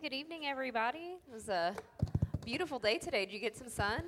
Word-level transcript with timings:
Hey, 0.00 0.10
good 0.10 0.16
evening, 0.16 0.46
everybody. 0.46 1.16
It 1.26 1.32
was 1.32 1.48
a 1.48 1.74
beautiful 2.44 2.78
day 2.78 2.98
today. 2.98 3.24
Did 3.24 3.32
you 3.32 3.40
get 3.40 3.56
some 3.56 3.68
sun, 3.68 4.02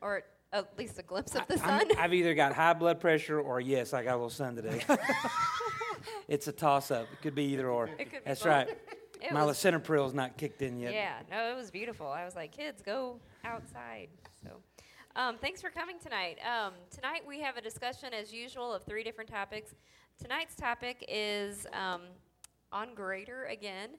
or 0.00 0.22
at 0.52 0.78
least 0.78 0.98
a 0.98 1.02
glimpse 1.02 1.34
of 1.34 1.46
the 1.48 1.58
sun? 1.58 1.86
i 1.98 2.00
have 2.00 2.14
either 2.14 2.34
got 2.34 2.54
high 2.54 2.72
blood 2.72 2.98
pressure 2.98 3.40
or 3.40 3.60
yes, 3.60 3.92
I 3.92 4.04
got 4.04 4.12
a 4.12 4.16
little 4.16 4.30
sun 4.30 4.56
today. 4.56 4.82
it's 6.28 6.48
a 6.48 6.52
toss 6.52 6.90
up. 6.90 7.08
It 7.12 7.20
could 7.20 7.34
be 7.34 7.44
either 7.44 7.68
or. 7.68 7.90
It 7.98 8.10
could 8.10 8.10
be 8.10 8.18
That's 8.24 8.44
right. 8.46 8.68
It 9.20 9.32
My 9.32 9.44
was- 9.44 9.58
lisinopril's 9.58 10.14
not 10.14 10.36
kicked 10.38 10.62
in 10.62 10.78
yet. 10.78 10.94
Yeah, 10.94 11.14
no, 11.30 11.50
it 11.50 11.56
was 11.56 11.70
beautiful. 11.70 12.06
I 12.06 12.24
was 12.24 12.34
like, 12.34 12.56
kids, 12.56 12.80
go 12.80 13.20
outside. 13.44 14.08
So, 14.42 14.50
um, 15.16 15.36
thanks 15.38 15.60
for 15.60 15.68
coming 15.68 15.96
tonight. 15.98 16.38
Um, 16.42 16.72
tonight 16.90 17.22
we 17.26 17.40
have 17.40 17.56
a 17.56 17.62
discussion, 17.62 18.14
as 18.14 18.32
usual, 18.32 18.72
of 18.72 18.84
three 18.84 19.02
different 19.02 19.28
topics. 19.28 19.74
Tonight's 20.18 20.54
topic 20.54 21.04
is 21.06 21.66
um, 21.74 22.02
on 22.72 22.94
greater 22.94 23.44
again, 23.44 23.90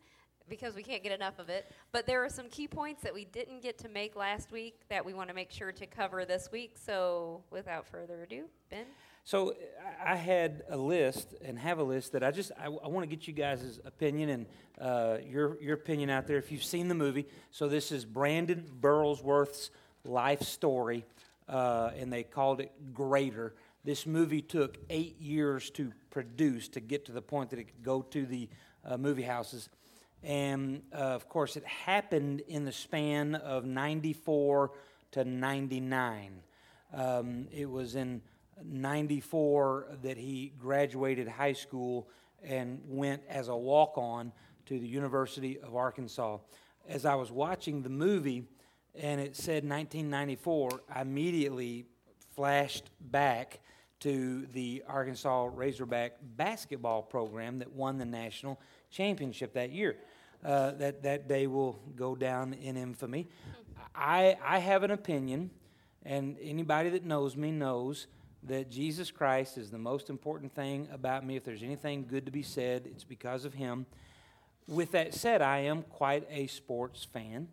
because 0.49 0.75
we 0.75 0.83
can't 0.83 1.03
get 1.03 1.11
enough 1.11 1.39
of 1.39 1.49
it. 1.49 1.71
But 1.91 2.05
there 2.05 2.23
are 2.23 2.29
some 2.29 2.49
key 2.49 2.67
points 2.67 3.01
that 3.03 3.13
we 3.13 3.25
didn't 3.25 3.61
get 3.61 3.77
to 3.79 3.89
make 3.89 4.15
last 4.15 4.51
week 4.51 4.79
that 4.89 5.05
we 5.05 5.13
want 5.13 5.29
to 5.29 5.35
make 5.35 5.51
sure 5.51 5.71
to 5.71 5.85
cover 5.85 6.25
this 6.25 6.51
week. 6.51 6.75
So, 6.83 7.43
without 7.51 7.87
further 7.87 8.23
ado, 8.23 8.45
Ben. 8.69 8.85
So 9.23 9.55
I- 10.03 10.13
I 10.13 10.15
had 10.15 10.63
a 10.69 10.77
list 10.77 11.33
and 11.41 11.57
have 11.57 11.79
a 11.79 11.83
list 11.83 12.11
that 12.11 12.23
I 12.23 12.29
just 12.29 12.51
I, 12.59 12.69
want 12.69 13.09
to 13.09 13.15
get 13.15 13.27
you 13.27 13.33
guys' 13.33 13.79
opinion 13.83 14.29
and 14.29 14.45
uh, 14.79 15.17
your 15.27 15.59
your 15.59 15.73
opinion 15.73 16.11
out 16.11 16.27
there 16.27 16.37
if 16.37 16.51
you've 16.51 16.63
seen 16.63 16.87
the 16.89 16.95
movie. 16.95 17.25
So 17.49 17.67
this 17.67 17.91
is 17.91 18.05
Brandon 18.05 18.69
Burlsworth's 18.79 19.71
life 20.03 20.43
story, 20.43 21.05
uh, 21.49 21.89
and 21.97 22.13
they 22.13 22.21
called 22.21 22.61
it 22.61 22.71
Greater. 22.93 23.55
This 23.83 24.05
movie 24.05 24.43
took 24.43 24.77
eight 24.91 25.19
years 25.19 25.71
to 25.71 25.91
produce 26.11 26.67
to 26.69 26.79
get 26.79 27.05
to 27.05 27.11
the 27.11 27.21
point 27.21 27.49
that 27.49 27.57
it 27.57 27.65
could 27.65 27.83
go 27.83 28.03
to 28.03 28.25
the 28.27 28.47
uh, 28.83 28.97
movie 28.97 29.23
houses. 29.23 29.69
And 30.25 30.81
uh, 30.91 30.97
of 30.97 31.29
course, 31.29 31.55
it 31.55 31.63
happened 31.65 32.41
in 32.47 32.65
the 32.65 32.71
span 32.71 33.35
of 33.35 33.63
94 33.63 34.71
to 35.11 35.23
99. 35.23 36.41
Um, 36.95 37.47
it 37.51 37.69
was 37.69 37.95
in 37.95 38.23
94 38.63 39.97
that 40.01 40.17
he 40.17 40.51
graduated 40.57 41.27
high 41.27 41.53
school 41.53 42.09
and 42.43 42.81
went 42.87 43.21
as 43.29 43.49
a 43.49 43.55
walk 43.55 43.99
on 43.99 44.31
to 44.65 44.79
the 44.79 44.87
University 44.87 45.59
of 45.59 45.75
Arkansas. 45.75 46.39
As 46.89 47.05
I 47.05 47.13
was 47.13 47.31
watching 47.31 47.83
the 47.83 47.89
movie 47.89 48.47
and 48.95 49.21
it 49.21 49.35
said 49.35 49.63
1994, 49.63 50.81
I 50.91 51.01
immediately 51.01 51.85
flashed 52.35 52.89
back 52.99 53.59
to 53.99 54.47
the 54.53 54.83
Arkansas 54.87 55.49
Razorback 55.53 56.13
basketball 56.35 57.03
program 57.03 57.59
that 57.59 57.71
won 57.71 57.97
the 57.99 58.05
national 58.05 58.59
championship 58.89 59.53
that 59.53 59.71
year. 59.71 59.97
Uh, 60.45 60.71
that, 60.77 61.01
that 61.01 61.27
day 61.27 61.47
will 61.47 61.79
go 61.95 62.15
down 62.15 62.53
in 62.53 62.77
infamy. 62.77 63.27
I, 63.95 64.37
I 64.45 64.59
have 64.59 64.83
an 64.83 64.91
opinion, 64.91 65.49
and 66.03 66.37
anybody 66.39 66.89
that 66.89 67.03
knows 67.03 67.35
me 67.35 67.49
knows 67.49 68.05
that 68.43 68.69
Jesus 68.69 69.09
Christ 69.09 69.57
is 69.57 69.71
the 69.71 69.79
most 69.79 70.07
important 70.07 70.53
thing 70.53 70.87
about 70.91 71.25
me. 71.25 71.35
If 71.35 71.43
there's 71.43 71.63
anything 71.63 72.05
good 72.07 72.27
to 72.27 72.31
be 72.31 72.43
said, 72.43 72.85
it's 72.85 73.03
because 73.03 73.43
of 73.43 73.55
Him. 73.55 73.87
With 74.67 74.91
that 74.91 75.15
said, 75.15 75.41
I 75.41 75.61
am 75.61 75.81
quite 75.81 76.27
a 76.29 76.45
sports 76.45 77.03
fan, 77.03 77.47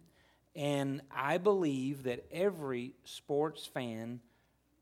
and 0.55 1.01
I 1.11 1.39
believe 1.39 2.03
that 2.03 2.27
every 2.31 2.93
sports 3.05 3.65
fan 3.65 4.20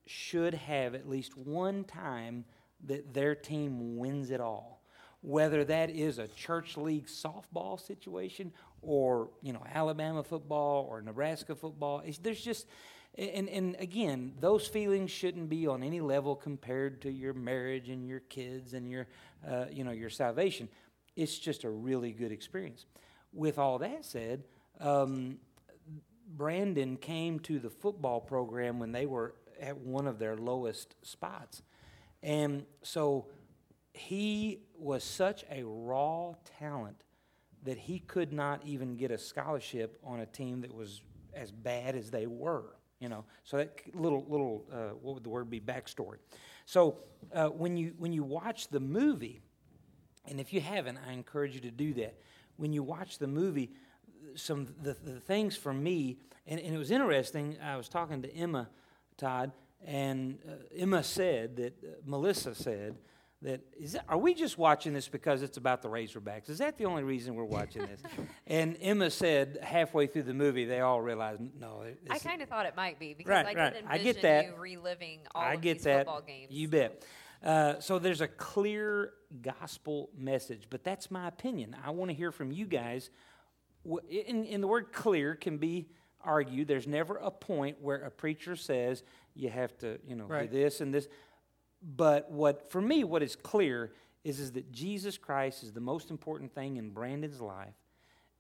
should 0.05 0.55
have 0.55 0.97
at 0.97 1.09
least 1.09 1.37
one 1.37 1.85
time 1.85 2.45
that 2.89 3.15
their 3.15 3.37
team 3.37 3.99
wins 3.99 4.33
it 4.33 4.41
all. 4.41 4.80
Whether 5.23 5.65
that 5.65 5.91
is 5.91 6.19
a 6.19 6.29
church 6.29 6.77
league 6.77 7.07
softball 7.07 7.79
situation 7.79 8.53
or, 8.81 9.29
you 9.43 9.53
know, 9.53 9.63
Alabama 9.75 10.23
football 10.23 10.87
or 10.89 11.03
Nebraska 11.03 11.55
football, 11.55 12.03
there's 12.23 12.41
just, 12.41 12.67
and, 13.19 13.49
and 13.49 13.77
again, 13.79 14.33
those 14.41 14.67
feelings 14.67 15.11
shouldn't 15.11 15.51
be 15.51 15.67
on 15.67 15.83
any 15.83 16.01
level 16.01 16.35
compared 16.35 17.03
to 17.03 17.11
your 17.11 17.35
marriage 17.35 17.91
and 17.91 18.07
your 18.07 18.21
kids 18.21 18.73
and 18.73 18.91
your, 18.91 19.09
uh, 19.47 19.67
you 19.71 19.85
know, 19.85 19.91
your 19.91 20.11
salvation. 20.11 20.69
It's 21.17 21.39
just 21.39 21.65
a 21.65 21.71
really 21.71 22.13
good 22.13 22.33
experience. 22.33 22.87
With 23.33 23.59
all 23.59 23.79
that 23.79 24.05
said, 24.07 24.45
um, 24.81 25.39
Brandon 26.27 26.97
came 26.97 27.41
to 27.41 27.59
the 27.59 27.71
football 27.71 28.21
program 28.21 28.79
when 28.79 28.93
they 28.93 29.05
were 29.05 29.35
at 29.61 29.77
one 29.77 30.07
of 30.07 30.19
their 30.19 30.37
lowest 30.37 30.95
spots. 31.03 31.63
And 32.23 32.65
so 32.83 33.27
he 33.93 34.61
was 34.81 35.05
such 35.05 35.45
a 35.51 35.63
raw 35.65 36.35
talent 36.59 37.05
that 37.65 37.77
he 37.79 37.99
could 37.99 38.33
not 38.33 38.63
even 38.65 38.97
get 38.97 39.11
a 39.11 39.19
scholarship 39.19 39.99
on 40.05 40.21
a 40.21 40.27
team 40.27 40.63
that 40.63 40.75
was 40.75 41.03
as 41.35 41.51
bad 41.51 41.95
as 41.95 42.11
they 42.11 42.27
were. 42.27 42.77
You 43.01 43.09
know, 43.09 43.25
so 43.45 43.57
that 43.57 43.81
little 43.95 44.27
little 44.29 44.67
uh, 44.71 44.95
what 45.01 45.15
would 45.15 45.25
the 45.25 45.31
word 45.31 45.49
be 45.49 45.61
backstory. 45.61 46.17
So 46.67 46.99
uh, 47.35 47.49
when 47.49 47.77
you 47.77 47.95
when 47.97 48.13
you 48.13 48.23
watch 48.23 48.69
the 48.69 48.81
movie, 48.81 49.41
and 50.27 50.39
if 50.39 50.53
you 50.53 50.61
haven't, 50.61 50.99
I 51.09 51.13
encourage 51.13 51.55
you 51.55 51.61
to 51.63 51.71
do 51.71 51.95
that. 51.95 52.19
When 52.57 52.75
you 52.75 52.83
watch 52.83 53.17
the 53.17 53.27
movie, 53.27 53.73
some 54.35 54.67
the, 54.83 54.95
the 55.03 55.19
things 55.19 55.57
for 55.57 55.73
me, 55.73 56.19
and, 56.47 56.61
and 56.61 56.75
it 56.75 56.79
was 56.79 56.91
interesting. 56.91 57.57
I 57.63 57.77
was 57.79 57.89
talking 57.89 58.21
to 58.21 58.35
Emma 58.35 58.69
Todd, 59.17 59.53
and 59.83 60.39
uh, 60.47 60.57
Emma 60.77 61.03
said 61.03 61.57
that 61.57 61.83
uh, 61.83 61.87
Melissa 62.05 62.55
said 62.55 62.97
that 63.43 63.61
is 63.79 63.93
that, 63.93 64.05
are 64.09 64.19
we 64.19 64.35
just 64.35 64.59
watching 64.59 64.93
this 64.93 65.09
because 65.09 65.43
it's 65.43 65.57
about 65.57 65.81
the 65.83 65.89
Razorbacks? 65.89 66.51
Is 66.51 66.59
that 66.59 66.77
the 66.77 66.85
only 66.85 67.03
reason 67.03 67.35
we're 67.35 67.45
watching 67.45 67.83
this? 67.87 68.01
and 68.47 68.77
Emma 68.81 69.11
said 69.11 69.59
halfway 69.63 70.07
through 70.07 70.25
the 70.25 70.35
movie, 70.35 70.67
they 70.67 70.81
all 70.81 71.01
realized 71.01 71.41
no. 71.59 71.85
I 72.11 72.19
kind 72.19 72.43
of 72.43 72.49
thought 72.49 72.67
it 72.67 72.77
might 72.77 72.99
be 72.99 73.15
because 73.15 73.31
Right, 73.31 73.47
I 73.47 73.51
did 73.51 73.59
right. 73.59 73.67
envision 73.77 73.89
I 73.91 73.99
get 73.99 74.23
that. 74.23 74.45
you 74.47 74.55
reliving 74.59 75.21
all 75.35 75.43
I 75.43 75.55
of 75.55 75.61
get 75.63 75.75
these 75.79 75.85
that. 75.85 75.99
football 76.07 76.21
games. 76.23 76.51
You 76.51 76.69
bet. 76.69 77.03
Uh, 77.43 77.81
so 77.81 77.99
there's 77.99 78.21
a 78.21 78.29
clear 78.29 79.13
gospel 79.41 80.11
message, 80.17 80.65
but 80.69 80.85
that's 80.85 81.11
my 81.11 81.27
opinion. 81.27 81.75
I 81.83 81.91
want 81.91 82.11
to 82.11 82.15
hear 82.15 82.33
from 82.33 82.53
you 82.53 82.67
guys. 82.67 83.09
Wh- 83.91 84.05
In, 84.11 84.45
in 84.45 84.61
the 84.61 84.69
word 84.69 84.93
clear 84.93 85.35
can 85.35 85.57
be 85.57 85.89
argued. 86.23 86.69
There's 86.69 86.87
never 86.87 87.17
a 87.17 87.31
point 87.31 87.79
where 87.81 87.97
a 88.05 88.11
preacher 88.11 88.55
says 88.57 89.03
you 89.35 89.49
have 89.49 89.77
to, 89.79 89.99
you 90.07 90.17
know, 90.17 90.27
Right. 90.27 90.51
do 90.51 90.59
this 90.59 90.83
and 90.83 90.93
this. 90.93 91.09
But 91.83 92.31
what 92.31 92.71
for 92.71 92.81
me, 92.81 93.05
what 93.05 93.23
is 93.23 93.37
clear 93.37 93.93
is, 94.25 94.39
is 94.39 94.53
that 94.53 94.71
Jesus 94.71 95.17
Christ 95.17 95.63
is 95.63 95.73
the 95.73 95.81
most 95.81 96.11
important 96.11 96.55
thing 96.55 96.77
in 96.77 96.91
Brandon's 96.91 97.41
life, 97.41 97.75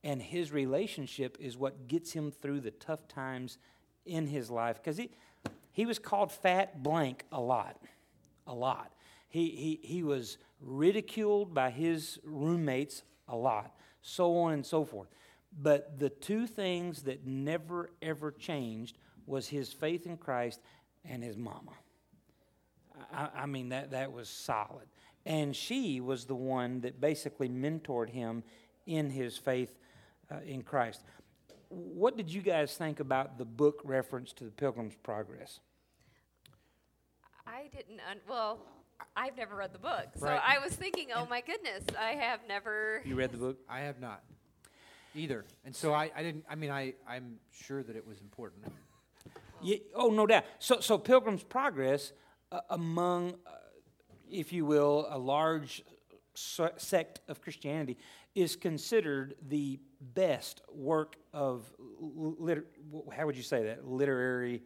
and 0.04 0.20
his 0.20 0.52
relationship 0.52 1.36
is 1.40 1.56
what 1.56 1.88
gets 1.88 2.12
him 2.12 2.30
through 2.30 2.60
the 2.60 2.70
tough 2.72 3.08
times 3.08 3.58
in 4.04 4.26
his 4.26 4.50
life. 4.50 4.76
Because 4.76 4.96
he, 4.96 5.10
he 5.72 5.86
was 5.86 5.98
called 5.98 6.32
fat 6.32 6.82
blank 6.82 7.24
a 7.32 7.40
lot, 7.40 7.76
a 8.46 8.54
lot. 8.54 8.92
He, 9.28 9.50
he, 9.50 9.80
he 9.82 10.02
was 10.02 10.38
ridiculed 10.60 11.54
by 11.54 11.70
his 11.70 12.18
roommates 12.24 13.02
a 13.28 13.36
lot, 13.36 13.74
so 14.02 14.36
on 14.38 14.52
and 14.52 14.66
so 14.66 14.84
forth. 14.84 15.08
But 15.62 15.98
the 15.98 16.10
two 16.10 16.46
things 16.46 17.02
that 17.02 17.26
never 17.26 17.90
ever 18.02 18.30
changed 18.32 18.98
was 19.26 19.48
his 19.48 19.72
faith 19.72 20.06
in 20.06 20.16
Christ 20.16 20.60
and 21.04 21.22
his 21.22 21.36
mama. 21.36 21.72
I, 23.12 23.28
I 23.34 23.46
mean, 23.46 23.70
that, 23.70 23.90
that 23.92 24.12
was 24.12 24.28
solid. 24.28 24.86
And 25.26 25.54
she 25.54 26.00
was 26.00 26.24
the 26.24 26.34
one 26.34 26.80
that 26.80 27.00
basically 27.00 27.48
mentored 27.48 28.10
him 28.10 28.42
in 28.86 29.10
his 29.10 29.36
faith 29.36 29.78
uh, 30.30 30.36
in 30.46 30.62
Christ. 30.62 31.02
What 31.68 32.16
did 32.16 32.32
you 32.32 32.40
guys 32.40 32.76
think 32.76 33.00
about 33.00 33.38
the 33.38 33.44
book 33.44 33.80
reference 33.84 34.32
to 34.34 34.44
the 34.44 34.50
Pilgrim's 34.50 34.96
Progress? 35.02 35.60
I 37.46 37.68
didn't. 37.74 38.00
Un- 38.10 38.20
well, 38.28 38.60
I've 39.16 39.36
never 39.36 39.56
read 39.56 39.72
the 39.72 39.78
book, 39.78 40.06
so 40.16 40.26
Right. 40.26 40.40
I 40.44 40.58
was 40.58 40.74
thinking, 40.74 41.08
oh 41.14 41.26
my 41.28 41.40
goodness, 41.40 41.84
I 41.98 42.12
have 42.12 42.40
never. 42.48 43.02
You 43.04 43.14
read 43.14 43.32
the 43.32 43.38
book? 43.38 43.58
I 43.68 43.80
have 43.80 44.00
not 44.00 44.22
either, 45.14 45.44
and 45.64 45.74
so 45.74 45.92
I, 45.92 46.10
I 46.14 46.22
didn't. 46.22 46.44
I 46.48 46.54
mean, 46.54 46.70
I 46.70 46.94
I'm 47.08 47.38
sure 47.52 47.82
that 47.82 47.96
it 47.96 48.06
was 48.06 48.20
important. 48.20 48.66
Yeah, 49.62 49.76
oh, 49.94 50.08
no 50.08 50.26
doubt. 50.26 50.44
So, 50.58 50.80
so 50.80 50.96
Pilgrim's 50.96 51.42
Progress, 51.42 52.12
among, 52.70 53.34
uh, 53.46 53.50
if 54.30 54.52
you 54.52 54.64
will, 54.64 55.06
a 55.10 55.18
large 55.18 55.82
sect 56.34 57.20
of 57.28 57.40
Christianity, 57.40 57.98
is 58.34 58.56
considered 58.56 59.34
the 59.48 59.80
best 60.00 60.62
work 60.72 61.16
of, 61.32 61.70
liter- 61.98 62.66
how 63.12 63.26
would 63.26 63.36
you 63.36 63.42
say 63.42 63.64
that, 63.64 63.86
literary 63.86 64.62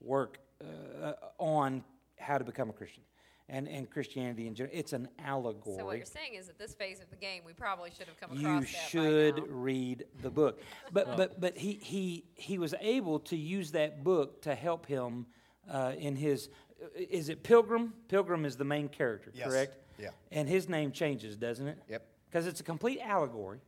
work 0.00 0.38
uh, 0.62 1.12
on 1.38 1.82
how 2.18 2.38
to 2.38 2.44
become 2.44 2.70
a 2.70 2.72
Christian 2.72 3.02
and, 3.48 3.68
and 3.68 3.88
Christianity 3.88 4.46
in 4.46 4.54
general. 4.54 4.76
It's 4.76 4.92
an 4.92 5.08
allegory. 5.18 5.76
So 5.78 5.84
what 5.84 5.96
you're 5.96 6.06
saying 6.06 6.34
is, 6.34 6.48
at 6.48 6.58
this 6.58 6.74
phase 6.74 7.00
of 7.00 7.08
the 7.10 7.16
game, 7.16 7.42
we 7.46 7.52
probably 7.52 7.90
should 7.96 8.08
have 8.08 8.20
come 8.20 8.36
across 8.36 8.62
you 8.62 8.78
should 8.88 9.48
read 9.48 10.04
the 10.22 10.30
book. 10.30 10.60
But 10.92 11.16
but 11.16 11.40
but 11.40 11.56
he 11.56 11.74
he 11.74 12.24
he 12.34 12.58
was 12.58 12.74
able 12.80 13.20
to 13.20 13.36
use 13.36 13.72
that 13.72 14.02
book 14.04 14.42
to 14.42 14.54
help 14.54 14.86
him 14.86 15.26
uh, 15.70 15.92
in 15.98 16.16
his. 16.16 16.48
Is 16.94 17.28
it 17.28 17.42
Pilgrim? 17.42 17.94
Pilgrim 18.08 18.44
is 18.44 18.56
the 18.56 18.64
main 18.64 18.88
character, 18.88 19.30
Yes. 19.34 19.48
correct? 19.48 19.76
Yeah. 19.98 20.10
And 20.30 20.48
his 20.48 20.68
name 20.68 20.92
changes, 20.92 21.36
doesn't 21.36 21.66
it? 21.68 21.78
Yep. 21.88 22.06
Because 22.28 22.46
it's 22.46 22.60
a 22.60 22.64
complete 22.64 23.00
allegory, 23.00 23.60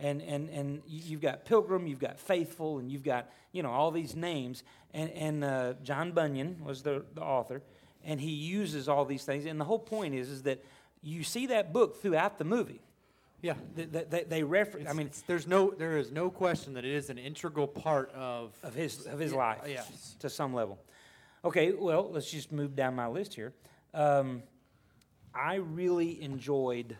And, 0.00 0.22
and, 0.22 0.48
and 0.50 0.82
you- 0.86 1.02
you've 1.06 1.20
got 1.20 1.44
Pilgrim, 1.44 1.86
you've 1.86 1.98
got 1.98 2.18
Faithful, 2.20 2.78
and 2.78 2.90
you've 2.90 3.02
got, 3.02 3.28
you 3.52 3.62
know, 3.62 3.70
all 3.70 3.90
these 3.90 4.14
names. 4.14 4.62
And, 4.94 5.10
and 5.10 5.44
uh, 5.44 5.74
John 5.82 6.12
Bunyan 6.12 6.64
was 6.64 6.82
the, 6.82 7.04
the 7.14 7.20
author, 7.22 7.62
and 8.04 8.20
he 8.20 8.30
uses 8.30 8.88
all 8.88 9.04
these 9.04 9.24
things. 9.24 9.44
And 9.44 9.60
the 9.60 9.64
whole 9.64 9.78
point 9.80 10.14
is, 10.14 10.28
is 10.30 10.42
that 10.44 10.64
you 11.02 11.22
see 11.24 11.46
that 11.48 11.72
book 11.72 12.00
throughout 12.00 12.38
the 12.38 12.44
movie. 12.44 12.80
Yeah. 13.42 13.54
They, 13.74 13.84
they, 13.84 14.24
they 14.24 14.42
reference, 14.42 14.88
I 14.88 14.92
mean, 14.94 15.10
there's 15.26 15.46
no, 15.46 15.70
there 15.70 15.98
is 15.98 16.10
no 16.12 16.30
question 16.30 16.74
that 16.74 16.84
it 16.84 16.92
is 16.92 17.10
an 17.10 17.18
integral 17.18 17.66
part 17.66 18.10
of. 18.14 18.52
of 18.62 18.74
his, 18.74 19.04
of 19.06 19.18
his 19.18 19.32
Yeah, 19.32 19.38
life 19.38 19.58
yes. 19.66 20.16
to 20.20 20.30
some 20.30 20.54
level. 20.54 20.78
Okay, 21.44 21.72
well, 21.72 22.10
let's 22.10 22.30
just 22.30 22.50
move 22.50 22.74
down 22.74 22.96
my 22.96 23.06
list 23.06 23.34
here. 23.34 23.52
Um, 23.94 24.42
I 25.34 25.56
really 25.56 26.20
enjoyed, 26.20 26.96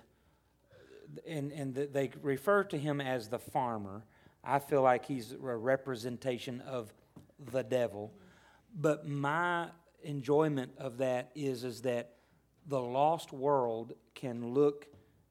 and, 1.27 1.51
and 1.53 1.75
th- 1.75 1.91
they 1.93 2.11
refer 2.23 2.63
to 2.65 2.79
him 2.79 3.01
as 3.01 3.29
the 3.29 3.39
farmer. 3.39 4.05
I 4.45 4.61
feel 4.61 4.83
like 4.83 5.05
he's 5.05 5.33
a 5.33 5.37
representation 5.37 6.61
of 6.61 6.93
the 7.51 7.63
devil. 7.65 8.15
But 8.75 9.09
my 9.09 9.69
enjoyment 10.05 10.73
of 10.79 10.99
that 10.99 11.31
is, 11.35 11.65
is 11.65 11.83
that 11.83 12.15
the 12.67 12.81
lost 12.81 13.33
world 13.33 13.95
can 14.15 14.55
look 14.55 14.87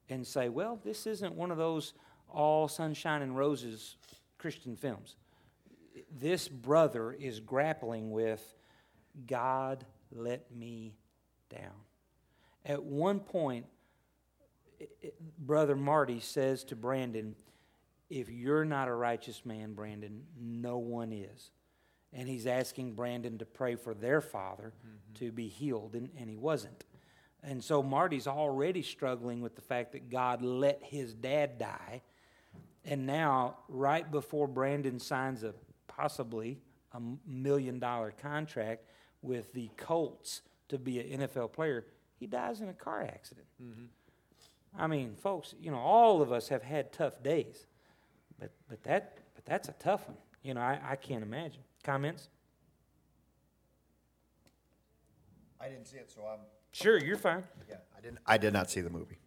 and 0.09 0.25
say, 0.25 0.49
well, 0.49 0.79
this 0.83 1.07
isn't 1.07 1.33
one 1.33 1.51
of 1.51 1.57
those 1.57 1.93
all 2.29 2.67
sunshine 2.67 3.21
and 3.21 3.37
roses 3.37 3.95
Christian 4.37 4.75
films 4.75 5.15
this 6.19 6.47
brother 6.47 7.13
is 7.13 7.39
grappling 7.39 8.11
with 8.11 8.56
God 9.25 9.85
let 10.11 10.53
me 10.55 10.95
down. 11.49 11.73
At 12.65 12.83
one 12.83 13.19
point, 13.19 13.65
i- 14.81 14.87
i- 15.03 15.11
Brother 15.39 15.75
Marty 15.75 16.19
says 16.19 16.63
to 16.65 16.75
Brandon, 16.75 17.35
If 18.09 18.29
you're 18.29 18.63
not 18.63 18.87
a 18.87 18.93
righteous 18.93 19.45
man, 19.45 19.73
Brandon, 19.73 20.25
no 20.39 20.77
one 20.77 21.11
is. 21.11 21.51
And 22.13 22.29
he's 22.29 22.47
asking 22.47 22.93
Brandon 22.93 23.37
to 23.39 23.45
pray 23.45 23.75
for 23.75 23.93
their 23.93 24.21
father 24.21 24.73
mm-hmm. 24.79 25.13
to 25.15 25.31
be 25.31 25.49
healed, 25.49 25.93
and, 25.93 26.09
and 26.17 26.29
he 26.29 26.37
wasn't. 26.37 26.85
And 27.43 27.63
so 27.63 27.83
Marty's 27.83 28.27
already 28.27 28.81
struggling 28.81 29.41
with 29.41 29.55
the 29.55 29.61
fact 29.61 29.91
that 29.91 30.09
God 30.09 30.41
let 30.41 30.81
his 30.83 31.13
dad 31.13 31.57
die. 31.57 32.01
And 32.85 33.05
now, 33.05 33.57
right 33.67 34.09
before 34.09 34.47
Brandon 34.47 34.99
signs 34.99 35.43
a 35.43 35.53
possibly 35.87 36.59
a 36.93 37.01
million 37.25 37.79
dollar 37.79 38.11
contract 38.11 38.85
with 39.21 39.53
the 39.53 39.69
Colts 39.77 40.41
to 40.69 40.77
be 40.77 40.99
an 40.99 41.21
NFL 41.21 41.53
player, 41.53 41.85
he 42.19 42.27
dies 42.27 42.61
in 42.61 42.69
a 42.69 42.73
car 42.73 43.01
accident. 43.01 43.47
Mm-hmm. 43.61 43.85
I 44.79 44.87
mean, 44.87 45.15
folks, 45.15 45.55
you 45.59 45.71
know, 45.71 45.77
all 45.77 46.21
of 46.21 46.31
us 46.31 46.49
have 46.49 46.63
had 46.63 46.91
tough 46.91 47.23
days, 47.23 47.65
but 48.39 48.51
but 48.69 48.83
that 48.83 49.17
but 49.33 49.45
that's 49.45 49.69
a 49.69 49.73
tough 49.73 50.07
one. 50.07 50.17
You 50.43 50.53
know, 50.53 50.61
I, 50.61 50.79
I 50.91 50.95
can't 50.95 51.23
imagine. 51.23 51.61
Comments? 51.83 52.29
I 55.59 55.69
didn't 55.69 55.85
see 55.87 55.97
it, 55.97 56.11
so 56.11 56.21
I'm, 56.21 56.39
Sure, 56.71 56.97
you're 57.03 57.17
fine. 57.17 57.43
yeah, 57.67 57.77
I 57.97 58.01
didn't, 58.01 58.19
I 58.25 58.37
did 58.37 58.53
not 58.53 58.69
see 58.69 58.81
the 58.81 58.89
movie. 58.89 59.17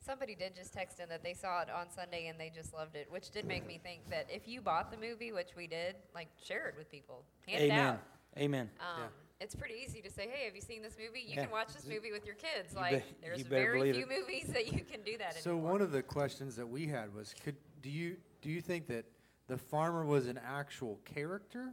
Somebody 0.00 0.34
did 0.34 0.54
just 0.56 0.72
text 0.72 0.98
in 0.98 1.08
that 1.10 1.22
they 1.22 1.34
saw 1.34 1.60
it 1.60 1.68
on 1.70 1.90
Sunday 1.94 2.28
and 2.28 2.40
they 2.40 2.50
just 2.54 2.72
loved 2.72 2.96
it, 2.96 3.06
which 3.10 3.30
did 3.30 3.44
make 3.44 3.66
me 3.66 3.78
think 3.82 4.08
that 4.08 4.26
if 4.30 4.48
you 4.48 4.60
bought 4.60 4.90
the 4.90 4.96
movie, 4.96 5.30
which 5.30 5.50
we 5.56 5.66
did, 5.66 5.94
like 6.14 6.28
share 6.42 6.68
it 6.68 6.74
with 6.76 6.90
people, 6.90 7.22
hand 7.46 7.62
it 7.62 7.66
Amen. 7.66 7.86
out. 7.86 8.00
Amen. 8.38 8.70
Um, 8.80 9.04
It's 9.40 9.54
pretty 9.54 9.76
easy 9.82 10.02
to 10.02 10.10
say, 10.10 10.28
"Hey, 10.28 10.44
have 10.44 10.54
you 10.54 10.60
seen 10.60 10.82
this 10.82 10.98
movie? 10.98 11.20
You 11.20 11.36
Yeah. 11.36 11.44
can 11.44 11.50
watch 11.50 11.72
this 11.72 11.86
movie 11.86 12.12
with 12.12 12.26
your 12.26 12.34
kids." 12.34 12.72
You 12.74 12.78
Like, 12.78 12.92
bet- 12.92 13.20
there's 13.22 13.38
you 13.38 13.44
very 13.46 13.90
few 13.94 14.02
it. 14.02 14.08
movies 14.08 14.48
that 14.48 14.70
you 14.70 14.84
can 14.84 15.02
do 15.02 15.16
that 15.16 15.34
So 15.36 15.52
anymore. 15.52 15.72
one 15.72 15.80
of 15.82 15.92
the 15.92 16.02
questions 16.02 16.56
that 16.56 16.66
we 16.66 16.86
had 16.88 17.14
was, 17.14 17.32
could 17.42 17.56
do 17.80 17.88
you 17.90 18.18
do 18.42 18.50
you 18.50 18.60
think 18.60 18.86
that 18.88 19.06
the 19.46 19.56
farmer 19.56 20.04
was 20.04 20.26
an 20.26 20.36
actual 20.38 20.96
character? 21.06 21.72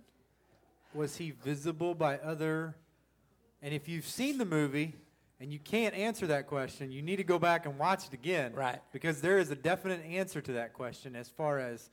Was 0.94 1.18
he 1.18 1.31
visible 1.31 1.94
by 1.94 2.18
other? 2.19 2.75
And 3.62 3.74
if 3.74 3.89
you've 3.89 4.07
seen 4.07 4.38
the 4.38 4.45
movie 4.45 4.95
and 5.42 5.51
you 5.51 5.60
can't 5.60 5.94
answer 5.94 6.25
that 6.27 6.48
question, 6.48 6.89
you 6.92 7.01
need 7.01 7.18
to 7.18 7.24
go 7.25 7.38
back 7.38 7.65
and 7.65 7.77
watch 7.77 8.07
it 8.07 8.13
again, 8.13 8.53
Right. 8.53 8.81
Because 8.94 9.19
there 9.21 9.39
is 9.39 9.51
a 9.51 9.56
definite 9.56 10.06
answer 10.06 10.42
to 10.42 10.53
that 10.53 10.71
question 10.74 11.15
as 11.18 11.27
far 11.30 11.60
as, 11.60 11.89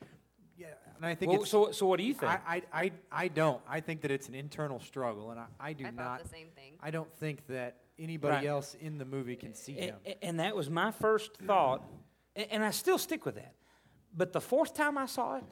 yeah. 0.57 0.75
And 0.97 1.05
I 1.07 1.15
think 1.15 1.33
Well, 1.33 1.43
it's. 1.43 1.51
so 1.51 1.73
so 1.73 1.87
what 1.87 1.99
do 1.99 2.05
you 2.05 2.15
think? 2.15 2.31
I, 2.33 2.63
I, 2.73 2.83
I, 2.83 2.93
I 3.13 3.29
don't. 3.29 3.61
I 3.69 3.81
think 3.81 4.03
that 4.03 4.11
it's 4.11 4.29
an 4.29 4.35
internal 4.35 4.81
struggle, 4.81 5.31
and 5.31 5.41
I, 5.41 5.47
I 5.61 5.73
do 5.73 5.87
I 5.87 5.91
not. 5.91 6.23
the 6.23 6.29
same 6.29 6.49
thing. 6.55 6.75
I 6.81 6.91
don't 6.91 7.13
think 7.17 7.47
that 7.49 7.77
anybody 7.99 8.35
Right. 8.35 8.47
else 8.47 8.75
in 8.81 8.99
the 8.99 9.05
movie 9.05 9.37
can 9.37 9.55
see 9.55 9.79
A- 9.79 9.83
him. 9.83 9.97
And 10.23 10.41
that 10.41 10.55
was 10.57 10.71
my 10.71 10.91
first 10.91 11.37
thought, 11.39 11.83
and 12.37 12.65
I 12.65 12.71
still 12.71 12.99
stick 12.99 13.25
with 13.25 13.35
that. 13.37 13.55
But 14.17 14.33
the 14.33 14.41
fourth 14.41 14.75
time 14.75 14.97
I 14.99 15.07
saw 15.07 15.37
it, 15.39 15.45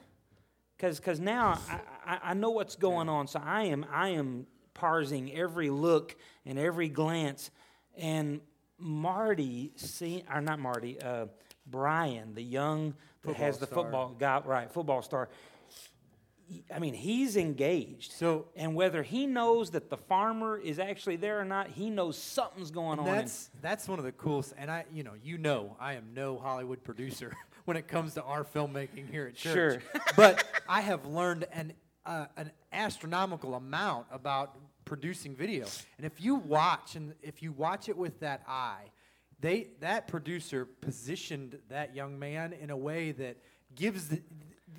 because 0.77 1.19
now 1.19 1.59
I, 1.69 1.79
I, 2.05 2.19
I 2.31 2.33
know 2.33 2.51
what's 2.51 2.75
going 2.75 3.09
on, 3.09 3.27
so 3.27 3.41
I 3.43 3.63
am 3.65 3.85
I 3.91 4.09
am 4.09 4.47
parsing 4.73 5.31
every 5.33 5.69
look 5.69 6.15
and 6.45 6.57
every 6.57 6.89
glance, 6.89 7.51
and 7.97 8.41
Marty, 8.79 9.71
see, 9.75 10.23
or 10.33 10.41
not 10.41 10.59
Marty, 10.59 10.99
uh, 11.01 11.27
Brian, 11.65 12.33
the 12.35 12.43
young 12.43 12.93
that 13.23 13.35
has 13.35 13.57
the 13.57 13.65
Football 13.67 13.83
star. 13.83 14.07
football 14.09 14.15
guy, 14.19 14.41
right, 14.45 14.71
football 14.71 15.01
star. 15.01 15.29
I 16.73 16.79
mean, 16.79 16.93
he's 16.93 17.37
engaged. 17.37 18.11
So- 18.11 18.47
and 18.55 18.75
whether 18.75 19.01
he 19.01 19.25
knows 19.25 19.71
that 19.71 19.89
the 19.89 19.97
farmer 19.97 20.57
is 20.57 20.77
actually 20.77 21.15
there 21.15 21.39
or 21.39 21.45
not, 21.45 21.69
he 21.69 21.89
knows 21.89 22.17
something's 22.17 22.69
going 22.69 22.99
on. 22.99 23.07
and- 23.07 23.17
That's 23.19 23.49
that's 23.61 23.87
one 23.87 23.97
of 23.97 24.05
the 24.05 24.11
coolest, 24.11 24.53
and 24.57 24.69
I, 24.69 24.85
you 24.91 25.03
know, 25.03 25.13
you 25.23 25.37
know, 25.37 25.77
I 25.79 25.93
am 25.93 26.13
no 26.13 26.37
Hollywood 26.37 26.83
producer 26.83 27.33
when 27.65 27.77
it 27.77 27.87
comes 27.87 28.13
to 28.15 28.23
our 28.23 28.43
filmmaking 28.43 29.09
here 29.09 29.27
at 29.27 29.35
church. 29.35 29.81
Sure. 29.81 30.01
but 30.17 30.43
I 30.67 30.81
have 30.81 31.05
learned 31.05 31.45
an 31.53 31.73
uh, 32.05 32.25
an 32.35 32.51
astronomical 32.73 33.55
amount 33.55 34.07
about 34.11 34.57
producing 34.83 35.33
video, 35.37 35.65
and 35.97 36.05
if 36.05 36.19
you 36.19 36.35
watch 36.35 36.97
and 36.97 37.13
if 37.21 37.41
you 37.41 37.53
watch 37.53 37.87
it 37.87 37.97
with 37.97 38.19
that 38.19 38.43
eye, 38.45 38.91
they 39.43 39.67
that 39.81 40.07
producer 40.07 40.65
positioned 40.65 41.59
that 41.69 41.93
young 41.93 42.17
man 42.17 42.53
in 42.53 42.69
a 42.69 42.77
way 42.77 43.11
that 43.11 43.37
gives 43.75 44.07
the 44.07 44.21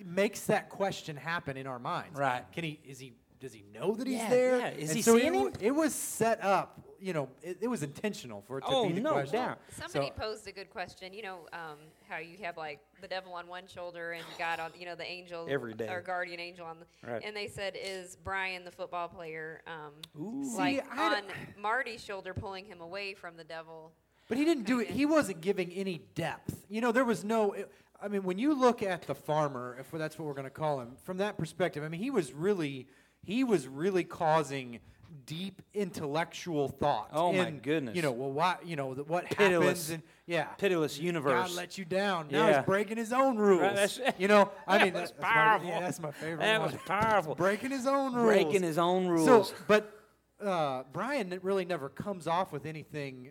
makes 0.05 0.47
that 0.47 0.71
question 0.71 1.17
happen 1.17 1.57
in 1.57 1.67
our 1.67 1.79
minds. 1.79 2.19
Right. 2.19 2.43
Can 2.53 2.65
he? 2.65 2.81
Is 2.85 2.99
he? 2.99 3.13
Does 3.41 3.53
he 3.53 3.63
know 3.75 3.95
that 3.95 4.07
he's 4.07 4.17
Yeah, 4.17 4.31
there? 4.31 4.59
yeah. 4.59 4.69
Is 4.71 4.89
And 4.89 4.97
he 4.97 5.03
so 5.03 5.19
seeing 5.19 5.35
it, 5.35 5.39
him? 5.39 5.53
it 5.61 5.71
was 5.73 5.95
set 5.95 6.43
up. 6.43 6.81
You 6.99 7.13
know, 7.13 7.29
it, 7.43 7.59
it 7.61 7.69
was 7.69 7.83
intentional 7.83 8.41
for 8.41 8.57
it 8.57 8.63
to 8.63 8.69
Oh, 8.69 8.87
be 8.87 8.95
the 8.95 9.01
no 9.03 9.13
question. 9.13 9.35
doubt. 9.39 9.59
Somebody 9.73 10.11
So- 10.17 10.23
posed 10.23 10.49
a 10.49 10.53
good 10.53 10.71
question. 10.71 11.13
You 11.13 11.23
know 11.25 11.39
um, 11.53 11.77
how 12.09 12.17
you 12.17 12.39
have 12.43 12.57
like 12.57 12.81
the 13.03 13.09
devil 13.09 13.35
on 13.35 13.47
one 13.47 13.67
shoulder 13.67 14.13
and 14.13 14.25
God 14.39 14.61
on, 14.61 14.71
you 14.79 14.87
know, 14.87 14.95
the 14.95 15.05
angel 15.05 15.47
Every 15.51 15.75
day. 15.75 15.89
or 15.89 16.01
guardian 16.01 16.41
angel 16.41 16.65
on 16.65 16.79
the. 16.81 16.87
Right. 17.07 17.23
And 17.23 17.37
they 17.37 17.47
said, 17.49 17.77
"Is 17.79 18.17
Brian 18.25 18.65
the 18.65 18.71
football 18.71 19.09
player 19.09 19.61
um, 19.67 19.93
Ooh. 20.19 20.57
like 20.57 20.83
See, 20.83 20.99
on 20.99 21.25
Marty's 21.61 22.03
shoulder, 22.03 22.33
pulling 22.33 22.65
him 22.65 22.81
away 22.81 23.13
from 23.13 23.37
the 23.37 23.45
devil?" 23.45 23.93
But 24.29 24.39
he 24.39 24.45
didn't 24.45 24.65
do 24.65 24.81
it. 24.81 24.89
He 24.91 25.05
wasn't 25.07 25.41
giving 25.41 25.71
any 25.73 26.03
depth. 26.15 26.65
You 26.69 26.81
know, 26.81 26.93
there 26.93 27.05
was 27.05 27.25
no. 27.25 27.55
I 28.03 28.09
mean, 28.09 28.23
when 28.23 28.39
you 28.39 28.55
look 28.55 28.83
at 28.83 29.03
the 29.03 29.15
farmer, 29.15 29.77
if 29.81 29.91
that's 29.91 30.19
what 30.19 30.27
we're 30.27 30.35
going 30.35 30.45
to 30.45 30.51
call 30.51 30.81
him, 30.81 30.97
from 31.05 31.19
that 31.19 31.39
perspective, 31.39 31.83
I 31.83 31.89
mean, 31.89 32.01
he 32.01 32.11
was 32.11 32.33
really, 32.33 32.87
he 33.23 33.45
was 33.45 33.67
really 33.67 34.05
causing 34.05 34.81
deep 35.27 35.63
intellectual 35.73 36.69
thought. 36.69 37.09
Oh, 37.13 37.33
my 37.33 37.51
goodness. 37.51 37.97
You 37.97 38.03
know, 38.03 38.11
well, 38.13 38.33
why? 38.33 38.57
You 38.65 38.77
know, 38.77 38.95
the, 38.95 39.05
what 39.05 39.27
Pitiless. 39.31 39.63
happens 39.63 39.91
and 39.91 40.03
yeah, 40.27 40.45
Pitiless 40.59 40.99
universe. 40.99 41.49
God 41.49 41.57
let 41.57 41.79
you 41.79 41.85
down. 41.85 42.29
Now 42.31 42.49
Yeah. 42.49 42.57
he's 42.59 42.67
breaking 42.67 42.97
his 42.99 43.13
own 43.13 43.37
rules. 43.37 43.61
that's- 43.61 44.01
you 44.19 44.29
know, 44.29 44.51
I 44.67 44.85
mean, 44.85 44.93
That's 44.93 45.13
that- 45.13 45.21
that's 45.21 45.23
my, 45.23 45.33
powerful. 45.43 45.69
yeah, 45.69 45.81
that's 45.81 46.01
my 46.01 46.11
favorite. 46.11 46.41
That 46.41 46.61
one. 46.61 46.73
was 46.73 46.81
powerful. 46.85 47.35
breaking 47.37 47.71
his 47.71 47.87
own 47.87 48.13
rules. 48.13 48.27
Breaking 48.27 48.63
his 48.63 48.77
own 48.77 49.07
rules. 49.07 49.49
So, 49.49 49.55
but 49.67 49.99
uh, 50.45 50.83
Brian 50.93 51.39
really 51.43 51.65
never 51.65 51.89
comes 51.89 52.27
off 52.27 52.53
with 52.53 52.67
anything 52.67 53.31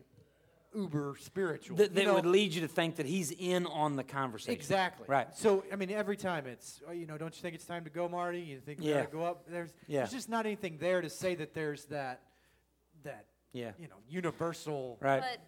uber 0.76 1.16
spiritual. 1.20 1.78
that 1.78 1.90
you 1.90 1.96
that 1.96 2.06
know? 2.06 2.14
would 2.16 2.26
lead 2.26 2.54
you 2.54 2.62
to 2.62 2.68
think 2.68 2.96
that 2.98 3.06
he's 3.06 3.32
in 3.32 3.66
on 3.68 3.96
the 3.96 4.04
conversation. 4.04 4.54
Exactly. 4.54 5.06
Right. 5.08 5.28
So, 5.36 5.64
I 5.72 5.76
mean, 5.76 5.92
every 5.92 6.18
time 6.18 6.48
it's, 6.48 6.82
oh, 6.88 6.92
you 6.92 7.06
know, 7.06 7.18
don't 7.18 7.36
you 7.36 7.42
think 7.42 7.56
it's 7.56 7.66
time 7.66 7.84
to 7.84 7.90
go, 7.90 8.08
Marty? 8.10 8.42
You 8.42 8.60
think 8.60 8.80
we 8.80 8.88
Yeah. 8.88 9.02
gotta 9.04 9.12
go 9.12 9.24
up? 9.24 9.46
There's, 9.48 9.74
Yeah. 9.88 10.00
there's 10.02 10.12
just 10.12 10.30
not 10.30 10.46
anything 10.46 10.78
there 10.78 11.02
to 11.02 11.10
say 11.10 11.36
that 11.36 11.54
there's 11.54 11.86
that, 11.86 12.22
that, 13.04 13.26
Yeah. 13.52 13.72
you 13.78 13.88
know, 13.88 13.98
universal. 14.08 14.98
Right. 15.02 15.22
But 15.22 15.40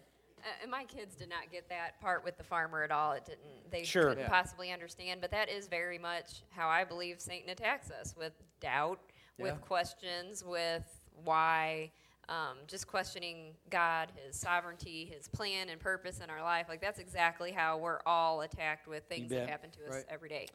uh, 0.44 0.48
and 0.62 0.70
my 0.70 0.84
kids 0.84 1.16
did 1.16 1.28
not 1.28 1.50
get 1.50 1.68
that 1.70 2.00
part 2.00 2.22
with 2.22 2.36
the 2.38 2.44
farmer 2.44 2.84
at 2.84 2.92
all. 2.92 3.12
It 3.12 3.24
didn't. 3.24 3.70
They 3.70 3.82
Sure. 3.82 4.10
couldn't 4.10 4.24
Yeah. 4.24 4.28
possibly 4.28 4.70
understand. 4.70 5.20
But 5.20 5.32
that 5.32 5.48
is 5.48 5.66
very 5.66 5.98
much 5.98 6.44
how 6.50 6.68
I 6.68 6.84
believe 6.84 7.20
Satan 7.20 7.50
attacks 7.50 7.90
us 7.90 8.14
with 8.16 8.32
doubt, 8.60 9.00
with 9.38 9.60
questions, 9.60 10.44
with 10.44 10.84
why. 11.24 11.90
Um, 12.28 12.56
just 12.66 12.88
questioning 12.88 13.54
God, 13.70 14.10
His 14.26 14.36
sovereignty, 14.36 15.04
His 15.04 15.28
plan 15.28 15.68
and 15.68 15.80
purpose 15.80 16.18
in 16.20 16.28
our 16.28 16.42
life. 16.42 16.66
Like 16.68 16.80
that's 16.80 16.98
exactly 16.98 17.52
how 17.52 17.78
we're 17.78 18.00
all 18.04 18.40
attacked 18.40 18.88
with 18.88 19.04
things 19.04 19.30
that 19.30 19.48
happen 19.48 19.70
to 19.70 19.86
us 19.88 19.94
Right. 19.94 20.04
every 20.08 20.28
day. 20.28 20.48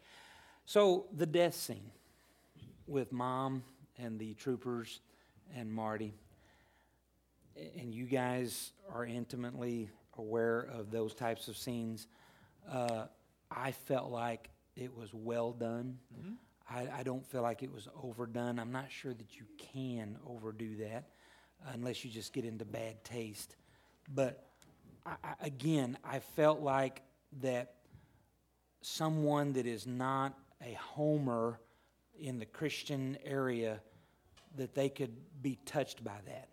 So 0.66 1.06
the 1.16 1.26
death 1.26 1.56
scene 1.56 1.90
with 2.88 3.12
mom 3.14 3.64
and 3.98 4.20
the 4.20 4.34
troopers 4.34 5.00
and 5.56 5.72
Marty, 5.72 6.14
and 7.78 7.94
you 7.94 8.06
guys 8.06 8.72
are 8.94 9.06
intimately 9.06 9.90
aware 10.18 10.62
of 10.74 10.92
those 10.92 11.14
types 11.14 11.48
of 11.48 11.58
scenes. 11.58 12.08
Uh, 12.70 13.06
I 13.50 13.72
felt 13.72 14.12
like 14.12 14.50
it 14.76 14.94
was 14.96 15.14
well 15.14 15.52
done. 15.52 15.98
I, 16.70 16.88
I 17.00 17.04
don't 17.04 17.26
feel 17.26 17.42
like 17.42 17.64
it 17.64 17.72
was 17.74 17.88
overdone. 18.02 18.60
I'm 18.60 18.72
not 18.72 18.90
sure 18.92 19.14
that 19.14 19.36
you 19.38 19.44
can 19.58 20.18
overdo 20.28 20.76
that 20.78 21.06
unless 21.74 22.04
you 22.04 22.12
just 22.12 22.34
get 22.34 22.46
into 22.46 22.66
bad 22.66 23.04
taste. 23.04 23.56
But 24.14 24.46
I, 25.06 25.16
I, 25.24 25.34
again, 25.42 25.98
I 26.04 26.20
felt 26.20 26.62
like 26.62 27.02
that 27.42 27.76
someone 28.82 29.54
that 29.54 29.66
is 29.66 29.86
not 29.88 30.38
a 30.66 30.74
homer 30.74 31.60
in 32.20 32.40
the 32.40 32.46
Christian 32.46 33.18
area 33.24 33.80
that 34.58 34.76
they 34.76 34.90
could 34.90 35.16
be 35.42 35.58
touched 35.66 36.04
by 36.04 36.18
that 36.26 36.50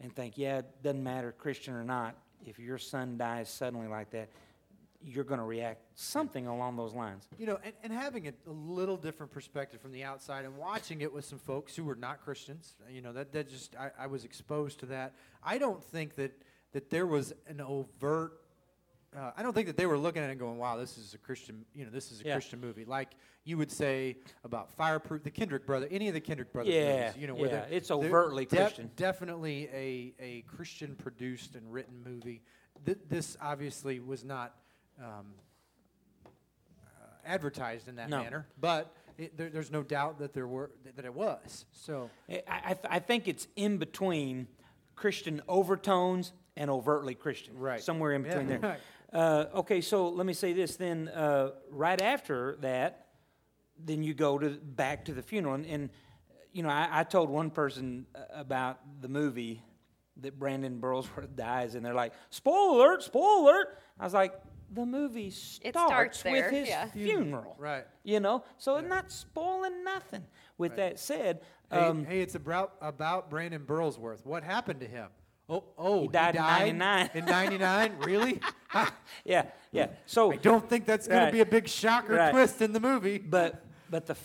and 0.00 0.14
think, 0.14 0.38
yeah, 0.38 0.58
it 0.58 0.82
doesn't 0.82 1.02
matter 1.02 1.32
Christian 1.32 1.74
or 1.74 1.84
not. 1.84 2.16
If 2.46 2.58
your 2.58 2.78
son 2.78 3.18
dies 3.18 3.48
suddenly 3.50 3.86
like 3.86 4.10
that, 4.12 4.30
you're 5.02 5.24
going 5.24 5.40
to 5.40 5.46
react 5.46 5.82
something 5.94 6.46
along 6.46 6.76
those 6.76 6.92
lines. 6.94 7.26
You 7.38 7.46
know, 7.46 7.58
and, 7.64 7.72
and 7.82 7.92
having 7.92 8.28
a, 8.28 8.32
a 8.46 8.52
little 8.52 8.96
different 8.96 9.32
perspective 9.32 9.80
from 9.80 9.92
the 9.92 10.04
outside 10.04 10.44
and 10.44 10.56
watching 10.56 11.00
it 11.00 11.12
with 11.12 11.24
some 11.24 11.38
folks 11.38 11.74
who 11.74 11.84
were 11.84 11.94
not 11.94 12.22
Christians, 12.22 12.74
you 12.90 13.00
know, 13.00 13.12
that, 13.12 13.32
that 13.32 13.48
just, 13.48 13.74
I, 13.76 13.90
I 13.98 14.06
was 14.06 14.24
exposed 14.24 14.80
to 14.80 14.86
that. 14.86 15.14
I 15.42 15.58
don't 15.58 15.82
think 15.82 16.16
that, 16.16 16.32
that 16.72 16.90
there 16.90 17.06
was 17.06 17.32
an 17.48 17.60
overt, 17.60 18.34
uh, 19.16 19.30
I 19.36 19.42
don't 19.42 19.54
think 19.54 19.66
that 19.68 19.76
they 19.76 19.86
were 19.86 19.98
looking 19.98 20.22
at 20.22 20.28
it 20.28 20.32
and 20.32 20.40
going, 20.40 20.58
wow, 20.58 20.76
this 20.76 20.98
is 20.98 21.14
a 21.14 21.18
Christian, 21.18 21.64
you 21.74 21.84
know, 21.84 21.90
this 21.90 22.12
is 22.12 22.20
a 22.20 22.24
Yeah. 22.24 22.34
Christian 22.34 22.60
movie. 22.60 22.84
Like 22.84 23.08
you 23.44 23.56
would 23.56 23.70
say 23.70 24.18
about 24.44 24.70
Fireproof, 24.76 25.22
the 25.22 25.30
Kendrick 25.30 25.66
brother, 25.66 25.88
any 25.90 26.08
of 26.08 26.14
the 26.14 26.20
Kendrick 26.20 26.52
brothers 26.52 26.74
Yeah, 26.74 27.06
movies, 27.06 27.20
you 27.20 27.26
know, 27.26 27.36
yeah, 27.44 27.64
it's 27.70 27.90
overtly 27.90 28.44
def- 28.44 28.58
Christian. 28.58 28.90
Definitely 28.96 29.68
a, 29.72 30.14
a 30.20 30.40
Christian 30.42 30.94
produced 30.94 31.54
and 31.54 31.72
written 31.72 32.02
movie. 32.04 32.42
Th- 32.84 32.98
this 33.08 33.36
obviously 33.40 33.98
was 33.98 34.24
not 34.24 34.54
um, 35.00 35.26
uh, 36.26 36.30
advertised 37.24 37.88
in 37.88 37.96
that 37.96 38.08
No. 38.10 38.22
manner, 38.22 38.46
but 38.60 38.94
it, 39.18 39.36
there, 39.36 39.50
there's 39.50 39.70
no 39.70 39.82
doubt 39.82 40.18
that 40.18 40.32
there 40.34 40.46
were 40.46 40.70
that 40.96 41.04
it 41.04 41.14
was. 41.14 41.66
So 41.72 42.10
I, 42.28 42.42
I, 42.48 42.76
I 42.88 42.98
think 42.98 43.28
it's 43.28 43.46
in 43.56 43.78
between 43.78 44.46
Christian 44.96 45.42
overtones 45.48 46.32
and 46.56 46.70
overtly 46.70 47.14
Christian. 47.14 47.58
Right. 47.58 47.80
Somewhere 47.82 48.12
in 48.12 48.24
Yeah, 48.24 48.28
between 48.38 48.60
there. 48.60 48.78
Uh, 49.12 49.46
okay, 49.56 49.80
so 49.80 50.08
let 50.08 50.24
me 50.24 50.32
say 50.32 50.52
this 50.52 50.76
then. 50.76 51.08
Uh, 51.08 51.50
right 51.68 52.00
after 52.00 52.56
that, 52.60 53.08
then 53.76 54.04
you 54.04 54.14
go 54.14 54.38
to 54.38 54.50
back 54.50 55.04
to 55.06 55.12
the 55.12 55.20
funeral. 55.20 55.54
And, 55.56 55.66
and 55.66 55.90
you 56.52 56.62
know, 56.62 56.68
I, 56.68 56.88
I 56.92 57.02
told 57.02 57.28
one 57.28 57.50
person 57.50 58.06
uh, 58.14 58.20
about 58.32 58.78
the 59.00 59.08
movie 59.08 59.64
that 60.18 60.38
Brandon 60.38 60.80
Burlsworth 60.80 61.34
dies, 61.34 61.74
and 61.74 61.84
they're 61.84 61.92
like, 61.92 62.12
spoiler 62.30 62.76
alert, 62.92 63.02
spoiler 63.02 63.50
alert. 63.52 63.78
I 63.98 64.04
was 64.04 64.14
like, 64.14 64.32
the 64.72 64.86
movie 64.86 65.30
starts, 65.30 65.60
It 65.64 65.74
starts 65.74 66.22
there, 66.22 66.32
with 66.32 66.50
his 66.52 66.68
yeah. 66.68 66.86
funeral. 66.86 67.56
Right. 67.58 67.84
You 68.04 68.20
know, 68.20 68.44
so 68.58 68.76
it's 68.76 68.88
not 68.88 69.10
spoiling 69.10 69.82
nothing. 69.84 70.24
With 70.58 70.72
Right. 70.72 70.76
that 70.90 70.98
said, 70.98 71.40
hey, 71.70 71.78
um, 71.78 72.04
hey, 72.04 72.20
it's 72.20 72.34
about 72.34 72.74
about 72.80 73.30
Brandon 73.30 73.62
Burlsworth. 73.66 74.24
What 74.26 74.42
happened 74.44 74.80
to 74.80 74.86
him? 74.86 75.08
Oh, 75.48 75.64
oh, 75.78 76.02
He 76.02 76.08
died 76.08 76.36
in 76.36 76.42
99. 76.78 77.10
In 77.14 77.24
'99, 77.24 77.96
really? 78.04 78.40
Yeah, 79.24 79.46
yeah. 79.72 79.88
So 80.06 80.32
I 80.32 80.36
don't 80.36 80.68
think 80.68 80.84
that's 80.86 81.08
going 81.08 81.18
Right. 81.18 81.26
to 81.26 81.32
be 81.32 81.40
a 81.40 81.46
big 81.46 81.66
shocker 81.66 82.14
Right. 82.14 82.30
twist 82.30 82.60
in 82.62 82.72
the 82.72 82.80
movie. 82.80 83.18
but 83.18 83.64
but 83.88 84.06
the 84.06 84.16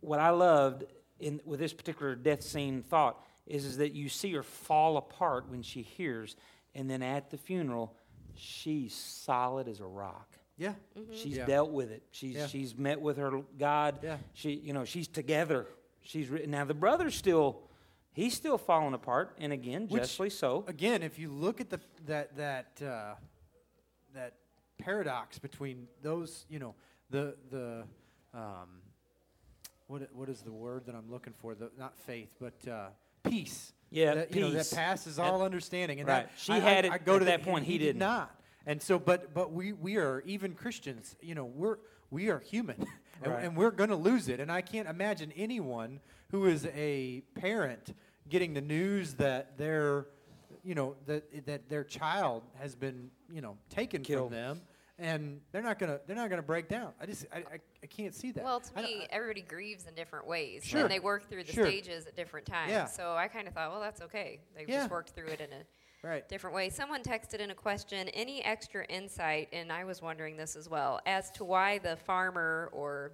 what 0.00 0.18
I 0.20 0.30
loved 0.30 0.84
in 1.20 1.40
with 1.44 1.60
this 1.60 1.72
particular 1.74 2.14
death 2.14 2.42
scene 2.42 2.82
thought 2.82 3.20
is 3.46 3.64
is 3.64 3.76
that 3.78 3.92
you 3.92 4.08
see 4.08 4.32
her 4.32 4.42
fall 4.42 4.96
apart 4.96 5.48
when 5.50 5.62
she 5.62 5.82
hears, 5.82 6.36
and 6.74 6.88
then 6.88 7.02
at 7.02 7.30
the 7.30 7.36
funeral, 7.36 7.94
she's 8.36 8.94
solid 8.94 9.68
as 9.68 9.80
a 9.80 9.86
rock. 9.86 10.28
Yeah. 10.56 10.74
She's 11.12 11.36
Yeah. 11.36 11.46
dealt 11.46 11.70
with 11.70 11.90
it. 11.90 12.02
She's 12.10 12.34
Yeah. 12.36 12.46
she's 12.46 12.76
met 12.76 13.00
with 13.00 13.16
her 13.18 13.42
God. 13.58 13.98
Yeah. 14.02 14.18
She 14.32 14.52
you 14.52 14.72
know 14.72 14.84
she's 14.84 15.08
together. 15.08 15.66
She's 16.00 16.28
written 16.28 16.50
now 16.50 16.64
the 16.64 16.74
brother's 16.74 17.14
still 17.14 17.62
he's 18.12 18.34
still 18.34 18.56
falling 18.58 18.94
apart, 18.94 19.34
and 19.38 19.52
again 19.52 19.88
Which- 19.88 20.02
justly 20.02 20.30
so. 20.30 20.64
Again, 20.66 21.02
if 21.02 21.18
you 21.18 21.30
look 21.30 21.60
at 21.60 21.68
the 21.70 21.80
that 22.06 22.36
that 22.36 22.80
uh, 22.82 23.14
that 24.14 24.34
paradox 24.78 25.38
between 25.38 25.88
those, 26.02 26.46
you 26.48 26.58
know, 26.58 26.74
the 27.10 27.36
the 27.50 27.84
um, 28.32 28.80
what 29.88 30.10
what 30.14 30.28
is 30.28 30.42
the 30.42 30.52
word 30.52 30.86
that 30.86 30.94
I'm 30.94 31.10
looking 31.10 31.34
for? 31.34 31.54
The 31.54 31.70
not 31.78 31.98
faith, 31.98 32.34
but 32.40 32.66
uh, 32.66 32.88
peace. 33.24 33.72
Yeah, 33.90 34.14
that, 34.14 34.34
You 34.34 34.40
know, 34.42 34.50
that 34.50 34.70
passes 34.74 35.18
all 35.18 35.42
understanding. 35.42 36.00
And 36.00 36.08
right. 36.08 36.26
that, 36.28 36.32
She 36.38 36.52
I- 36.52 36.56
I- 36.56 36.60
had 36.60 36.84
it 36.86 36.92
I 36.92 36.98
go 36.98 37.18
to 37.18 37.24
that 37.26 37.42
point, 37.42 37.64
he 37.66 37.78
did 37.78 37.84
didn't. 37.86 37.98
not. 38.00 38.34
And 38.66 38.82
so, 38.82 38.98
but 38.98 39.32
but 39.32 39.52
we 39.52 39.72
we 39.72 39.96
are 39.96 40.22
even 40.26 40.54
Christians. 40.54 41.14
You 41.22 41.34
know, 41.36 41.44
we're 41.44 41.78
we 42.10 42.28
are 42.30 42.40
human, 42.40 42.76
and, 43.22 43.32
Right. 43.32 43.44
and 43.44 43.56
we're 43.56 43.70
going 43.70 43.90
to 43.90 43.96
lose 43.96 44.28
it. 44.28 44.40
And 44.40 44.50
I 44.50 44.60
can't 44.60 44.88
imagine 44.88 45.32
anyone 45.36 46.00
who 46.32 46.46
is 46.46 46.66
a 46.74 47.20
parent 47.34 47.94
getting 48.28 48.54
the 48.54 48.60
news 48.60 49.14
that 49.14 49.56
their 49.56 50.06
you 50.64 50.74
know 50.74 50.96
that 51.06 51.46
that 51.46 51.68
their 51.68 51.84
child 51.84 52.42
has 52.58 52.74
been 52.74 53.10
you 53.32 53.40
know 53.40 53.56
taken 53.70 54.02
Killed. 54.02 54.30
from 54.30 54.36
them, 54.36 54.60
and 54.98 55.40
they're 55.52 55.62
not 55.62 55.78
gonna 55.78 56.00
they're 56.06 56.16
not 56.16 56.30
gonna 56.30 56.42
break 56.42 56.68
down. 56.68 56.92
I 57.00 57.06
just 57.06 57.26
I, 57.32 57.38
I, 57.38 57.58
I 57.82 57.86
can't 57.86 58.14
see 58.14 58.32
that. 58.32 58.44
Well, 58.44 58.60
to 58.60 58.70
I 58.78 58.82
me, 58.82 59.06
everybody 59.10 59.42
grieves 59.42 59.86
in 59.86 59.94
different 59.94 60.26
ways, 60.26 60.64
Sure. 60.64 60.82
and 60.82 60.90
they 60.90 61.00
work 61.00 61.28
through 61.28 61.44
the 61.44 61.52
Sure. 61.52 61.66
stages 61.66 62.06
at 62.06 62.16
different 62.16 62.46
times. 62.46 62.70
Yeah. 62.70 62.86
So 62.86 63.14
I 63.14 63.28
kind 63.28 63.46
of 63.46 63.54
thought, 63.54 63.70
well, 63.70 63.80
that's 63.80 64.00
okay. 64.02 64.40
They 64.54 64.64
Yeah. 64.66 64.80
just 64.80 64.90
worked 64.90 65.10
through 65.10 65.28
it 65.28 65.40
in 65.40 65.52
a 65.52 66.06
right. 66.06 66.26
different 66.28 66.56
way. 66.56 66.70
Someone 66.70 67.02
texted 67.02 67.40
in 67.40 67.50
a 67.50 67.54
question, 67.54 68.08
any 68.10 68.42
extra 68.44 68.84
insight, 68.86 69.48
and 69.52 69.70
I 69.70 69.84
was 69.84 70.00
wondering 70.00 70.36
this 70.36 70.56
as 70.56 70.68
well, 70.68 71.00
as 71.06 71.30
to 71.32 71.44
why 71.44 71.78
the 71.78 71.96
farmer 71.96 72.70
or 72.72 73.12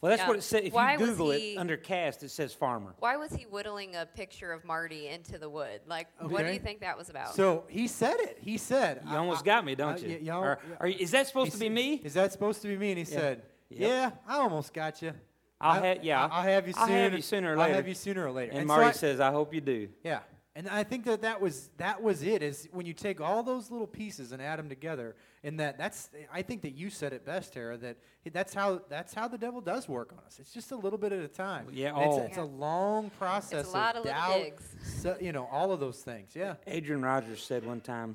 Well, 0.00 0.10
that's 0.10 0.20
Yeah. 0.22 0.28
what 0.28 0.36
it 0.36 0.42
said. 0.42 0.64
If 0.64 0.74
Why 0.74 0.92
you 0.92 0.98
Google 0.98 1.30
he- 1.30 1.54
it 1.54 1.58
under 1.58 1.78
cast, 1.78 2.22
it 2.22 2.28
says 2.30 2.52
farmer. 2.52 2.94
why 2.98 3.16
was 3.16 3.32
he 3.32 3.44
whittling 3.44 3.96
a 3.96 4.04
picture 4.04 4.52
of 4.52 4.62
Marty 4.64 5.08
into 5.08 5.38
the 5.38 5.48
wood? 5.48 5.80
Like, 5.86 6.08
what 6.20 6.44
do 6.44 6.52
you 6.52 6.58
think 6.58 6.80
that 6.80 6.98
was 6.98 7.08
about? 7.08 7.34
So 7.34 7.64
he 7.68 7.88
said 7.88 8.16
it. 8.20 8.36
He 8.38 8.58
said, 8.58 9.00
You 9.06 9.14
I- 9.14 9.16
almost 9.16 9.42
I- 9.42 9.46
got 9.46 9.64
me, 9.64 9.74
don't 9.74 9.94
I- 9.94 10.06
you? 10.06 10.08
y- 10.08 10.20
y'all- 10.24 10.44
Or- 10.44 10.58
are 10.78 10.88
you- 10.88 10.98
is 11.00 11.10
that 11.12 11.26
supposed 11.26 11.52
to 11.52 11.58
be 11.58 11.70
me? 11.70 12.02
Is 12.04 12.12
that 12.14 12.32
supposed 12.32 12.60
to 12.62 12.68
be 12.68 12.76
me? 12.76 12.90
And 12.90 12.98
he 12.98 13.10
Yeah. 13.14 13.18
said, 13.18 13.42
Yep. 13.70 13.80
"Yeah, 13.80 14.10
I 14.28 14.38
almost 14.40 14.74
got 14.74 15.00
you. 15.00 15.14
I'll 15.58 15.82
I- 15.82 15.94
ha- 15.94 16.00
yeah, 16.02 16.28
I'll 16.30 16.42
have 16.42 16.68
you 16.68 16.74
I'll 16.76 16.86
have 16.86 17.14
you 17.14 17.22
sooner 17.22 17.48
or 17.48 17.50
later. 17.52 17.60
I'll 17.62 17.66
later. 17.68 17.74
have 17.76 17.88
you 17.88 17.94
sooner 17.94 18.26
or 18.26 18.30
later." 18.30 18.52
And, 18.52 18.60
so 18.60 18.66
Marty 18.66 18.88
I- 18.88 18.92
says, 18.92 19.20
"I 19.20 19.30
hope 19.30 19.54
you 19.54 19.62
do." 19.62 19.88
"Yeah." 20.02 20.20
And 20.56 20.68
I 20.68 20.84
think 20.84 21.04
that 21.06 21.22
that 21.22 21.40
was 21.40 21.68
that 21.78 22.00
was 22.00 22.22
it. 22.22 22.40
Is 22.40 22.68
when 22.70 22.86
you 22.86 22.92
take 22.92 23.20
all 23.20 23.42
those 23.42 23.72
little 23.72 23.88
pieces 23.88 24.30
and 24.30 24.40
add 24.40 24.60
them 24.60 24.68
together, 24.68 25.16
and 25.42 25.58
that 25.58 25.78
that's 25.78 26.10
I 26.32 26.42
think 26.42 26.62
that 26.62 26.74
you 26.76 26.90
said 26.90 27.12
it 27.12 27.26
best, 27.26 27.54
Tara. 27.54 27.76
That 27.76 27.96
that's 28.32 28.54
how 28.54 28.82
that's 28.88 29.12
how 29.12 29.26
the 29.26 29.36
devil 29.36 29.60
does 29.60 29.88
work 29.88 30.12
on 30.12 30.20
us. 30.24 30.38
It's 30.38 30.52
just 30.52 30.70
a 30.70 30.76
little 30.76 30.98
bit 30.98 31.10
at 31.12 31.24
a 31.24 31.28
time. 31.28 31.66
Yeah, 31.72 31.96
And 31.96 32.04
it's, 32.04 32.14
oh. 32.14 32.20
a, 32.20 32.24
it's 32.26 32.36
a 32.36 32.44
long 32.44 33.10
process. 33.18 33.74
lot 33.74 33.96
of 33.96 34.04
little 34.04 34.20
doubt, 34.20 34.34
digs. 34.44 34.62
so- 35.02 35.16
you 35.20 35.32
know, 35.32 35.48
all 35.50 35.72
of 35.72 35.80
those 35.80 35.98
things. 35.98 36.30
Yeah. 36.36 36.54
Adrian 36.68 37.02
Rogers 37.02 37.42
said 37.42 37.66
one 37.66 37.80
time, 37.80 38.14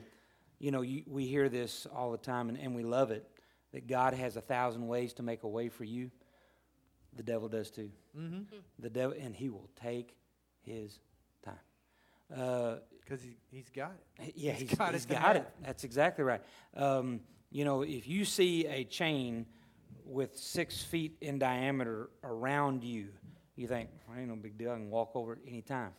"You 0.59 0.71
know, 0.71 0.81
you, 0.81 1.03
we 1.07 1.25
hear 1.25 1.49
this 1.49 1.87
all 1.93 2.11
the 2.11 2.17
time, 2.17 2.47
and, 2.47 2.57
and 2.57 2.73
we 2.73 2.83
love 2.83 3.11
it. 3.11 3.27
That 3.73 3.85
God 3.85 4.13
has 4.13 4.37
a 4.37 4.41
thousand 4.41 4.87
ways 4.87 5.11
to 5.15 5.23
make 5.23 5.43
a 5.43 5.47
way 5.47 5.67
for 5.67 5.83
you. 5.83 6.09
The 7.17 7.23
devil 7.23 7.49
does 7.49 7.69
too. 7.69 7.91
Mm-hmm. 8.17 8.43
The 8.79 8.89
devil, 8.89 9.15
and 9.19 9.35
he 9.35 9.49
will 9.49 9.69
take 9.83 10.15
his 10.61 10.99
time." 12.29 12.39
Uh, 12.39 12.75
Because 12.99 13.21
he 13.23 13.37
he's 13.51 13.69
got 13.69 13.91
it. 14.19 14.33
Yeah, 14.35 14.51
He's 14.53 14.69
he's 14.69 14.77
got 14.77 14.93
he's 14.93 15.05
it 15.05 15.09
got 15.09 15.35
it. 15.35 15.47
That's 15.63 15.83
exactly 15.83 16.23
right. 16.23 16.41
Um, 16.75 17.21
you 17.51 17.65
know, 17.65 17.81
if 17.81 18.07
you 18.07 18.25
see 18.25 18.67
a 18.67 18.83
chain 18.83 19.45
with 20.05 20.37
six 20.37 20.81
feet 20.81 21.17
in 21.21 21.39
diameter 21.39 22.09
around 22.23 22.83
you, 22.83 23.07
you 23.55 23.67
think, 23.67 23.89
well, 24.07 24.17
ain't 24.17 24.27
no 24.29 24.35
big 24.35 24.57
deal. 24.57 24.71
I 24.71 24.75
can 24.75 24.89
walk 24.89 25.11
over 25.15 25.33
it 25.33 25.39
any 25.47 25.61
time. 25.61 25.91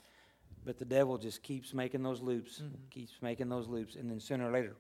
But 0.65 0.79
the 0.79 0.85
devil 0.85 1.17
just 1.19 1.43
keeps 1.43 1.73
making 1.75 2.03
those 2.03 2.21
loops, 2.21 2.63
keeps 2.91 3.13
making 3.23 3.49
those 3.49 3.67
loops, 3.67 3.97
and 3.97 4.11
then 4.11 4.21
sooner 4.21 4.49
or 4.49 4.53
later, 4.53 4.77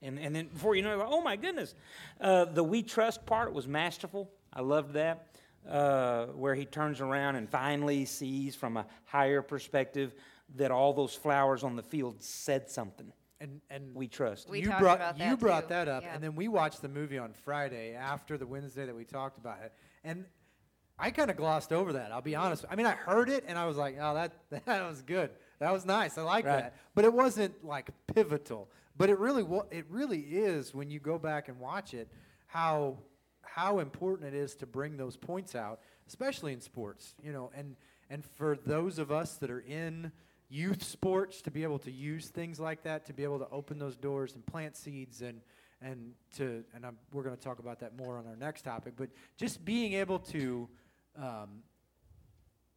and, 0.00 0.18
and 0.18 0.34
then 0.34 0.46
before 0.48 0.74
you 0.74 0.82
know 0.82 0.98
it, 1.00 1.06
oh 1.08 1.20
my 1.20 1.36
goodness. 1.36 1.74
Uh, 2.20 2.44
the 2.44 2.62
we 2.62 2.82
trust 2.82 3.24
part 3.26 3.52
was 3.52 3.66
masterful. 3.68 4.30
I 4.52 4.60
loved 4.62 4.94
that. 4.94 5.28
Uh, 5.68 6.26
where 6.34 6.56
he 6.56 6.64
turns 6.64 7.00
around 7.00 7.36
and 7.36 7.48
finally 7.48 8.04
sees 8.04 8.56
from 8.56 8.76
a 8.76 8.84
higher 9.04 9.42
perspective 9.42 10.12
that 10.56 10.70
all 10.70 10.92
those 10.92 11.14
flowers 11.14 11.62
on 11.64 11.76
the 11.76 11.82
field 11.82 12.22
said 12.22 12.70
something. 12.70 13.12
And 13.40 13.60
and 13.70 13.94
We 13.94 14.06
trust. 14.06 14.48
We 14.48 14.60
you 14.60 14.68
brought 14.68 14.98
about 14.98 15.18
you 15.18 15.24
that 15.30 15.38
brought 15.40 15.62
too. 15.62 15.68
that 15.70 15.88
up, 15.88 16.02
Yeah. 16.04 16.14
and 16.14 16.22
then 16.22 16.34
we 16.36 16.46
watched 16.48 16.80
the 16.80 16.88
movie 16.88 17.18
on 17.18 17.32
Friday 17.32 17.94
after 17.94 18.38
the 18.38 18.46
Wednesday 18.46 18.86
that 18.86 18.94
we 18.94 19.04
talked 19.04 19.36
about 19.38 19.60
it, 19.64 19.72
and 20.04 20.26
I 20.98 21.10
kind 21.10 21.28
of 21.30 21.36
glossed 21.36 21.72
over 21.72 21.94
that. 21.94 22.12
I'll 22.12 22.20
be 22.22 22.36
honest. 22.36 22.64
I 22.70 22.76
mean, 22.76 22.86
I 22.86 22.92
heard 22.92 23.28
it 23.28 23.44
and 23.48 23.58
I 23.58 23.66
was 23.66 23.76
like, 23.76 23.96
"Oh, 24.00 24.14
that 24.14 24.32
that 24.66 24.88
was 24.88 25.02
good. 25.02 25.30
That 25.58 25.72
was 25.72 25.84
nice. 25.84 26.16
I 26.18 26.22
like 26.22 26.44
Right. 26.44 26.56
that." 26.62 26.76
But 26.94 27.04
it 27.04 27.12
wasn't 27.12 27.64
like 27.64 27.88
pivotal. 28.14 28.70
But 28.96 29.10
it 29.10 29.18
really 29.18 29.42
wa- 29.42 29.66
it 29.72 29.86
really 29.90 30.20
is 30.20 30.72
when 30.72 30.88
you 30.90 31.00
go 31.00 31.18
back 31.18 31.48
and 31.48 31.58
watch 31.58 31.94
it 31.94 32.08
how 32.46 32.98
how 33.42 33.80
important 33.80 34.32
it 34.32 34.36
is 34.38 34.54
to 34.56 34.66
bring 34.66 34.96
those 34.96 35.16
points 35.16 35.56
out, 35.56 35.80
especially 36.06 36.52
in 36.52 36.60
sports. 36.60 37.16
You 37.20 37.32
know, 37.32 37.50
and 37.56 37.74
and 38.08 38.24
for 38.24 38.56
those 38.56 39.00
of 39.00 39.10
us 39.10 39.34
that 39.38 39.50
are 39.50 39.60
in 39.60 40.12
youth 40.52 40.82
sports 40.82 41.40
to 41.40 41.50
be 41.50 41.62
able 41.62 41.78
to 41.78 41.90
use 41.90 42.28
things 42.28 42.60
like 42.60 42.82
that 42.82 43.06
to 43.06 43.14
be 43.14 43.24
able 43.24 43.38
to 43.38 43.48
open 43.50 43.78
those 43.78 43.96
doors 43.96 44.34
and 44.34 44.44
plant 44.44 44.76
seeds 44.76 45.22
and 45.22 45.40
and 45.80 46.12
to 46.36 46.62
and 46.74 46.84
I'm, 46.84 46.96
we're 47.12 47.22
going 47.22 47.36
to 47.36 47.42
talk 47.42 47.58
about 47.58 47.80
that 47.80 47.96
more 47.96 48.18
on 48.18 48.26
our 48.26 48.36
next 48.36 48.62
topic. 48.62 48.94
But 48.96 49.08
just 49.36 49.64
being 49.64 49.94
able 49.94 50.18
to 50.18 50.68
um, 51.16 51.62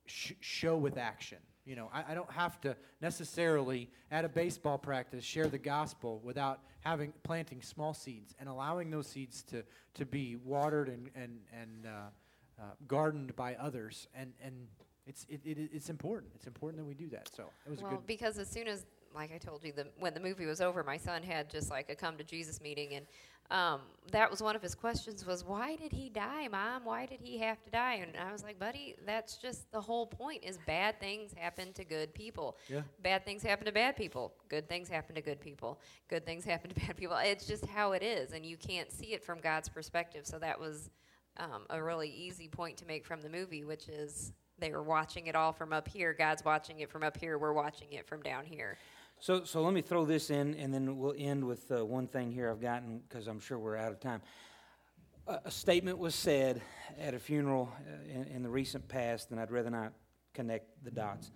sh- 0.06 0.34
show 0.40 0.78
with 0.78 0.98
action. 0.98 1.38
You 1.66 1.76
know, 1.76 1.90
I, 1.92 2.12
I 2.12 2.14
don't 2.14 2.32
have 2.32 2.62
to 2.62 2.76
necessarily 3.02 3.90
at 4.12 4.24
a 4.24 4.30
baseball 4.30 4.78
practice 4.78 5.24
share 5.24 5.48
the 5.48 5.58
gospel 5.58 6.22
without 6.24 6.62
having 6.82 7.12
planting 7.24 7.62
small 7.62 7.94
seeds 7.94 8.36
and 8.40 8.48
allowing 8.48 8.92
those 8.92 9.08
seeds 9.08 9.44
to 9.44 9.64
to 9.96 10.06
be 10.06 10.38
watered 10.44 10.90
and 10.90 11.10
and 11.16 11.40
and 11.52 11.88
uh, 11.88 11.90
uh, 12.62 12.66
gardened 12.88 13.36
by 13.36 13.56
others. 13.56 14.08
And 14.16 14.34
and 14.44 14.68
it's 15.08 15.26
it, 15.30 15.42
it, 15.46 15.70
it's 15.74 15.90
important. 15.90 16.32
It's 16.36 16.48
important 16.48 16.82
that 16.82 16.88
we 16.88 16.94
do 16.96 17.10
that. 17.10 17.30
So 17.36 17.46
it 17.66 17.70
was 17.70 17.80
a 17.80 17.84
Well, 17.84 17.92
good. 17.94 18.08
because 18.08 18.38
as 18.38 18.50
soon 18.50 18.68
as, 18.68 18.86
like 19.14 19.32
I 19.34 19.38
told 19.38 19.64
you, 19.64 19.72
the, 19.72 19.88
when 20.00 20.14
the 20.14 20.20
movie 20.20 20.46
was 20.46 20.62
over, 20.62 20.84
my 20.84 20.98
son 20.98 21.24
had 21.24 21.50
just 21.50 21.70
like 21.70 21.90
a 21.90 21.96
come 21.96 22.18
to 22.18 22.24
Jesus 22.24 22.60
meeting, 22.62 22.96
and 22.96 23.06
um, 23.52 23.82
that 24.12 24.32
was 24.32 24.42
one 24.42 24.56
of 24.56 24.64
his 24.64 24.74
questions 24.74 25.24
was, 25.24 25.46
"Why 25.46 25.76
did 25.76 25.92
he 25.92 26.10
die, 26.10 26.48
Mom? 26.48 26.84
Why 26.84 27.06
did 27.06 27.20
he 27.22 27.38
have 27.38 27.62
to 27.64 27.70
die?" 27.70 27.96
And 28.02 28.18
I 28.18 28.32
was 28.32 28.42
like, 28.44 28.58
"Buddy, 28.58 28.96
that's 29.06 29.38
just 29.38 29.72
the 29.72 29.80
whole 29.80 30.08
point. 30.08 30.44
Is 30.44 30.58
bad 30.66 31.00
things 31.00 31.32
happen 31.38 31.72
to 31.74 31.86
good 31.86 32.12
people. 32.16 32.58
Yeah. 32.68 32.82
Bad 33.04 33.24
things 33.24 33.44
happen 33.44 33.66
to 33.68 33.72
bad 33.72 33.96
people. 33.96 34.34
Good 34.50 34.68
things 34.68 34.90
happen 34.90 35.14
to 35.14 35.22
good 35.22 35.40
people. 35.40 35.80
Good 36.10 36.26
things 36.26 36.44
happen 36.44 36.72
to 36.72 36.76
bad 36.88 36.98
people. 36.98 37.16
It's 37.22 37.46
just 37.46 37.68
how 37.68 37.92
it 37.92 38.02
is, 38.02 38.32
and 38.34 38.44
you 38.44 38.58
can't 38.58 38.92
see 38.92 39.14
it 39.14 39.24
from 39.24 39.40
God's 39.40 39.70
perspective. 39.70 40.26
So 40.26 40.40
that 40.40 40.60
was 40.60 40.90
um, 41.38 41.68
a 41.70 41.82
really 41.82 42.10
easy 42.10 42.48
point 42.48 42.78
to 42.78 42.86
make 42.88 43.06
from 43.06 43.22
the 43.22 43.30
movie, 43.30 43.64
which 43.64 43.88
is." 43.88 44.34
They 44.60 44.72
were 44.72 44.84
watching 44.84 45.28
it 45.28 45.36
all 45.36 45.52
from 45.52 45.74
up 45.74 45.88
here. 45.88 46.14
God's 46.14 46.44
watching 46.46 46.80
it 46.80 46.90
from 46.90 47.04
up 47.04 47.18
here. 47.18 47.38
We're 47.38 47.54
watching 47.54 47.92
it 47.92 48.08
from 48.08 48.22
down 48.22 48.46
here. 48.46 48.78
So, 49.20 49.44
so 49.44 49.62
let 49.62 49.74
me 49.74 49.82
throw 49.82 50.06
this 50.06 50.30
in, 50.30 50.56
and 50.56 50.74
then 50.74 50.98
we'll 50.98 51.16
end 51.18 51.44
with 51.44 51.72
uh, 51.72 51.86
one 51.86 52.08
thing 52.08 52.32
here 52.32 52.50
I've 52.50 52.62
gotten 52.62 53.02
because 53.08 53.28
I'm 53.28 53.40
sure 53.40 53.58
we're 53.58 53.78
out 53.78 53.92
of 53.92 54.00
time. 54.00 54.22
A, 55.28 55.40
a 55.46 55.52
statement 55.52 55.98
was 55.98 56.16
said 56.16 56.62
at 57.00 57.14
a 57.14 57.20
funeral 57.20 57.72
uh, 57.80 58.10
in, 58.10 58.24
in 58.26 58.44
the 58.44 58.50
recent 58.50 58.88
past, 58.88 59.32
and 59.32 59.40
I'd 59.40 59.52
rather 59.52 59.70
not 59.70 59.94
connect 60.34 60.84
the 60.84 60.92
dots 60.92 61.32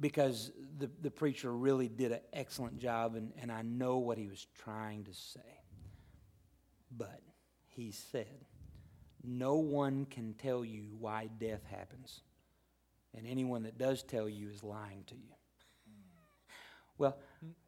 because 0.00 0.52
the, 0.78 0.90
the 1.02 1.10
preacher 1.10 1.52
really 1.52 1.88
did 1.88 2.12
an 2.12 2.20
excellent 2.32 2.78
job, 2.78 3.16
and, 3.16 3.32
and 3.40 3.50
I 3.50 3.62
know 3.62 3.98
what 3.98 4.18
he 4.18 4.28
was 4.28 4.46
trying 4.62 5.04
to 5.04 5.14
say. 5.14 5.40
But 6.96 7.20
he 7.66 7.90
said, 7.90 8.46
No 9.30 9.56
one 9.56 10.06
can 10.06 10.32
tell 10.34 10.64
you 10.64 10.84
why 10.98 11.28
death 11.38 11.62
happens, 11.70 12.22
and 13.14 13.26
anyone 13.26 13.64
that 13.64 13.76
does 13.76 14.02
tell 14.02 14.26
you 14.28 14.48
is 14.48 14.64
lying 14.64 15.04
to 15.08 15.14
you. 15.14 15.34
Well, 16.96 17.16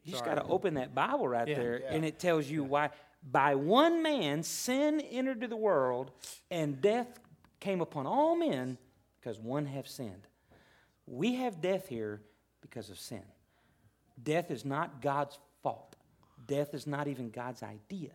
you 0.02 0.12
just 0.12 0.24
got 0.24 0.36
to 0.36 0.44
open 0.44 0.74
that 0.74 0.94
Bible 0.94 1.28
right 1.28 1.46
Yeah. 1.46 1.56
there, 1.56 1.80
Yeah. 1.80 1.92
and 1.92 2.04
it 2.04 2.18
tells 2.18 2.48
you 2.48 2.64
why. 2.64 2.90
By 3.22 3.54
one 3.54 4.02
man, 4.02 4.42
sin 4.42 5.00
entered 5.02 5.42
to 5.42 5.48
the 5.48 5.56
world, 5.56 6.12
and 6.50 6.80
death 6.80 7.20
came 7.60 7.82
upon 7.82 8.06
all 8.06 8.34
men 8.34 8.78
because 9.18 9.38
one 9.38 9.66
have 9.66 9.86
sinned. 9.86 10.26
We 11.06 11.34
have 11.34 11.60
death 11.60 11.88
here 11.88 12.22
because 12.62 12.88
of 12.88 12.98
sin. 12.98 13.22
Death 14.22 14.50
is 14.50 14.64
not 14.64 15.02
God's 15.02 15.38
fault. 15.62 15.96
Death 16.46 16.72
is 16.72 16.86
not 16.86 17.06
even 17.08 17.30
God's 17.30 17.62
idea. 17.62 18.12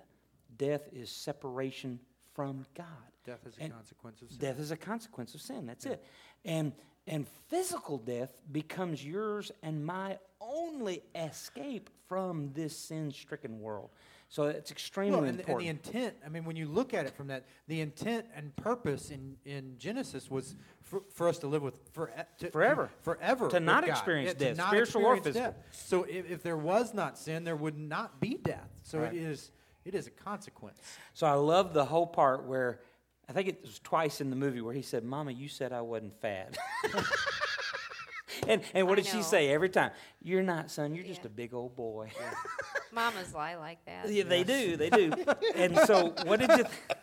Death 0.57 0.87
is 0.91 1.11
separation 1.11 1.99
from 2.35 2.65
God. 2.75 2.85
Death 3.25 3.39
is 3.47 3.55
a 3.59 3.69
consequence 3.69 4.21
of 4.21 4.29
sin. 4.29 4.37
Death 4.39 4.59
is 4.59 4.71
a 4.71 4.77
consequence 4.77 5.33
of 5.33 5.41
sin. 5.41 5.65
That's 5.65 5.85
it. 5.85 6.03
And 6.43 6.73
and 7.07 7.27
physical 7.49 7.99
death 7.99 8.33
becomes 8.51 9.05
yours 9.05 9.51
and 9.61 9.85
my 9.85 10.17
only 10.41 11.03
escape 11.13 11.89
from 12.09 12.51
this 12.53 12.75
sin-stricken 12.75 13.59
world. 13.61 13.91
So 14.27 14.45
it's 14.45 14.71
extremely 14.71 15.11
Well, 15.11 15.19
and, 15.19 15.29
and 15.29 15.39
important. 15.41 15.63
the 15.63 15.69
intent, 15.91 16.15
I 16.25 16.29
mean, 16.29 16.45
when 16.45 16.55
you 16.55 16.67
look 16.67 16.95
at 16.95 17.05
it 17.05 17.15
from 17.15 17.27
that, 17.27 17.45
the 17.67 17.81
intent 17.81 18.25
and 18.35 18.55
purpose 18.55 19.11
in, 19.11 19.37
in 19.45 19.75
Genesis 19.77 20.31
was 20.31 20.55
for, 20.81 21.03
for 21.13 21.27
us 21.27 21.37
to 21.39 21.47
live 21.47 21.61
with 21.61 21.79
for, 21.93 22.11
to, 22.39 22.49
Forever. 22.49 22.89
forever. 23.03 23.49
To 23.49 23.59
not 23.59 23.83
God. 23.85 23.91
experience 23.91 24.35
Yeah, 24.39 24.53
death, 24.55 24.67
spiritual 24.67 25.05
or 25.05 25.17
physical. 25.17 25.41
death. 25.41 25.55
So 25.71 26.03
if, 26.05 26.29
if 26.31 26.41
there 26.41 26.57
was 26.57 26.93
not 26.95 27.19
sin, 27.19 27.43
there 27.43 27.55
would 27.55 27.77
not 27.77 28.19
be 28.19 28.39
death. 28.41 28.69
So 28.81 28.99
Right. 28.99 29.13
it 29.13 29.21
is 29.21 29.51
it 29.85 29.93
is 29.95 30.07
a 30.07 30.11
consequence. 30.11 30.79
So 31.13 31.27
I 31.27 31.33
love 31.33 31.73
the 31.73 31.85
whole 31.85 32.07
part 32.07 32.45
where 32.45 32.81
I 33.29 33.33
think 33.33 33.47
it 33.47 33.61
was 33.61 33.79
twice 33.79 34.19
in 34.19 34.29
the 34.29 34.35
movie 34.35 34.61
where 34.61 34.73
he 34.73 34.81
said, 34.81 35.03
"Mama, 35.03 35.31
you 35.31 35.47
said 35.47 35.71
I 35.71 35.81
wasn't 35.81 36.19
fat." 36.19 36.57
and 38.47 38.61
and 38.73 38.87
what 38.87 38.99
I 38.99 39.01
did 39.01 39.11
she 39.11 39.21
say 39.21 39.49
every 39.49 39.69
time? 39.69 39.91
You're 40.21 40.43
not, 40.43 40.71
son. 40.71 40.95
You're 40.95 41.05
just 41.05 41.25
a 41.25 41.29
big 41.29 41.53
old 41.53 41.75
boy. 41.75 42.11
Mamas 42.91 43.33
lie 43.33 43.55
like 43.55 43.83
that. 43.85 44.09
Yeah, 44.09 44.23
they 44.23 44.43
do. 44.43 44.77
They 44.77 44.89
do. 44.89 45.11
and 45.55 45.77
so, 45.79 46.13
what 46.25 46.39
did 46.39 46.49
you 46.49 46.63
th- 46.63 46.99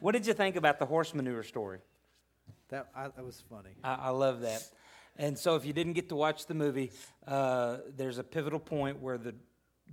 what 0.00 0.12
did 0.12 0.26
you 0.26 0.34
think 0.34 0.56
about 0.56 0.78
the 0.78 0.86
horse 0.86 1.14
manure 1.14 1.42
story? 1.42 1.80
That 2.68 2.88
I, 2.94 3.08
that 3.08 3.24
was 3.24 3.42
funny. 3.48 3.70
I, 3.82 3.94
I 3.94 4.08
love 4.10 4.42
that. 4.42 4.68
And 5.16 5.36
so, 5.36 5.56
if 5.56 5.64
you 5.64 5.72
didn't 5.72 5.94
get 5.94 6.10
to 6.10 6.16
watch 6.16 6.46
the 6.46 6.54
movie, 6.54 6.92
uh, 7.26 7.78
there's 7.96 8.18
a 8.18 8.24
pivotal 8.24 8.60
point 8.60 9.00
where 9.00 9.18
the 9.18 9.34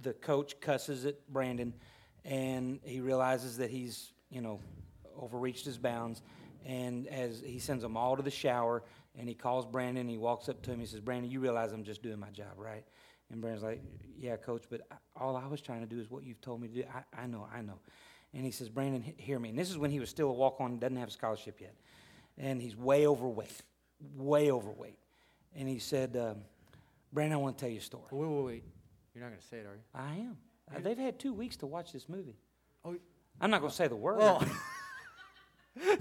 the 0.01 0.13
coach 0.13 0.59
cusses 0.59 1.05
at 1.05 1.27
Brandon, 1.31 1.73
and 2.25 2.79
he 2.83 2.99
realizes 2.99 3.57
that 3.57 3.69
he's 3.69 4.11
you 4.29 4.41
know 4.41 4.59
overreached 5.17 5.65
his 5.65 5.77
bounds, 5.77 6.21
and 6.65 7.07
as 7.07 7.41
he 7.45 7.59
sends 7.59 7.83
them 7.83 7.95
all 7.95 8.17
to 8.17 8.23
the 8.23 8.31
shower, 8.31 8.83
and 9.17 9.29
he 9.29 9.35
calls 9.35 9.65
Brandon, 9.65 10.01
and 10.01 10.09
he 10.09 10.17
walks 10.17 10.49
up 10.49 10.61
to 10.63 10.71
him, 10.71 10.79
he 10.79 10.85
says, 10.85 10.99
"Brandon, 10.99 11.31
you 11.31 11.39
realize 11.39 11.71
I'm 11.71 11.83
just 11.83 12.01
doing 12.01 12.19
my 12.19 12.29
job, 12.31 12.57
right?" 12.57 12.83
And 13.31 13.41
Brandon's 13.41 13.63
like, 13.63 13.81
"Yeah, 14.17 14.35
coach, 14.35 14.63
but 14.69 14.81
all 15.15 15.35
I 15.37 15.47
was 15.47 15.61
trying 15.61 15.81
to 15.81 15.87
do 15.87 15.99
is 15.99 16.09
what 16.09 16.23
you've 16.23 16.41
told 16.41 16.61
me 16.61 16.67
to 16.67 16.73
do. 16.73 16.83
I, 16.93 17.23
I 17.23 17.27
know, 17.27 17.47
I 17.53 17.61
know." 17.61 17.79
And 18.33 18.43
he 18.43 18.51
says, 18.51 18.69
"Brandon, 18.69 19.01
hear 19.17 19.39
me." 19.39 19.49
And 19.49 19.57
this 19.57 19.69
is 19.69 19.77
when 19.77 19.91
he 19.91 19.99
was 19.99 20.09
still 20.09 20.29
a 20.29 20.33
walk-on, 20.33 20.79
doesn't 20.79 20.97
have 20.97 21.09
a 21.09 21.11
scholarship 21.11 21.61
yet, 21.61 21.75
and 22.37 22.61
he's 22.61 22.75
way 22.75 23.07
overweight, 23.07 23.61
way 24.17 24.51
overweight. 24.51 24.99
And 25.55 25.69
he 25.69 25.79
said, 25.79 26.17
um, 26.17 26.37
"Brandon, 27.13 27.37
I 27.37 27.41
want 27.41 27.57
to 27.57 27.61
tell 27.61 27.71
you 27.71 27.79
a 27.79 27.81
story." 27.81 28.05
Wait, 28.11 28.27
wait, 28.27 28.45
wait. 28.45 28.63
You're 29.13 29.23
not 29.23 29.29
going 29.29 29.41
to 29.41 29.47
say 29.47 29.57
it, 29.59 29.65
are 29.65 29.75
you? 29.75 29.81
I 29.93 30.15
am. 30.27 30.37
Uh, 30.73 30.79
they've 30.79 30.97
had 30.97 31.19
two 31.19 31.33
weeks 31.33 31.57
to 31.57 31.65
watch 31.65 31.91
this 31.91 32.09
movie. 32.09 32.37
Oh, 32.83 32.95
I'm 33.39 33.49
not 33.49 33.59
going 33.61 33.69
to 33.69 33.75
say 33.75 33.87
the 33.87 33.95
word. 33.95 34.17
well. 34.17 34.43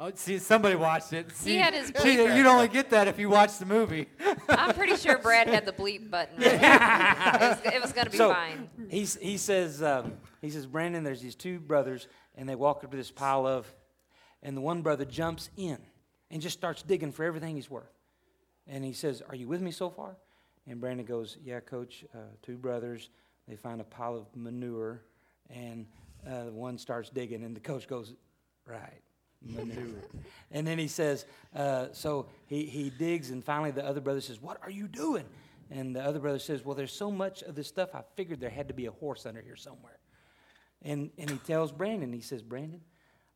oh, 0.00 0.10
see, 0.14 0.38
somebody 0.38 0.76
watched 0.76 1.12
it. 1.12 1.32
See, 1.32 1.56
had 1.56 1.74
his 1.74 1.92
see, 1.96 2.14
you'd 2.14 2.46
only 2.46 2.68
get 2.68 2.90
that 2.90 3.08
if 3.08 3.18
you 3.18 3.28
watched 3.28 3.58
the 3.58 3.66
movie. 3.66 4.08
I'm 4.48 4.74
pretty 4.74 4.96
sure 4.96 5.18
Brad 5.18 5.48
had 5.48 5.64
the 5.66 5.72
bleep 5.72 6.10
button. 6.10 6.36
it 6.42 6.60
was, 6.60 7.58
it 7.64 7.82
was 7.82 7.92
going 7.92 8.04
to 8.04 8.10
be 8.10 8.18
so 8.18 8.32
fine. 8.32 8.68
he's, 8.88 9.16
he 9.16 9.36
says, 9.36 9.82
um, 9.82 10.14
he 10.40 10.50
says, 10.50 10.66
Brandon, 10.66 11.02
there's 11.02 11.20
these 11.20 11.34
two 11.34 11.58
brothers, 11.58 12.08
and 12.34 12.48
they 12.48 12.54
walk 12.54 12.84
up 12.84 12.90
to 12.90 12.96
this 12.96 13.10
pile 13.10 13.46
of, 13.46 13.72
and 14.42 14.56
the 14.56 14.60
one 14.60 14.82
brother 14.82 15.04
jumps 15.04 15.50
in 15.56 15.78
and 16.30 16.42
just 16.42 16.56
starts 16.56 16.82
digging 16.82 17.12
for 17.12 17.24
everything 17.24 17.56
he's 17.56 17.70
worth. 17.70 17.92
And 18.66 18.84
he 18.84 18.92
says, 18.92 19.22
Are 19.28 19.36
you 19.36 19.48
with 19.48 19.60
me 19.60 19.70
so 19.70 19.90
far? 19.90 20.16
And 20.66 20.80
Brandon 20.80 21.06
goes, 21.06 21.36
Yeah, 21.42 21.60
coach, 21.60 22.04
uh, 22.14 22.18
two 22.42 22.56
brothers. 22.56 23.10
They 23.48 23.56
find 23.56 23.80
a 23.80 23.84
pile 23.84 24.16
of 24.16 24.26
manure, 24.34 25.02
and 25.50 25.86
uh, 26.26 26.44
one 26.50 26.78
starts 26.78 27.10
digging, 27.10 27.44
and 27.44 27.54
the 27.54 27.60
coach 27.60 27.86
goes, 27.86 28.14
Right, 28.66 29.02
manure. 29.42 30.02
and 30.50 30.66
then 30.66 30.78
he 30.78 30.88
says, 30.88 31.24
uh, 31.54 31.86
So 31.92 32.26
he, 32.46 32.64
he 32.64 32.90
digs, 32.90 33.30
and 33.30 33.44
finally 33.44 33.70
the 33.70 33.84
other 33.84 34.00
brother 34.00 34.20
says, 34.20 34.40
What 34.40 34.58
are 34.62 34.70
you 34.70 34.88
doing? 34.88 35.24
And 35.70 35.94
the 35.94 36.02
other 36.02 36.18
brother 36.18 36.38
says, 36.38 36.64
Well, 36.64 36.74
there's 36.74 36.92
so 36.92 37.10
much 37.10 37.42
of 37.42 37.54
this 37.54 37.68
stuff, 37.68 37.94
I 37.94 38.02
figured 38.16 38.40
there 38.40 38.50
had 38.50 38.68
to 38.68 38.74
be 38.74 38.86
a 38.86 38.92
horse 38.92 39.26
under 39.26 39.40
here 39.40 39.56
somewhere. 39.56 39.98
And, 40.82 41.10
and 41.18 41.30
he 41.30 41.38
tells 41.38 41.72
Brandon, 41.72 42.12
he 42.12 42.20
says, 42.20 42.42
Brandon, 42.42 42.80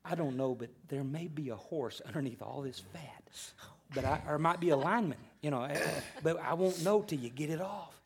I 0.05 0.15
don't 0.15 0.37
know, 0.37 0.55
but 0.55 0.71
there 0.89 1.05
may 1.05 1.29
be 1.29 1.51
a 1.51 1.57
horse 1.57 2.01
underneath 2.07 2.43
all 2.43 2.63
this 2.63 2.81
fat. 2.93 3.25
But 3.95 4.05
I, 4.05 4.21
or 4.29 4.37
it 4.37 4.41
might 4.41 4.61
be 4.61 4.71
a 4.71 4.77
lineman, 4.77 5.19
you 5.43 5.51
know, 5.51 5.63
eh, 5.65 5.79
but 6.23 6.41
I 6.41 6.55
won't 6.55 6.83
know 6.85 7.03
till 7.03 7.19
you 7.19 7.29
get 7.29 7.51
it 7.51 7.61
off. 7.61 8.00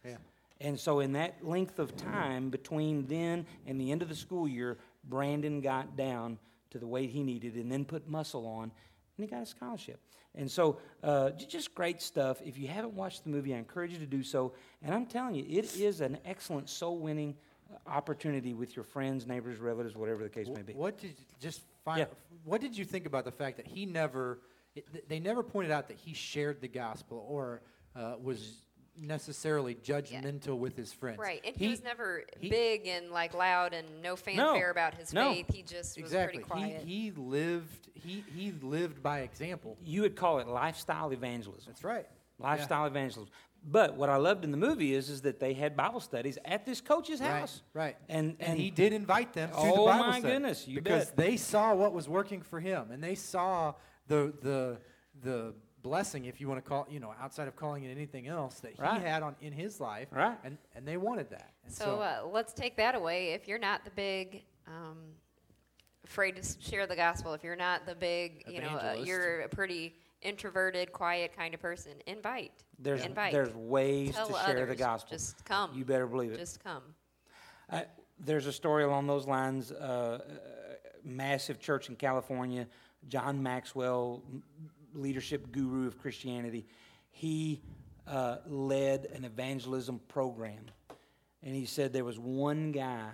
And 0.61 0.79
so, 0.79 1.01
in 1.01 1.13
that 1.13 1.45
length 1.45 1.79
of 1.79 1.97
time 1.97 2.51
between 2.51 3.07
then 3.07 3.47
and 3.67 3.81
the 3.81 3.91
end 3.91 4.03
of 4.03 4.09
the 4.09 4.15
school 4.15 4.47
year, 4.47 4.79
Brandon 5.05 5.61
got 5.61 5.97
down 5.97 6.39
to 6.71 6.79
the 6.79 6.87
weight 6.87 7.11
he 7.11 7.23
needed 7.23 7.55
and 7.55 7.71
then 7.71 7.85
put 7.85 8.09
muscle 8.09 8.47
on, 8.47 8.65
and 8.65 8.73
he 9.19 9.27
got 9.27 9.43
a 9.43 9.47
scholarship. 9.47 10.01
And 10.37 10.51
so, 10.51 10.79
uh, 11.03 11.31
just 11.31 11.75
great 11.75 12.01
stuff. 12.01 12.41
If 12.45 12.59
you 12.59 12.69
haven't 12.69 12.95
watched 12.95 13.25
the 13.25 13.31
movie, 13.31 13.55
I 13.55 13.59
encourage 13.59 13.93
you 13.93 13.99
to 13.99 14.07
do 14.07 14.23
so. 14.23 14.53
And 14.83 14.95
I'm 14.95 15.07
telling 15.07 15.35
you, 15.35 15.45
it 15.49 15.77
is 15.77 16.01
an 16.01 16.19
excellent 16.25 16.69
soul 16.69 16.99
winning 16.99 17.37
opportunity 17.87 18.55
with 18.55 18.77
your 18.77 18.85
friends, 18.85 19.27
neighbors, 19.27 19.59
relatives, 19.59 19.97
whatever 19.97 20.23
the 20.23 20.29
case 20.29 20.49
may 20.49 20.63
be. 20.63 20.73
What 20.73 20.99
did 20.99 21.11
you 21.11 21.25
just 21.41 21.63
find? 21.85 22.01
Yeah. 22.01 22.07
What 22.45 22.61
did 22.61 22.77
you 22.77 22.85
think 22.85 23.07
about 23.07 23.25
the 23.25 23.33
fact 23.33 23.57
that 23.57 23.67
he 23.67 23.87
never? 23.87 24.41
It, 24.75 25.09
they 25.09 25.21
never 25.21 25.43
pointed 25.43 25.71
out 25.71 25.89
that 25.89 25.99
he 25.99 26.15
shared 26.15 26.61
the 26.61 26.69
gospel 26.69 27.25
or 27.29 27.63
uh, 27.95 28.15
was 28.21 28.64
necessarily 29.01 29.75
judgmental 29.75 30.59
with 30.59 30.77
his 30.77 30.93
friends. 30.93 31.19
Right, 31.19 31.41
and 31.45 31.57
he, 31.57 31.69
was 31.69 31.83
never 31.83 32.23
he- 32.41 32.49
big 32.51 32.87
and 32.87 33.11
like 33.11 33.35
loud 33.35 33.73
and 33.75 33.87
no 34.03 34.17
fanfare 34.17 34.71
about 34.71 34.95
his 34.95 35.13
no. 35.13 35.33
faith. 35.33 35.47
He 35.53 35.63
just 35.63 35.97
was 35.97 36.13
Exactly. 36.13 36.39
pretty 36.41 36.49
quiet. 36.51 36.83
He 36.87 37.05
he 37.05 37.11
lived 37.13 37.89
he 37.95 38.25
he 38.35 38.53
lived 38.63 39.03
by 39.03 39.21
example. 39.21 39.77
You 39.85 40.03
would 40.03 40.17
call 40.17 40.39
it 40.39 40.47
lifestyle 40.49 41.11
evangelism. 41.13 41.65
That's 41.67 41.85
right. 41.85 42.07
Lifestyle 42.39 42.87
evangelism. 42.87 43.33
But 43.67 43.97
what 43.97 44.11
I 44.11 44.17
loved 44.17 44.45
in 44.45 44.51
the 44.51 44.59
movie 44.59 44.93
is, 44.93 45.09
is 45.09 45.23
that 45.23 45.41
they 45.41 45.55
had 45.55 45.75
Bible 45.75 46.01
studies 46.01 46.37
at 46.45 46.67
this 46.67 46.83
coach's 46.83 47.19
house. 47.19 47.63
right. 47.73 47.97
And, 48.11 48.37
And, 48.39 48.59
he 48.59 48.71
did 48.71 48.93
invite 48.93 49.33
them 49.33 49.49
to 49.49 49.55
the 49.55 49.63
Oh, 49.63 49.87
Bible 49.87 50.05
my 50.05 50.19
study 50.19 50.35
goodness, 50.35 50.69
you 50.69 50.83
because 50.83 51.07
bet. 51.07 51.17
they 51.17 51.37
saw 51.39 51.75
what 51.75 51.95
was 51.95 52.07
working 52.07 52.43
for 52.43 52.61
him, 52.61 52.91
and 52.91 53.03
they 53.03 53.15
saw 53.15 53.73
the 54.07 54.35
the 54.43 54.79
the 55.23 55.55
blessing, 55.89 56.25
if 56.25 56.41
you 56.41 56.49
want 56.49 56.65
to 56.65 56.69
call, 56.69 56.87
you 56.91 56.99
know, 56.99 57.15
outside 57.23 57.47
of 57.47 57.55
calling 57.55 57.85
it 57.85 57.91
anything 57.91 58.27
else 58.27 58.59
that 58.61 58.77
Right. 58.79 59.01
he 59.01 59.07
had 59.07 59.23
on 59.23 59.37
in 59.41 59.53
his 59.53 59.79
life, 59.81 60.09
Right. 60.11 60.37
And 60.43 60.59
and 60.75 60.89
they 60.89 60.97
wanted 60.97 61.31
that. 61.31 61.53
And 61.65 61.73
So 61.73 62.01
uh, 62.01 62.27
let's 62.27 62.53
take 62.53 62.77
that 62.79 62.97
away. 62.97 63.29
If 63.35 63.47
you're 63.47 63.59
not 63.59 63.85
the 63.85 63.91
big, 63.93 64.43
um, 64.67 64.97
afraid 66.05 66.37
to 66.37 66.43
share 66.61 66.87
the 66.87 66.97
gospel, 66.97 67.35
if 67.35 67.45
you're 67.45 67.55
not 67.55 67.87
the 67.87 67.95
big, 67.95 68.43
you 68.49 68.61
know, 68.61 68.77
uh, 68.77 68.97
you're 69.05 69.43
a 69.43 69.49
pretty 69.49 69.95
introverted, 70.23 70.91
quiet 70.91 71.37
kind 71.37 71.53
of 71.55 71.61
person, 71.61 71.93
invite. 72.07 72.53
There's, 72.79 73.05
invite. 73.05 73.33
there's 73.33 73.55
ways 73.55 74.15
Tell 74.15 74.27
to 74.29 74.33
share 74.33 74.43
others. 74.57 74.69
the 74.69 74.75
gospel. 74.77 75.11
Just 75.17 75.45
come. 75.45 75.71
You 75.75 75.85
better 75.85 76.07
believe 76.07 76.33
it. 76.33 76.39
Just 76.39 76.65
come. 76.65 76.83
I, 77.71 77.85
there's 78.19 78.47
a 78.47 78.53
story 78.53 78.85
along 78.85 79.07
those 79.07 79.27
lines. 79.27 79.71
Uh, 79.71 80.19
massive 81.05 81.61
church 81.61 81.91
in 81.91 81.97
California, 81.97 82.67
John 83.09 83.43
Maxwell, 83.43 84.23
m- 84.33 84.43
leadership 84.95 85.53
guru 85.53 85.87
of 85.87 85.99
Christianity, 85.99 86.67
he 87.11 87.61
uh, 88.07 88.39
led 88.47 89.07
an 89.15 89.25
evangelism 89.25 90.01
program. 90.09 90.65
And 91.43 91.55
he 91.55 91.67
said 91.67 91.93
there 91.93 92.05
was 92.05 92.19
one 92.19 92.73
guy 92.73 93.09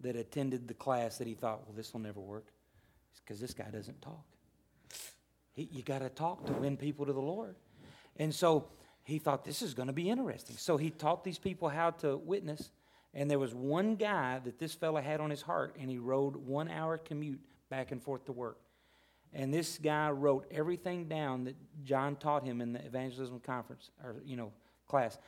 that 0.00 0.16
attended 0.16 0.68
the 0.68 0.74
class 0.74 1.18
that 1.18 1.26
he 1.26 1.34
thought, 1.34 1.66
well, 1.66 1.76
this 1.76 1.92
will 1.92 2.00
never 2.00 2.20
work 2.20 2.46
because 3.24 3.40
this 3.40 3.54
guy 3.54 3.70
doesn't 3.70 4.00
talk. 4.02 4.24
He, 5.52 5.68
you 5.72 5.82
got 5.82 6.00
to 6.00 6.08
talk 6.08 6.46
to 6.46 6.52
win 6.52 6.76
people 6.76 7.06
to 7.06 7.12
the 7.12 7.20
Lord. 7.20 7.56
And 8.16 8.34
so 8.34 8.68
he 9.04 9.18
thought 9.18 9.44
this 9.44 9.62
is 9.62 9.74
going 9.74 9.88
to 9.88 9.92
be 9.92 10.08
interesting. 10.08 10.56
So 10.56 10.76
he 10.76 10.90
taught 10.90 11.24
these 11.24 11.38
people 11.38 11.68
how 11.68 11.90
to 11.90 12.16
witness. 12.16 12.70
And 13.14 13.30
there 13.30 13.38
was 13.38 13.54
one 13.54 13.96
guy 13.96 14.40
that 14.44 14.58
this 14.58 14.74
fella 14.74 15.02
had 15.02 15.20
on 15.20 15.28
his 15.28 15.42
heart, 15.42 15.76
and 15.78 15.90
he 15.90 15.98
rode 15.98 16.36
one 16.36 16.70
hour 16.70 16.96
commute 16.98 17.40
back 17.68 17.92
and 17.92 18.02
forth 18.02 18.24
to 18.26 18.32
work. 18.32 18.58
And 19.34 19.52
this 19.52 19.78
guy 19.78 20.10
wrote 20.10 20.46
everything 20.50 21.08
down 21.08 21.44
that 21.44 21.56
John 21.84 22.16
taught 22.16 22.44
him 22.44 22.60
in 22.60 22.72
the 22.72 22.84
evangelism 22.84 23.40
conference 23.40 23.90
or 24.04 24.16
you 24.24 24.36
know 24.36 24.52
class. 24.88 25.18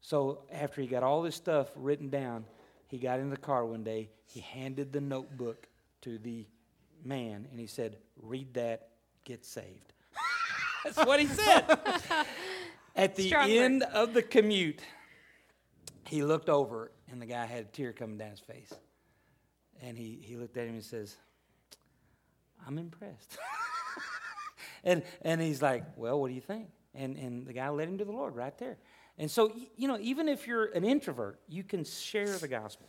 So 0.00 0.42
after 0.52 0.80
he 0.80 0.86
got 0.86 1.02
all 1.02 1.22
this 1.22 1.36
stuff 1.36 1.70
written 1.76 2.10
down, 2.10 2.44
he 2.88 2.98
got 2.98 3.20
in 3.20 3.30
the 3.30 3.36
car 3.36 3.64
one 3.64 3.84
day. 3.84 4.10
He 4.26 4.40
handed 4.40 4.92
the 4.92 5.00
notebook 5.00 5.68
to 6.02 6.18
the 6.18 6.46
man, 7.04 7.46
and 7.50 7.60
he 7.60 7.66
said, 7.66 7.96
"Read 8.20 8.54
that, 8.54 8.88
get 9.24 9.44
saved." 9.44 9.92
That's 10.84 10.98
what 10.98 11.20
he 11.20 11.26
said. 11.26 11.64
At 12.96 13.14
the 13.14 13.34
end 13.34 13.82
of 13.82 14.14
the 14.14 14.22
commute, 14.22 14.80
he 16.06 16.22
looked 16.22 16.48
over, 16.48 16.90
and 17.10 17.20
the 17.20 17.26
guy 17.26 17.44
had 17.44 17.64
a 17.64 17.68
tear 17.68 17.92
coming 17.92 18.16
down 18.16 18.30
his 18.30 18.40
face. 18.40 18.72
And 19.82 19.98
he, 19.98 20.18
he 20.22 20.36
looked 20.36 20.56
at 20.56 20.66
him 20.66 20.74
and 20.74 20.84
says, 20.84 21.16
I'm 22.66 22.78
impressed. 22.78 23.38
and, 24.84 25.02
and 25.22 25.40
he's 25.40 25.62
like, 25.62 25.84
Well, 25.96 26.20
what 26.20 26.28
do 26.28 26.34
you 26.34 26.40
think? 26.40 26.68
And, 26.94 27.16
and 27.16 27.46
the 27.46 27.52
guy 27.52 27.68
led 27.68 27.88
him 27.88 27.98
to 27.98 28.04
the 28.04 28.12
Lord 28.12 28.34
right 28.34 28.56
there. 28.58 28.78
And 29.18 29.30
so, 29.30 29.52
you 29.76 29.88
know, 29.88 29.98
even 30.00 30.28
if 30.28 30.46
you're 30.46 30.66
an 30.66 30.84
introvert, 30.84 31.40
you 31.48 31.62
can 31.62 31.84
share 31.84 32.36
the 32.38 32.48
gospel. 32.48 32.86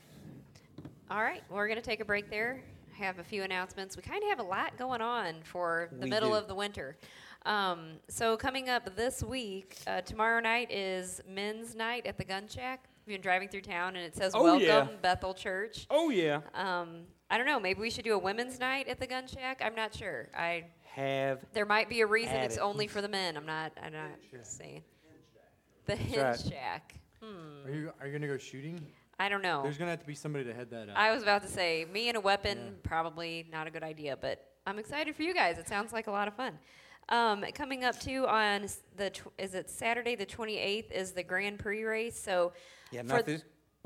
All 1.09 1.21
right, 1.21 1.41
we're 1.49 1.67
going 1.67 1.79
to 1.79 1.85
take 1.85 2.01
a 2.01 2.05
break 2.05 2.29
there. 2.29 2.61
Have 2.93 3.19
a 3.19 3.23
few 3.23 3.43
announcements. 3.43 3.95
We 3.95 4.01
kind 4.03 4.21
of 4.23 4.29
have 4.29 4.39
a 4.39 4.43
lot 4.43 4.77
going 4.77 5.01
on 5.01 5.35
for 5.43 5.87
the 5.93 6.03
We 6.05 6.09
middle 6.09 6.31
do. 6.31 6.35
of 6.35 6.47
the 6.47 6.55
winter. 6.55 6.97
Um, 7.45 7.91
so 8.09 8.35
coming 8.35 8.67
up 8.67 8.93
this 8.97 9.23
week, 9.23 9.77
uh, 9.87 10.01
tomorrow 10.01 10.41
night 10.41 10.69
is 10.69 11.21
men's 11.29 11.75
night 11.75 12.05
at 12.05 12.17
the 12.17 12.25
Gun 12.25 12.47
Shack. 12.49 12.89
We've 13.07 13.13
been 13.15 13.21
driving 13.21 13.47
through 13.47 13.61
town 13.61 13.95
and 13.95 14.03
it 14.05 14.17
says 14.17 14.33
Oh, 14.35 14.43
"Welcome 14.43 14.65
yeah. 14.67 14.87
Bethel 15.01 15.33
Church." 15.33 15.87
Oh, 15.89 16.09
yeah. 16.09 16.41
Um, 16.53 17.03
I 17.29 17.37
don't 17.37 17.47
know. 17.47 17.57
Maybe 17.57 17.79
we 17.79 17.89
should 17.89 18.03
do 18.03 18.13
a 18.13 18.17
women's 18.17 18.59
night 18.59 18.89
at 18.89 18.99
the 18.99 19.07
Gun 19.07 19.27
Shack. 19.27 19.61
I'm 19.63 19.75
not 19.75 19.95
sure. 19.95 20.27
I 20.37 20.65
Have 20.91 21.39
there 21.53 21.65
might 21.65 21.87
be 21.87 22.01
a 22.01 22.05
reason 22.05 22.35
it's 22.35 22.57
it. 22.57 22.61
only 22.61 22.85
for 22.87 23.01
the 23.01 23.07
men. 23.07 23.37
I'm 23.37 23.45
not. 23.45 23.71
I'm 23.81 23.93
not 23.93 24.09
saying. 24.43 24.83
The 25.85 25.95
Hinge 25.95 26.17
right. 26.21 26.37
Shack. 26.51 26.95
Hmm. 27.23 27.65
Are 27.65 27.71
you 27.73 27.93
are 28.01 28.07
you 28.07 28.11
gonna 28.13 28.27
go 28.27 28.37
shooting? 28.37 28.85
I 29.19 29.29
don't 29.29 29.41
know. 29.41 29.63
There's 29.63 29.77
gonna 29.77 29.91
have 29.91 30.01
to 30.01 30.05
be 30.05 30.13
somebody 30.13 30.43
to 30.43 30.53
head 30.53 30.69
that 30.71 30.89
up. 30.89 30.97
I 30.97 31.13
was 31.13 31.23
about 31.23 31.43
to 31.43 31.47
say, 31.47 31.85
me 31.91 32.09
and 32.09 32.17
a 32.17 32.21
weapon, 32.21 32.75
probably 32.83 33.47
not 33.49 33.67
a 33.67 33.71
good 33.71 33.83
idea, 33.83 34.17
but 34.17 34.45
I'm 34.67 34.79
excited 34.79 35.15
for 35.15 35.23
you 35.23 35.33
guys. 35.33 35.57
It 35.57 35.67
sounds 35.69 35.93
like 35.93 36.07
a 36.07 36.11
lot 36.11 36.27
of 36.27 36.33
fun. 36.35 36.59
Um, 37.09 37.45
coming 37.53 37.85
up 37.85 37.97
too 38.01 38.27
on 38.27 38.67
the 38.97 39.11
tw- 39.11 39.31
is 39.37 39.53
it 39.55 39.69
Saturday 39.69 40.15
the 40.15 40.25
28th 40.25 40.91
is 40.91 41.13
the 41.13 41.23
Grand 41.23 41.57
Prix 41.57 41.83
race. 41.85 42.19
So 42.19 42.51
yeah, 42.91 43.01
not 43.01 43.25
th- 43.25 43.39
this, 43.39 43.43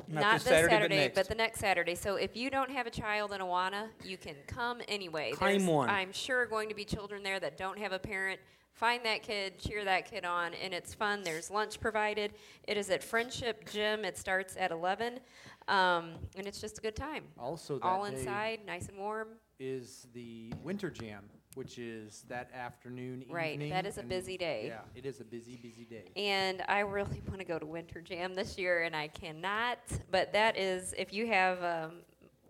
not, 0.07 0.21
not 0.21 0.33
this 0.41 0.43
Saturday, 0.43 1.07
but 1.07 1.15
next. 1.15 1.27
the 1.29 1.35
next 1.35 1.59
Saturday. 1.59 1.95
So 1.95 2.15
if 2.15 2.35
you 2.35 2.49
don't 2.49 2.71
have 2.71 2.87
a 2.87 2.91
child 2.91 3.33
in 3.33 3.41
Awana, 3.41 3.87
you 4.03 4.17
can 4.17 4.35
come 4.47 4.81
anyway. 4.87 5.31
Claim 5.31 5.59
There's, 5.59 5.69
one. 5.69 5.89
I'm 5.89 6.11
sure 6.11 6.45
going 6.45 6.69
to 6.69 6.75
be 6.75 6.85
children 6.85 7.23
there 7.23 7.39
that 7.39 7.57
don't 7.57 7.77
have 7.79 7.91
a 7.91 7.99
parent. 7.99 8.39
Find 8.73 9.05
that 9.05 9.21
kid, 9.21 9.59
cheer 9.59 9.83
that 9.83 10.09
kid 10.09 10.25
on, 10.25 10.53
and 10.55 10.73
it's 10.73 10.93
fun. 10.93 11.23
There's 11.23 11.51
lunch 11.51 11.79
provided. 11.79 12.33
It 12.67 12.77
is 12.77 12.89
at 12.89 13.03
Friendship 13.03 13.69
Gym. 13.69 14.05
It 14.05 14.17
starts 14.17 14.55
at 14.57 14.71
11, 14.71 15.19
um, 15.67 16.13
and 16.35 16.47
it's 16.47 16.59
just 16.61 16.77
a 16.77 16.81
good 16.81 16.95
time. 16.95 17.25
also, 17.37 17.77
that 17.79 17.85
All 17.85 18.05
day 18.09 18.17
inside, 18.17 18.59
nice 18.65 18.87
and 18.87 18.97
warm. 18.97 19.27
is 19.59 20.07
the 20.13 20.53
winter 20.63 20.89
jam, 20.89 21.25
which 21.55 21.77
is 21.77 22.23
that 22.29 22.49
afternoon 22.53 23.21
evening. 23.21 23.35
Right, 23.35 23.53
evening. 23.53 23.69
that 23.71 23.85
is 23.85 23.97
a 23.97 24.01
and- 24.01 24.09
busy 24.09 24.37
day. 24.37 24.65
Yeah, 24.67 24.79
it 24.95 25.05
is 25.05 25.19
a 25.19 25.23
busy, 25.23 25.57
busy 25.57 25.83
day. 25.85 26.05
And 26.15 26.63
I 26.67 26.79
really 26.79 27.21
want 27.27 27.39
to 27.39 27.45
go 27.45 27.59
to 27.59 27.65
Winter 27.65 28.01
Jam 28.01 28.33
this 28.33 28.57
year, 28.57 28.83
and 28.83 28.95
I 28.95 29.07
cannot. 29.07 29.79
But 30.11 30.31
that 30.33 30.57
is, 30.57 30.93
if 30.97 31.13
you 31.13 31.27
have, 31.27 31.61
um, 31.63 31.97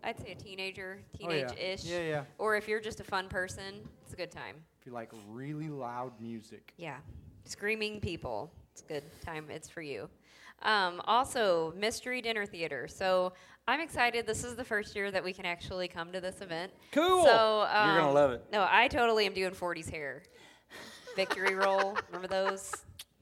I'd 0.03 0.19
say 0.19 0.31
a 0.31 0.35
teenager, 0.35 0.99
Oh, 1.23 1.31
yeah. 1.31 1.47
teenage-ish, 1.47 1.85
Yeah, 1.85 2.01
yeah. 2.01 2.23
or 2.37 2.55
if 2.55 2.67
you're 2.67 2.79
just 2.81 2.99
a 2.99 3.03
fun 3.03 3.27
person, 3.27 3.81
it's 4.03 4.13
a 4.13 4.17
good 4.17 4.31
time. 4.31 4.55
If 4.79 4.85
you 4.85 4.93
like 4.93 5.11
really 5.29 5.69
loud 5.69 6.19
music. 6.19 6.73
Yeah, 6.77 6.97
screaming 7.45 7.99
people, 7.99 8.51
it's 8.71 8.81
a 8.81 8.85
good 8.85 9.03
time. 9.23 9.45
It's 9.49 9.69
for 9.69 9.81
you. 9.81 10.09
Um, 10.63 11.01
also, 11.05 11.73
mystery 11.77 12.21
dinner 12.21 12.45
theater. 12.45 12.87
So 12.87 13.33
I'm 13.67 13.79
excited. 13.79 14.25
This 14.25 14.43
is 14.43 14.55
the 14.55 14.63
first 14.63 14.95
year 14.95 15.11
that 15.11 15.23
we 15.23 15.33
can 15.33 15.45
actually 15.45 15.87
come 15.87 16.11
to 16.11 16.21
this 16.21 16.41
event. 16.41 16.71
Cool. 16.91 17.23
So 17.25 17.61
um, 17.71 17.89
You're 17.89 17.99
gonna 18.01 18.11
love 18.11 18.31
it. 18.31 18.45
No, 18.51 18.67
I 18.69 18.87
totally 18.87 19.25
am 19.25 19.33
doing 19.33 19.51
40s 19.51 19.89
hair. 19.89 20.23
Victory 21.15 21.55
roll. 21.55 21.97
Remember 22.07 22.27
those? 22.27 22.71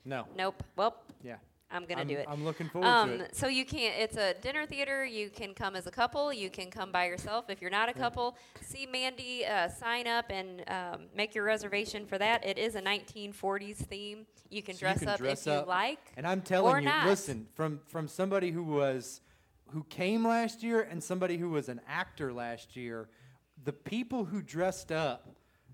No. 0.06 0.26
Nope. 0.38 0.64
Well, 0.76 0.96
Yeah. 1.24 1.36
I'm 1.72 1.86
gonna 1.86 2.02
I'm, 2.02 2.08
do 2.08 2.16
it. 2.18 2.26
I'm 2.28 2.44
looking 2.44 2.68
forward 2.68 2.88
Um, 2.88 3.10
to 3.20 3.24
it. 3.26 3.36
so 3.36 3.48
you 3.48 3.64
can't. 3.66 3.96
It's 4.00 4.18
a 4.18 4.34
dinner 4.42 4.66
theater. 4.66 5.06
You 5.06 5.30
can 5.30 5.54
come 5.54 5.76
as 5.76 5.86
a 5.88 5.92
couple. 5.92 6.34
You 6.34 6.50
can 6.50 6.72
come 6.72 6.92
by 6.92 7.06
yourself. 7.06 7.50
If 7.50 7.62
you're 7.62 7.70
not 7.70 7.90
a 7.90 7.94
couple, 7.94 8.38
see 8.62 8.88
Mandy. 8.88 9.46
Uh, 9.46 9.68
sign 9.70 10.08
up 10.08 10.26
and 10.32 10.64
um, 10.68 11.02
make 11.16 11.36
your 11.36 11.44
reservation 11.44 12.06
for 12.08 12.18
that. 12.18 12.46
It 12.46 12.58
is 12.58 12.76
a 12.76 12.82
1940s 12.82 13.76
theme. 13.78 14.26
You 14.50 14.64
can 14.64 14.74
So 14.76 14.78
you 14.78 14.80
dress 14.94 15.00
can 15.00 15.08
up 15.10 15.20
dress 15.20 15.46
if 15.46 15.54
up. 15.54 15.66
you 15.66 15.70
like. 15.70 16.00
And 16.18 16.26
I'm 16.26 16.42
telling 16.42 16.84
you, 16.84 16.90
not. 16.90 17.06
listen, 17.08 17.48
from 17.54 17.80
from 17.88 18.08
somebody 18.08 18.50
who 18.52 18.64
was 18.64 19.22
who 19.72 19.84
came 19.90 20.28
last 20.28 20.64
year 20.64 20.82
and 20.82 21.04
somebody 21.04 21.38
who 21.38 21.50
was 21.50 21.70
an 21.70 21.80
actor 21.88 22.34
last 22.34 22.76
year, 22.76 23.10
the 23.64 23.74
people 23.74 24.26
who 24.26 24.42
dressed 24.42 24.92
up 24.92 25.30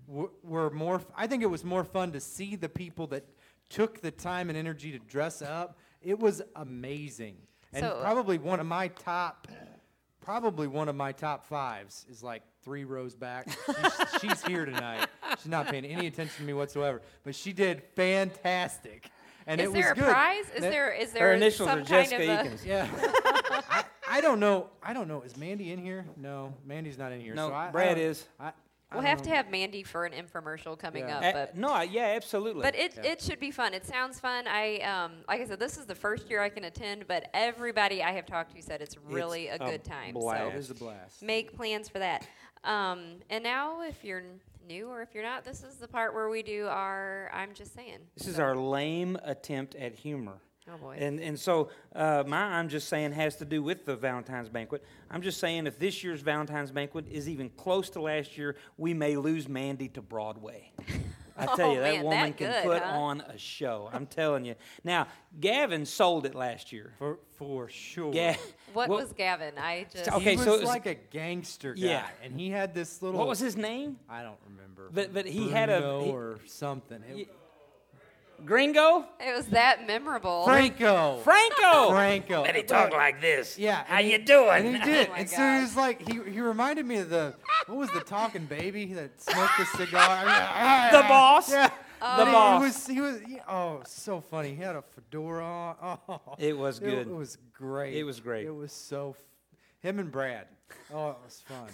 w- 0.06 0.30
were 0.42 0.68
more. 0.68 0.96
f- 0.96 1.06
I 1.16 1.26
think 1.26 1.42
it 1.42 1.46
was 1.46 1.64
more 1.64 1.84
fun 1.84 2.12
to 2.12 2.20
see 2.20 2.54
the 2.56 2.68
people 2.68 3.06
that 3.06 3.24
took 3.70 4.02
the 4.02 4.10
time 4.10 4.50
and 4.50 4.58
energy 4.58 4.92
to 4.92 4.98
dress 4.98 5.40
up. 5.40 5.78
It 6.02 6.18
was 6.18 6.42
amazing, 6.54 7.36
and 7.72 7.84
So- 7.84 7.90
uh, 7.98 8.00
probably 8.02 8.38
one 8.38 8.60
of 8.60 8.66
my 8.66 8.88
top. 8.88 9.48
Probably 10.20 10.66
one 10.66 10.88
of 10.88 10.96
my 10.96 11.12
top 11.12 11.46
fives 11.46 12.04
is 12.10 12.20
like 12.20 12.42
three 12.64 12.82
rows 12.84 13.14
back. 13.14 13.48
She's, 13.48 14.20
she's 14.20 14.42
here 14.44 14.64
tonight. 14.64 15.06
She's 15.38 15.46
not 15.46 15.68
paying 15.68 15.84
any 15.84 16.08
attention 16.08 16.38
to 16.38 16.42
me 16.42 16.52
whatsoever, 16.52 17.00
but 17.22 17.36
she 17.36 17.52
did 17.52 17.84
fantastic. 17.94 19.08
And 19.46 19.60
is 19.60 19.68
it 19.68 19.72
there 19.74 19.82
was 19.90 19.92
a 19.92 19.94
good. 19.94 20.10
prize? 20.12 20.44
Is 20.56 20.62
That- 20.62 20.72
there 20.72 20.92
is 20.92 21.12
Her 21.12 21.18
there 21.18 21.32
initials 21.34 21.68
some 21.68 21.78
are 21.78 21.84
kind 21.84 22.08
Jessica 22.10 22.40
of 22.40 22.46
a, 22.46 22.48
Eakins. 22.50 22.66
Yeah. 22.66 22.88
I, 23.70 23.84
I 24.08 24.20
don't 24.20 24.40
know. 24.40 24.70
I 24.82 24.92
don't 24.92 25.06
know. 25.06 25.22
Is 25.22 25.36
Mandy 25.36 25.70
in 25.70 25.78
here? 25.78 26.04
No, 26.16 26.54
Mandy's 26.64 26.98
not 26.98 27.12
in 27.12 27.20
here. 27.20 27.34
No, 27.34 27.50
so 27.50 27.54
I, 27.54 27.70
Brad 27.70 27.96
I, 27.96 28.00
is. 28.00 28.26
I, 28.40 28.48
I 28.48 28.52
We'll 28.92 29.02
have 29.02 29.20
to 29.22 29.30
have 29.30 29.50
Mandy 29.50 29.82
for 29.82 30.04
an 30.04 30.12
infomercial 30.12 30.78
coming 30.78 31.08
Yeah. 31.08 31.18
up, 31.18 31.24
Uh, 31.24 31.32
but 31.32 31.56
no, 31.56 31.72
I- 31.72 31.82
yeah, 31.84 32.12
absolutely. 32.14 32.62
But 32.62 32.76
it, 32.76 32.94
Yeah. 32.96 33.02
it 33.12 33.20
should 33.20 33.40
be 33.40 33.50
fun. 33.50 33.74
It 33.74 33.84
sounds 33.84 34.20
fun. 34.20 34.46
I 34.46 34.78
um, 34.80 35.24
like 35.28 35.40
I 35.40 35.44
said, 35.46 35.58
this 35.58 35.76
is 35.76 35.86
the 35.86 35.94
first 35.94 36.30
year 36.30 36.40
I 36.40 36.48
can 36.48 36.64
attend, 36.64 37.06
but 37.08 37.28
everybody 37.34 38.02
I 38.02 38.12
have 38.12 38.26
talked 38.26 38.54
to 38.54 38.62
said 38.62 38.80
it's 38.80 38.96
really 38.98 39.48
It's 39.48 39.60
a 39.60 39.64
a 39.64 39.70
good 39.70 39.84
time. 39.84 40.14
blast. 40.14 40.54
It 40.54 40.58
is 40.58 40.66
So 40.68 40.72
a 40.72 40.76
blast. 40.76 41.22
make 41.22 41.54
plans 41.56 41.88
for 41.88 41.98
that. 41.98 42.28
Um, 42.62 43.16
and 43.28 43.42
now, 43.42 43.82
if 43.82 44.04
you're 44.04 44.22
new 44.66 44.88
or 44.88 45.02
if 45.02 45.14
you're 45.14 45.22
not, 45.24 45.44
this 45.44 45.62
is 45.62 45.76
the 45.76 45.88
part 45.88 46.14
where 46.14 46.28
we 46.28 46.42
do 46.42 46.66
our. 46.66 47.28
I'm 47.32 47.54
just 47.54 47.74
saying. 47.74 47.98
this 48.16 48.28
is 48.28 48.38
our 48.38 48.54
lame 48.56 49.18
attempt 49.24 49.74
at 49.74 49.94
humor. 49.94 50.38
Oh 50.72 50.76
boy. 50.78 50.96
And 50.98 51.20
and 51.20 51.38
so 51.38 51.68
uh, 51.94 52.24
my 52.26 52.38
I'm 52.58 52.68
just 52.68 52.88
saying 52.88 53.12
has 53.12 53.36
to 53.36 53.44
do 53.44 53.62
with 53.62 53.84
the 53.84 53.94
Valentine's 53.96 54.48
banquet. 54.48 54.84
I'm 55.10 55.22
just 55.22 55.38
saying 55.38 55.66
if 55.66 55.78
this 55.78 56.02
year's 56.02 56.20
Valentine's 56.22 56.70
banquet 56.72 57.06
is 57.10 57.28
even 57.28 57.50
close 57.50 57.88
to 57.90 58.00
last 58.00 58.36
year, 58.36 58.56
we 58.76 58.92
may 58.92 59.16
lose 59.16 59.48
Mandy 59.48 59.88
to 59.90 60.02
Broadway. 60.02 60.72
I 61.38 61.46
tell 61.56 61.70
you, 61.72 61.78
Oh, 61.78 61.82
that 61.82 61.94
man, 61.96 62.02
woman 62.04 62.20
that 62.30 62.36
can 62.36 62.50
good, 62.50 62.62
put 62.64 62.82
huh? 62.82 62.98
on 62.98 63.20
a 63.20 63.38
show. 63.38 63.88
I'm 63.92 64.06
telling 64.06 64.44
you. 64.44 64.54
Now, 64.82 65.06
Gavin 65.38 65.84
sold 65.86 66.26
it 66.26 66.34
last 66.34 66.72
year. 66.72 66.94
For 66.98 67.18
for 67.36 67.68
sure. 67.68 68.12
Ga- 68.12 68.36
What 68.72 68.88
well, 68.88 68.98
was 68.98 69.12
Gavin? 69.12 69.52
I 69.58 69.86
just. 69.92 70.10
Okay, 70.10 70.30
he 70.32 70.36
was 70.36 70.46
so 70.46 70.54
it 70.54 70.60
was- 70.60 70.68
like 70.68 70.86
a 70.86 70.94
gangster 70.94 71.74
guy, 71.74 71.80
Yeah. 71.86 72.06
and 72.24 72.38
he 72.40 72.50
had 72.50 72.74
this 72.74 73.02
little. 73.02 73.18
What 73.18 73.28
was 73.28 73.38
his 73.38 73.56
name? 73.56 73.98
I 74.08 74.22
don't 74.24 74.38
remember. 74.48 74.90
But- 74.92 75.14
but 75.14 75.26
he 75.26 75.48
had 75.50 75.68
a- 75.70 75.78
Bruno 75.80 76.04
he- 76.04 76.10
or 76.10 76.38
something. 76.46 77.02
It- 77.08 77.28
Gringo? 78.44 79.04
It 79.20 79.34
was 79.36 79.46
that 79.46 79.86
memorable. 79.86 80.44
Franco. 80.44 81.18
Franco. 81.24 81.90
Franco. 81.90 82.44
And 82.44 82.56
he 82.56 82.62
talked 82.62 82.92
like 82.92 83.20
this. 83.20 83.58
Yeah. 83.58 83.84
How 83.86 83.98
and 83.98 84.08
you 84.08 84.18
doing? 84.18 84.66
And 84.66 84.76
he 84.76 84.82
oh 84.82 84.84
did. 84.84 85.06
Oh 85.08 85.12
my 85.12 85.18
and 85.20 85.30
so 85.30 85.36
he 85.54 85.60
was 85.62 85.76
like, 85.76 86.06
he, 86.08 86.32
he 86.32 86.40
reminded 86.40 86.86
me 86.86 86.96
of 86.98 87.08
the, 87.10 87.34
what 87.66 87.78
was 87.78 87.90
the 87.90 88.00
talking 88.00 88.44
baby 88.46 88.86
that 88.94 89.20
smoked 89.20 89.58
a 89.60 89.66
cigar? 89.76 90.24
The 90.92 91.02
boss? 91.08 91.50
Yeah. 91.50 91.68
The 91.68 91.72
But 92.00 92.26
he- 92.26 92.32
boss. 92.32 92.60
He 92.60 92.66
was, 92.66 92.86
he 92.86 93.00
was, 93.00 93.20
he- 93.36 93.40
oh, 93.48 93.82
so 93.86 94.20
funny. 94.20 94.54
He 94.54 94.62
had 94.62 94.76
a 94.76 94.82
fedora 94.82 95.44
on. 95.44 95.98
Oh, 96.08 96.20
It 96.38 96.56
was 96.56 96.78
It, 96.78 96.84
good. 96.84 97.06
it 97.08 97.14
was 97.14 97.38
great. 97.52 97.94
It 97.94 98.04
was 98.04 98.20
great. 98.20 98.46
It 98.46 98.54
was 98.54 98.72
so, 98.72 99.16
f- 99.18 99.24
him 99.80 99.98
and 99.98 100.10
Brad. 100.12 100.46
Oh, 100.92 101.10
it 101.10 101.16
was 101.24 101.42
fun. 101.46 101.68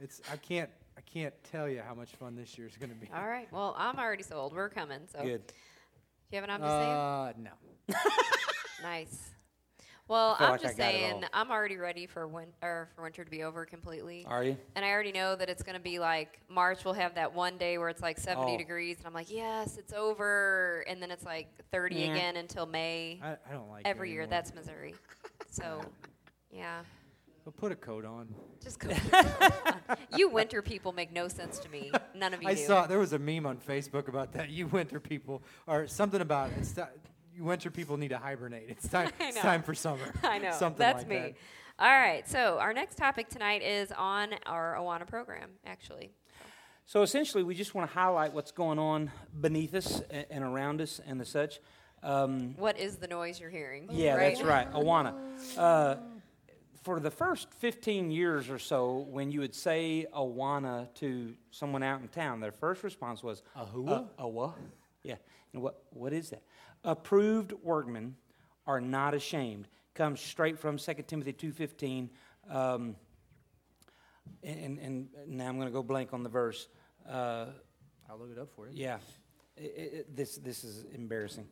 It's, 0.00 0.20
I 0.32 0.36
can't, 0.36 0.70
I 0.98 1.00
can't 1.02 1.34
tell 1.52 1.68
you 1.68 1.80
how 1.86 1.94
much 1.94 2.10
fun 2.16 2.34
this 2.34 2.58
year 2.58 2.66
is 2.66 2.76
going 2.76 2.90
to 2.90 2.96
be. 2.96 3.08
All 3.14 3.28
right. 3.28 3.46
Well, 3.52 3.72
I'm 3.78 3.98
already 3.98 4.24
sold. 4.24 4.52
We're 4.52 4.68
coming. 4.68 4.98
So. 5.12 5.22
Good. 5.22 5.46
Do 5.46 5.54
you 6.32 6.40
have 6.40 6.44
an 6.44 6.50
I'm 6.50 6.60
just 6.60 6.70
saying? 6.72 6.90
Uh, 6.90 7.32
no. 7.38 7.94
Nice. 8.82 9.30
Well, 10.06 10.36
I'm 10.38 10.52
like 10.52 10.62
just 10.62 10.76
saying. 10.76 11.24
I'm 11.32 11.50
already 11.50 11.76
ready 11.76 12.06
for 12.06 12.26
win- 12.28 12.52
or 12.62 12.88
for 12.94 13.02
winter 13.02 13.24
to 13.24 13.30
be 13.30 13.42
over 13.42 13.66
completely. 13.66 14.24
Are 14.26 14.42
you? 14.44 14.56
And 14.76 14.84
I 14.84 14.90
already 14.90 15.10
know 15.12 15.34
that 15.36 15.48
it's 15.50 15.62
going 15.64 15.74
to 15.74 15.82
be 15.82 15.98
like 15.98 16.40
March. 16.48 16.84
We'll 16.84 16.94
have 16.94 17.14
that 17.16 17.34
one 17.34 17.58
day 17.58 17.76
where 17.76 17.88
it's 17.88 18.02
like 18.02 18.18
70 18.18 18.54
Oh. 18.54 18.56
degrees, 18.58 18.98
and 18.98 19.06
I'm 19.06 19.12
like, 19.12 19.30
yes, 19.30 19.76
it's 19.78 19.92
over. 19.92 20.84
And 20.88 21.02
then 21.02 21.10
it's 21.10 21.24
like 21.24 21.48
30 21.72 21.96
Yeah. 21.96 22.12
again 22.12 22.36
until 22.36 22.66
May. 22.66 23.20
I, 23.22 23.32
I 23.32 23.52
don't 23.52 23.68
like 23.68 23.86
it 23.86 23.88
Every 23.88 24.12
year, 24.12 24.26
that's 24.26 24.54
Missouri. 24.54 24.94
So, 25.50 25.80
yeah, 26.52 26.80
But 27.48 27.56
put 27.56 27.72
a 27.72 27.76
coat 27.76 28.04
on. 28.04 28.28
just 28.62 28.78
go. 28.78 28.90
you 30.18 30.28
winter 30.28 30.60
people 30.60 30.92
make 30.92 31.10
no 31.10 31.28
sense 31.28 31.58
to 31.60 31.70
me. 31.70 31.90
None 32.14 32.34
of 32.34 32.42
you 32.42 32.48
I 32.50 32.52
do. 32.52 32.60
saw 32.66 32.86
there 32.86 32.98
was 32.98 33.14
a 33.14 33.18
meme 33.18 33.46
on 33.46 33.56
Facebook 33.56 34.08
about 34.08 34.32
that. 34.34 34.50
You 34.50 34.66
winter 34.66 35.00
people, 35.00 35.42
or 35.66 35.86
something 35.86 36.20
about 36.20 36.50
it's 36.58 36.72
ti- 36.72 36.82
you 37.34 37.44
winter 37.44 37.70
people 37.70 37.96
need 37.96 38.08
to 38.08 38.18
hibernate. 38.18 38.66
It's 38.68 38.86
time. 38.86 39.10
It's 39.20 39.38
time 39.38 39.62
for 39.62 39.74
summer. 39.74 40.12
I 40.22 40.36
know. 40.40 40.52
Something 40.52 40.78
That's 40.78 40.98
like 40.98 41.08
me. 41.08 41.16
that. 41.16 41.34
All 41.78 41.90
right. 41.90 42.28
So 42.28 42.58
our 42.58 42.74
next 42.74 42.98
topic 42.98 43.30
tonight 43.30 43.62
is 43.62 43.92
on 43.96 44.34
our 44.44 44.74
Awana 44.78 45.06
program, 45.06 45.48
actually. 45.64 46.10
So 46.84 47.00
essentially, 47.00 47.44
we 47.44 47.54
just 47.54 47.74
want 47.74 47.88
to 47.90 47.94
highlight 47.94 48.34
what's 48.34 48.52
going 48.52 48.78
on 48.78 49.10
beneath 49.40 49.74
us 49.74 50.02
a- 50.10 50.30
and 50.30 50.44
around 50.44 50.82
us 50.82 51.00
and 51.06 51.18
the 51.18 51.24
such. 51.24 51.60
Um, 52.02 52.56
What 52.58 52.78
is 52.78 52.96
the 52.96 53.08
noise 53.08 53.40
you're 53.40 53.48
hearing? 53.48 53.88
yeah, 53.90 54.16
that's 54.18 54.42
right, 54.42 54.70
Awana. 54.70 55.14
Uh, 55.56 55.96
for 56.88 57.00
the 57.00 57.10
first 57.10 57.52
15 57.52 58.10
years 58.10 58.48
or 58.48 58.58
so, 58.58 59.06
when 59.10 59.30
you 59.30 59.40
would 59.40 59.54
say 59.54 60.06
Awana 60.16 60.88
to 60.94 61.34
someone 61.50 61.82
out 61.82 62.00
in 62.00 62.08
town, 62.08 62.40
their 62.40 62.50
first 62.50 62.82
response 62.82 63.22
was, 63.22 63.42
Ahua? 63.54 63.90
Uh, 63.90 64.04
a 64.20 64.26
what? 64.26 64.56
Yeah. 65.02 65.16
And 65.52 65.60
what, 65.60 65.82
what 65.90 66.14
is 66.14 66.30
that? 66.30 66.42
Approved 66.84 67.52
workmen 67.62 68.16
are 68.66 68.80
not 68.80 69.12
ashamed. 69.12 69.68
Comes 69.92 70.18
straight 70.18 70.58
from 70.58 70.78
2 70.78 70.94
Timothy 71.06 71.34
2.15. 71.34 72.08
Um, 72.50 72.96
and, 74.42 74.78
and, 74.78 75.08
now 75.26 75.46
I'm 75.46 75.56
going 75.56 75.68
to 75.68 75.72
go 75.74 75.82
blank 75.82 76.14
on 76.14 76.22
the 76.22 76.30
verse. 76.30 76.68
Uh, 77.06 77.48
I'll 78.08 78.18
look 78.18 78.30
it 78.32 78.38
up 78.38 78.48
for 78.56 78.66
you. 78.66 78.72
yeah, 78.72 78.96
I- 79.58 79.60
I- 79.60 79.64
I- 79.98 80.04
this, 80.14 80.36
this 80.36 80.64
is 80.64 80.86
embarrassing. 80.94 81.48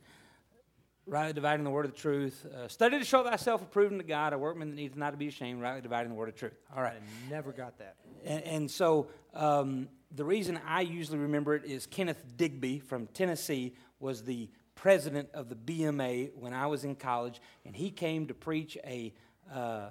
Rightly 1.09 1.35
dividing 1.35 1.63
the 1.63 1.71
word 1.71 1.85
of 1.85 1.93
the 1.93 1.99
truth. 1.99 2.45
Uh, 2.45 2.67
study 2.67 2.99
to 2.99 3.05
show 3.05 3.23
thyself 3.23 3.63
approved 3.63 3.93
unto 3.93 4.05
God, 4.05 4.33
a 4.33 4.39
workman 4.39 4.71
that 4.71 4.77
needs 4.77 4.97
not 4.97 5.11
to 5.11 5.17
be 5.17 5.29
ashamed, 5.29 5.63
rightly 5.63 5.81
dividing 5.81 6.11
the 6.11 6.17
word 6.17 6.29
of 6.29 6.35
truth. 6.35 6.59
All 6.75 6.83
right. 6.83 6.97
I 6.97 7.31
never 7.31 7.53
got 7.53 7.79
that. 7.79 7.95
And, 8.25 8.43
and 8.43 8.71
so 8.71 9.07
um, 9.33 9.89
the 10.15 10.25
reason 10.25 10.59
I 10.67 10.81
usually 10.81 11.19
remember 11.19 11.55
it 11.55 11.65
is 11.65 11.87
Kenneth 11.87 12.25
Digby 12.37 12.81
from 12.81 13.07
Tennessee 13.09 13.75
was 14.01 14.25
the 14.25 14.51
president 14.75 15.29
of 15.33 15.49
the 15.49 15.55
BMA 15.55 16.33
when 16.35 16.53
I 16.53 16.67
was 16.67 16.83
in 16.83 16.97
college, 16.97 17.41
and 17.65 17.77
he 17.77 17.91
came 17.91 18.27
to 18.27 18.35
preach 18.35 18.77
a, 18.85 19.15
uh, 19.55 19.91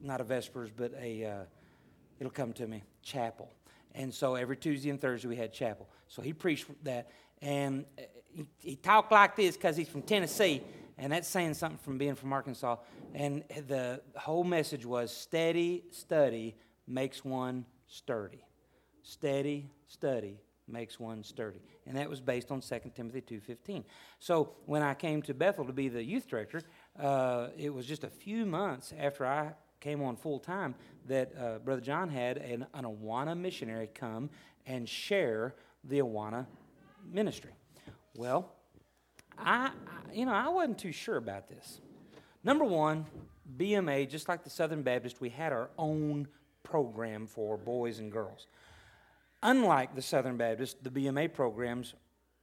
not 0.00 0.20
a 0.20 0.24
Vespers, 0.24 0.70
but 0.76 0.92
a, 1.00 1.24
uh, 1.24 1.44
it'll 2.18 2.32
come 2.32 2.52
to 2.54 2.66
me, 2.66 2.82
chapel. 3.02 3.52
And 3.94 4.12
so 4.12 4.34
every 4.34 4.56
Tuesday 4.56 4.90
and 4.90 5.00
Thursday 5.00 5.28
we 5.28 5.36
had 5.36 5.52
chapel. 5.52 5.88
So 6.08 6.22
he 6.22 6.32
preached 6.32 6.66
that, 6.84 7.10
and 7.40 7.84
he, 8.32 8.46
he 8.58 8.76
talked 8.76 9.12
like 9.12 9.36
this 9.36 9.56
because 9.56 9.76
he's 9.76 9.88
from 9.88 10.02
Tennessee, 10.02 10.62
and 10.96 11.12
that's 11.12 11.28
saying 11.28 11.54
something 11.54 11.78
from 11.78 11.98
being 11.98 12.14
from 12.14 12.32
Arkansas. 12.32 12.76
And 13.14 13.44
the 13.66 14.00
whole 14.16 14.44
message 14.44 14.84
was 14.84 15.14
steady 15.14 15.84
study 15.90 16.56
makes 16.86 17.24
one 17.24 17.64
sturdy. 17.86 18.44
Steady 19.02 19.70
study 19.86 20.40
makes 20.66 21.00
one 21.00 21.22
sturdy. 21.22 21.60
And 21.86 21.96
that 21.96 22.08
was 22.08 22.20
based 22.20 22.50
on 22.50 22.60
2 22.60 22.78
Timothy 22.94 23.22
2.15. 23.22 23.84
So 24.18 24.52
when 24.66 24.82
I 24.82 24.94
came 24.94 25.22
to 25.22 25.34
Bethel 25.34 25.64
to 25.64 25.72
be 25.72 25.88
the 25.88 26.02
youth 26.02 26.28
director, 26.28 26.62
uh, 26.98 27.48
it 27.56 27.72
was 27.72 27.86
just 27.86 28.04
a 28.04 28.10
few 28.10 28.44
months 28.44 28.92
after 28.98 29.26
I 29.26 29.54
came 29.80 30.02
on 30.02 30.16
full 30.16 30.38
time 30.38 30.74
that 31.06 31.32
uh, 31.38 31.58
Brother 31.58 31.80
John 31.80 32.08
had 32.08 32.36
an, 32.38 32.66
an 32.74 32.84
Awana 32.84 33.38
missionary 33.38 33.88
come 33.94 34.28
and 34.66 34.88
share 34.88 35.54
the 35.84 36.00
Awana 36.00 36.46
ministry. 37.10 37.52
Well, 38.18 38.50
I, 39.38 39.70
you 40.12 40.26
know, 40.26 40.32
I 40.32 40.48
wasn't 40.48 40.78
too 40.78 40.90
sure 40.90 41.18
about 41.18 41.48
this. 41.48 41.80
Number 42.42 42.64
one, 42.64 43.06
BMA, 43.56 44.10
just 44.10 44.28
like 44.28 44.42
the 44.42 44.50
Southern 44.50 44.82
Baptist, 44.82 45.20
we 45.20 45.28
had 45.28 45.52
our 45.52 45.70
own 45.78 46.26
program 46.64 47.28
for 47.28 47.56
boys 47.56 48.00
and 48.00 48.10
girls. 48.10 48.48
Unlike 49.44 49.94
the 49.94 50.02
Southern 50.02 50.36
Baptist, 50.36 50.82
the 50.82 50.90
BMA 50.90 51.32
programs 51.32 51.94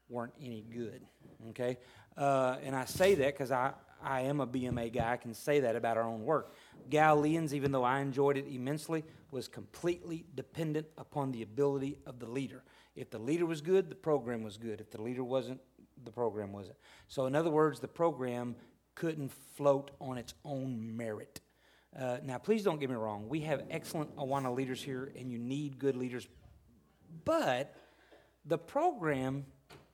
weren't 0.07 0.31
any 0.41 0.61
good. 0.61 1.01
Okay, 1.49 1.77
uh, 2.15 2.55
and 2.63 2.73
I 2.73 2.85
say 2.85 3.15
that 3.15 3.33
because 3.33 3.51
I, 3.51 3.73
I 4.01 4.21
am 4.21 4.39
a 4.39 4.47
BMA 4.47 4.93
guy. 4.93 5.11
I 5.11 5.17
can 5.17 5.33
say 5.33 5.59
that 5.59 5.75
about 5.75 5.97
our 5.97 6.07
own 6.07 6.23
work. 6.23 6.53
Galileans, 6.89 7.53
even 7.53 7.73
though 7.73 7.83
I 7.83 7.99
enjoyed 7.99 8.37
it 8.37 8.45
immensely, 8.47 9.03
was 9.29 9.49
completely 9.49 10.23
dependent 10.35 10.87
upon 10.97 11.33
the 11.33 11.41
ability 11.41 11.97
of 12.05 12.19
the 12.19 12.27
leader. 12.27 12.63
If 12.95 13.09
the 13.09 13.19
leader 13.19 13.45
was 13.45 13.61
good, 13.61 13.89
the 13.89 13.95
program 13.95 14.43
was 14.43 14.57
good. 14.57 14.79
If 14.79 14.89
the 14.91 15.01
leader 15.01 15.23
wasn't, 15.23 15.59
the 16.03 16.11
program 16.11 16.51
wasn't. 16.53 16.77
So, 17.07 17.25
in 17.25 17.35
other 17.35 17.49
words, 17.51 17.79
the 17.79 17.87
program 17.87 18.55
couldn't 18.95 19.31
float 19.55 19.91
on 19.99 20.17
its 20.17 20.33
own 20.45 20.95
merit. 20.95 21.41
Uh, 21.97 22.17
now, 22.23 22.37
please 22.37 22.63
don't 22.63 22.79
get 22.79 22.89
me 22.89 22.95
wrong. 22.95 23.27
We 23.29 23.41
have 23.41 23.63
excellent 23.69 24.15
Awana 24.15 24.53
leaders 24.55 24.81
here, 24.81 25.11
and 25.17 25.31
you 25.31 25.37
need 25.37 25.77
good 25.79 25.95
leaders. 25.95 26.27
But 27.23 27.73
the 28.45 28.57
program, 28.57 29.45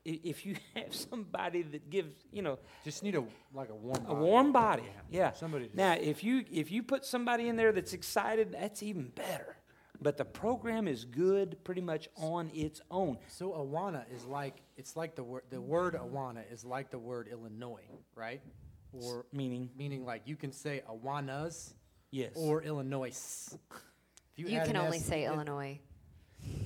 if 0.05 0.45
you 0.45 0.55
have 0.75 0.93
somebody 0.93 1.61
that 1.63 1.89
gives, 1.89 2.13
you 2.31 2.41
know, 2.41 2.59
Just 2.83 3.03
need 3.03 3.15
a 3.15 3.23
like 3.53 3.69
a 3.69 3.75
warm. 3.75 3.97
a 4.05 4.09
body. 4.09 4.19
warm 4.19 4.51
body, 4.51 4.83
yeah. 5.09 5.31
Somebody 5.33 5.67
to- 5.67 5.75
Now, 5.75 5.93
if 5.93 6.23
you 6.23 6.43
if 6.51 6.71
you 6.71 6.83
put 6.83 7.05
somebody 7.05 7.47
in 7.47 7.55
there 7.55 7.71
that's 7.71 7.93
excited, 7.93 8.51
that's 8.53 8.81
even 8.83 9.09
better. 9.09 9.55
But 10.01 10.17
the 10.17 10.25
program 10.25 10.87
is 10.87 11.05
good, 11.05 11.63
pretty 11.63 11.81
much 11.81 12.09
on 12.17 12.49
its 12.55 12.81
own. 12.89 13.19
So 13.27 13.51
Awana 13.51 14.03
is 14.13 14.25
like 14.25 14.61
it's 14.75 14.95
like 14.95 15.15
the 15.15 15.23
word 15.23 15.43
the 15.51 15.61
word 15.61 15.93
Awana 15.93 16.41
is 16.51 16.65
like 16.65 16.89
the 16.89 16.97
word 16.99 17.27
Illinois, 17.31 17.85
right? 18.15 18.41
Or 18.93 19.25
Meaning, 19.31 19.69
meaning 19.77 20.03
like 20.05 20.23
you 20.25 20.35
can 20.35 20.51
say 20.51 20.81
Awanas 20.89 21.73
yes. 22.09 22.31
or 22.35 22.63
Illinois. 22.63 23.09
If 24.37 24.49
You, 24.49 24.57
add 24.57 24.67
can 24.67 24.75
only 24.75 24.97
S- 24.97 25.05
say 25.05 25.23
it- 25.23 25.27
Illinois. 25.27 25.79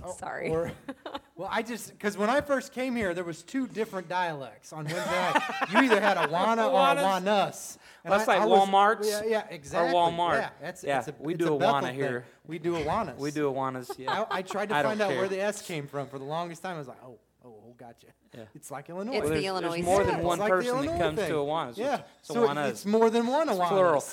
Oh, 0.04 0.14
Sorry. 0.18 0.50
or- 0.50 0.72
well, 1.36 1.50
I 1.52 1.62
just 1.62 1.92
because 1.92 2.18
when 2.18 2.30
I 2.30 2.42
first 2.42 2.74
came 2.74 2.96
here, 2.96 3.14
there 3.14 3.24
was 3.24 3.44
two 3.44 3.68
different 3.68 4.08
dialects 4.10 4.72
on 4.74 4.86
Wednesday 4.86 5.06
night. 5.06 5.42
You 5.72 5.80
either 5.84 6.00
had 6.02 6.18
Awana 6.18 6.58
or 6.70 6.72
Awanas? 6.72 7.22
Awanas. 7.24 7.78
And 8.04 8.14
That's 8.14 8.28
I- 8.28 8.34
like 8.34 8.42
I 8.42 8.46
was- 8.46 8.68
Walmart's 8.70 9.08
Yeah, 9.10 9.22
yeah, 9.26 9.44
exactly. 9.50 9.94
Walmart. 9.96 10.40
Yeah, 10.40 10.50
that's, 10.62 10.84
Yeah, 10.84 11.00
it's 11.00 11.08
a, 11.10 11.16
we 11.20 11.34
it's 11.34 11.44
do 11.44 11.56
a 11.56 11.58
Bethel 11.58 11.74
Awana 11.76 11.82
thing. 11.84 11.96
here. 11.96 12.26
We 12.48 12.60
do 12.60 12.76
a 12.76 12.80
Awanas. 12.82 13.18
we 13.18 13.32
do 13.32 13.52
Awanas, 13.52 13.92
yeah. 13.98 14.26
I, 14.30 14.38
I 14.38 14.42
tried 14.42 14.70
to 14.70 14.76
I 14.76 14.84
find 14.84 15.02
out 15.02 15.10
care. 15.10 15.20
where 15.20 15.28
the 15.28 15.42
S 15.42 15.62
came 15.62 15.88
from 15.88 16.08
for 16.08 16.20
the 16.20 16.26
longest 16.26 16.62
time. 16.62 16.76
I 16.76 16.80
was 16.80 16.88
like, 16.88 16.98
oh, 17.04 17.18
oh, 17.44 17.48
oh 17.68 17.74
gotcha. 17.78 18.08
Yeah. 18.36 18.44
It's 18.54 18.70
like 18.70 18.90
Illinois. 18.90 19.14
It's 19.14 19.20
Well, 19.22 19.30
the 19.30 19.34
there's, 19.36 19.46
Illinois 19.46 19.72
there's 19.72 19.86
more 19.86 20.04
than 20.04 20.16
It's 20.16 20.24
one 20.24 20.40
like 20.40 20.50
person 20.50 20.86
that 20.86 21.00
comes 21.00 21.20
thing. 21.20 21.30
to 21.30 21.36
Awanas. 21.36 21.78
Yeah, 21.78 22.02
It's 22.20 22.28
so 22.28 22.48
Awanas. 22.48 22.70
it's 22.70 22.86
more 22.86 23.10
than 23.10 23.26
one 23.28 23.48
Awanas. 23.48 23.68
plural. 23.70 24.04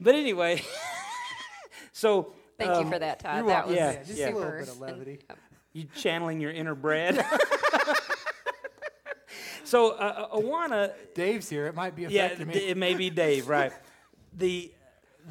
But 0.00 0.14
anyway, 0.16 0.60
so 1.92 2.32
Thank 2.58 2.70
um, 2.70 2.84
you 2.84 2.92
for 2.92 2.98
that, 2.98 3.20
Todd. 3.20 3.48
That 3.48 3.66
was 3.66 3.76
Yeah, 3.76 3.92
yeah, 3.92 4.02
just 4.02 4.18
yeah. 4.18 4.26
a 4.26 4.34
little 4.34 4.42
super. 4.42 4.58
bit 4.58 4.68
of 4.68 4.80
levity. 4.80 5.18
you 5.72 5.86
channeling 5.96 6.40
your 6.40 6.50
inner 6.50 6.74
Brad. 6.74 7.24
so 9.64 9.92
uh, 9.92 10.28
uh, 10.32 10.36
Awana 10.36 10.92
Dave's 11.14 11.48
here. 11.48 11.66
It 11.66 11.74
might 11.74 11.96
be 11.96 12.04
affecting 12.04 12.48
d- 12.48 12.54
me. 12.54 12.68
it 12.68 12.76
may 12.76 12.94
be 12.94 13.10
Dave, 13.10 13.48
right? 13.48 13.72
the 14.36 14.72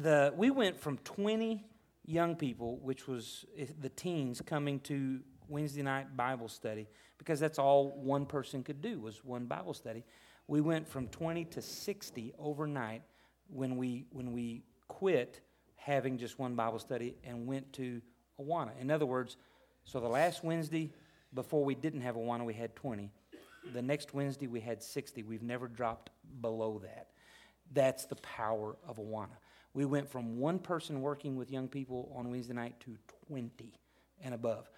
the 0.00 0.32
we 0.36 0.50
went 0.50 0.78
from 0.78 0.98
20 0.98 1.64
young 2.06 2.36
people, 2.36 2.78
which 2.78 3.06
was 3.08 3.44
the 3.80 3.88
teens 3.88 4.42
coming 4.44 4.80
to 4.80 5.20
Wednesday 5.48 5.82
night 5.82 6.16
Bible 6.16 6.48
study 6.48 6.88
because 7.18 7.40
that's 7.40 7.58
all 7.58 7.90
one 8.02 8.26
person 8.26 8.62
could 8.62 8.82
do 8.82 9.00
was 9.00 9.24
one 9.24 9.46
Bible 9.46 9.74
study. 9.74 10.04
We 10.46 10.60
went 10.60 10.86
from 10.86 11.08
20 11.08 11.46
to 11.46 11.62
60 11.62 12.34
overnight 12.38 13.02
when 13.48 13.76
we 13.76 14.06
when 14.10 14.32
we 14.32 14.62
quit 14.88 15.40
having 15.84 16.16
just 16.16 16.38
one 16.38 16.54
Bible 16.54 16.78
study 16.78 17.14
and 17.24 17.46
went 17.46 17.70
to 17.74 18.00
Awana. 18.40 18.70
In 18.80 18.90
other 18.90 19.04
words, 19.04 19.36
so 19.84 20.00
the 20.00 20.08
last 20.08 20.42
Wednesday 20.42 20.90
before 21.34 21.62
we 21.62 21.74
didn't 21.74 22.00
have 22.00 22.14
Awana, 22.14 22.44
we 22.44 22.54
had 22.54 22.74
20. 22.74 23.10
The 23.74 23.82
next 23.82 24.14
Wednesday 24.14 24.46
we 24.46 24.60
had 24.60 24.82
60. 24.82 25.22
We've 25.24 25.42
never 25.42 25.68
dropped 25.68 26.10
below 26.40 26.80
that. 26.82 27.08
That's 27.72 28.06
the 28.06 28.16
power 28.16 28.76
of 28.88 28.96
Awana. 28.96 29.36
We 29.74 29.84
went 29.84 30.08
from 30.08 30.38
one 30.38 30.58
person 30.58 31.02
working 31.02 31.36
with 31.36 31.50
young 31.50 31.68
people 31.68 32.10
on 32.16 32.30
Wednesday 32.30 32.54
night 32.54 32.80
to 32.80 32.96
20 33.28 33.50
and 34.22 34.34
above. 34.34 34.70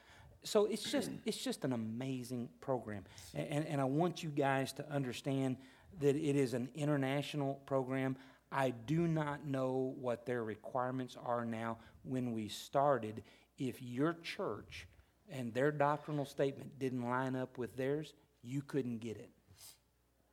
So 0.42 0.66
it's 0.66 0.90
just 0.90 1.10
it's 1.24 1.36
just 1.36 1.64
an 1.64 1.72
amazing 1.72 2.48
program, 2.60 3.04
and, 3.34 3.66
and 3.66 3.80
I 3.80 3.84
want 3.84 4.22
you 4.22 4.30
guys 4.30 4.72
to 4.74 4.90
understand 4.90 5.56
that 6.00 6.16
it 6.16 6.36
is 6.36 6.54
an 6.54 6.68
international 6.74 7.60
program. 7.66 8.16
I 8.52 8.70
do 8.70 9.06
not 9.08 9.44
know 9.46 9.94
what 10.00 10.24
their 10.26 10.44
requirements 10.44 11.16
are 11.22 11.44
now. 11.44 11.78
When 12.04 12.32
we 12.32 12.48
started, 12.48 13.22
if 13.58 13.82
your 13.82 14.14
church 14.22 14.86
and 15.28 15.52
their 15.52 15.72
doctrinal 15.72 16.24
statement 16.24 16.78
didn't 16.78 17.02
line 17.08 17.34
up 17.34 17.58
with 17.58 17.76
theirs, 17.76 18.14
you 18.42 18.62
couldn't 18.62 18.98
get 18.98 19.16
it. 19.16 19.30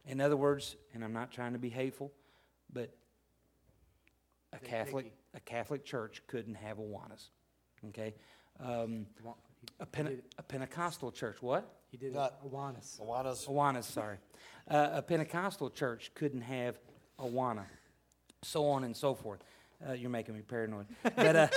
In 0.05 0.19
other 0.19 0.35
words, 0.35 0.75
and 0.93 1.03
I'm 1.03 1.13
not 1.13 1.31
trying 1.31 1.53
to 1.53 1.59
be 1.59 1.69
hateful, 1.69 2.11
but 2.71 2.93
a 4.51 4.59
They- 4.59 4.67
Catholic 4.67 5.05
they- 5.05 5.37
a 5.37 5.39
Catholic 5.39 5.83
church 5.85 6.21
couldn't 6.27 6.55
have 6.55 6.77
Awanas. 6.77 7.29
Okay, 7.87 8.13
um, 8.59 9.07
a, 9.79 9.85
he 9.85 9.91
Pente- 9.91 10.21
a 10.37 10.43
Pentecostal 10.43 11.11
church. 11.11 11.41
What? 11.41 11.81
He 11.89 11.97
did 11.97 12.11
it. 12.11 12.15
Not- 12.15 12.43
Awanas. 12.43 12.99
Awana's, 12.99 13.45
Awanas, 13.47 13.85
sorry. 13.85 14.17
Uh, 14.67 14.89
a 14.93 15.01
Pentecostal 15.01 15.69
church 15.69 16.11
couldn't 16.13 16.41
have 16.41 16.77
Awana, 17.17 17.65
so 18.43 18.67
on 18.67 18.83
and 18.83 18.95
so 18.95 19.13
forth. 19.15 19.43
Uh, 19.87 19.93
you're 19.93 20.09
making 20.09 20.35
me 20.35 20.41
paranoid. 20.41 20.85
But 21.03 21.35
uh, 21.35 21.47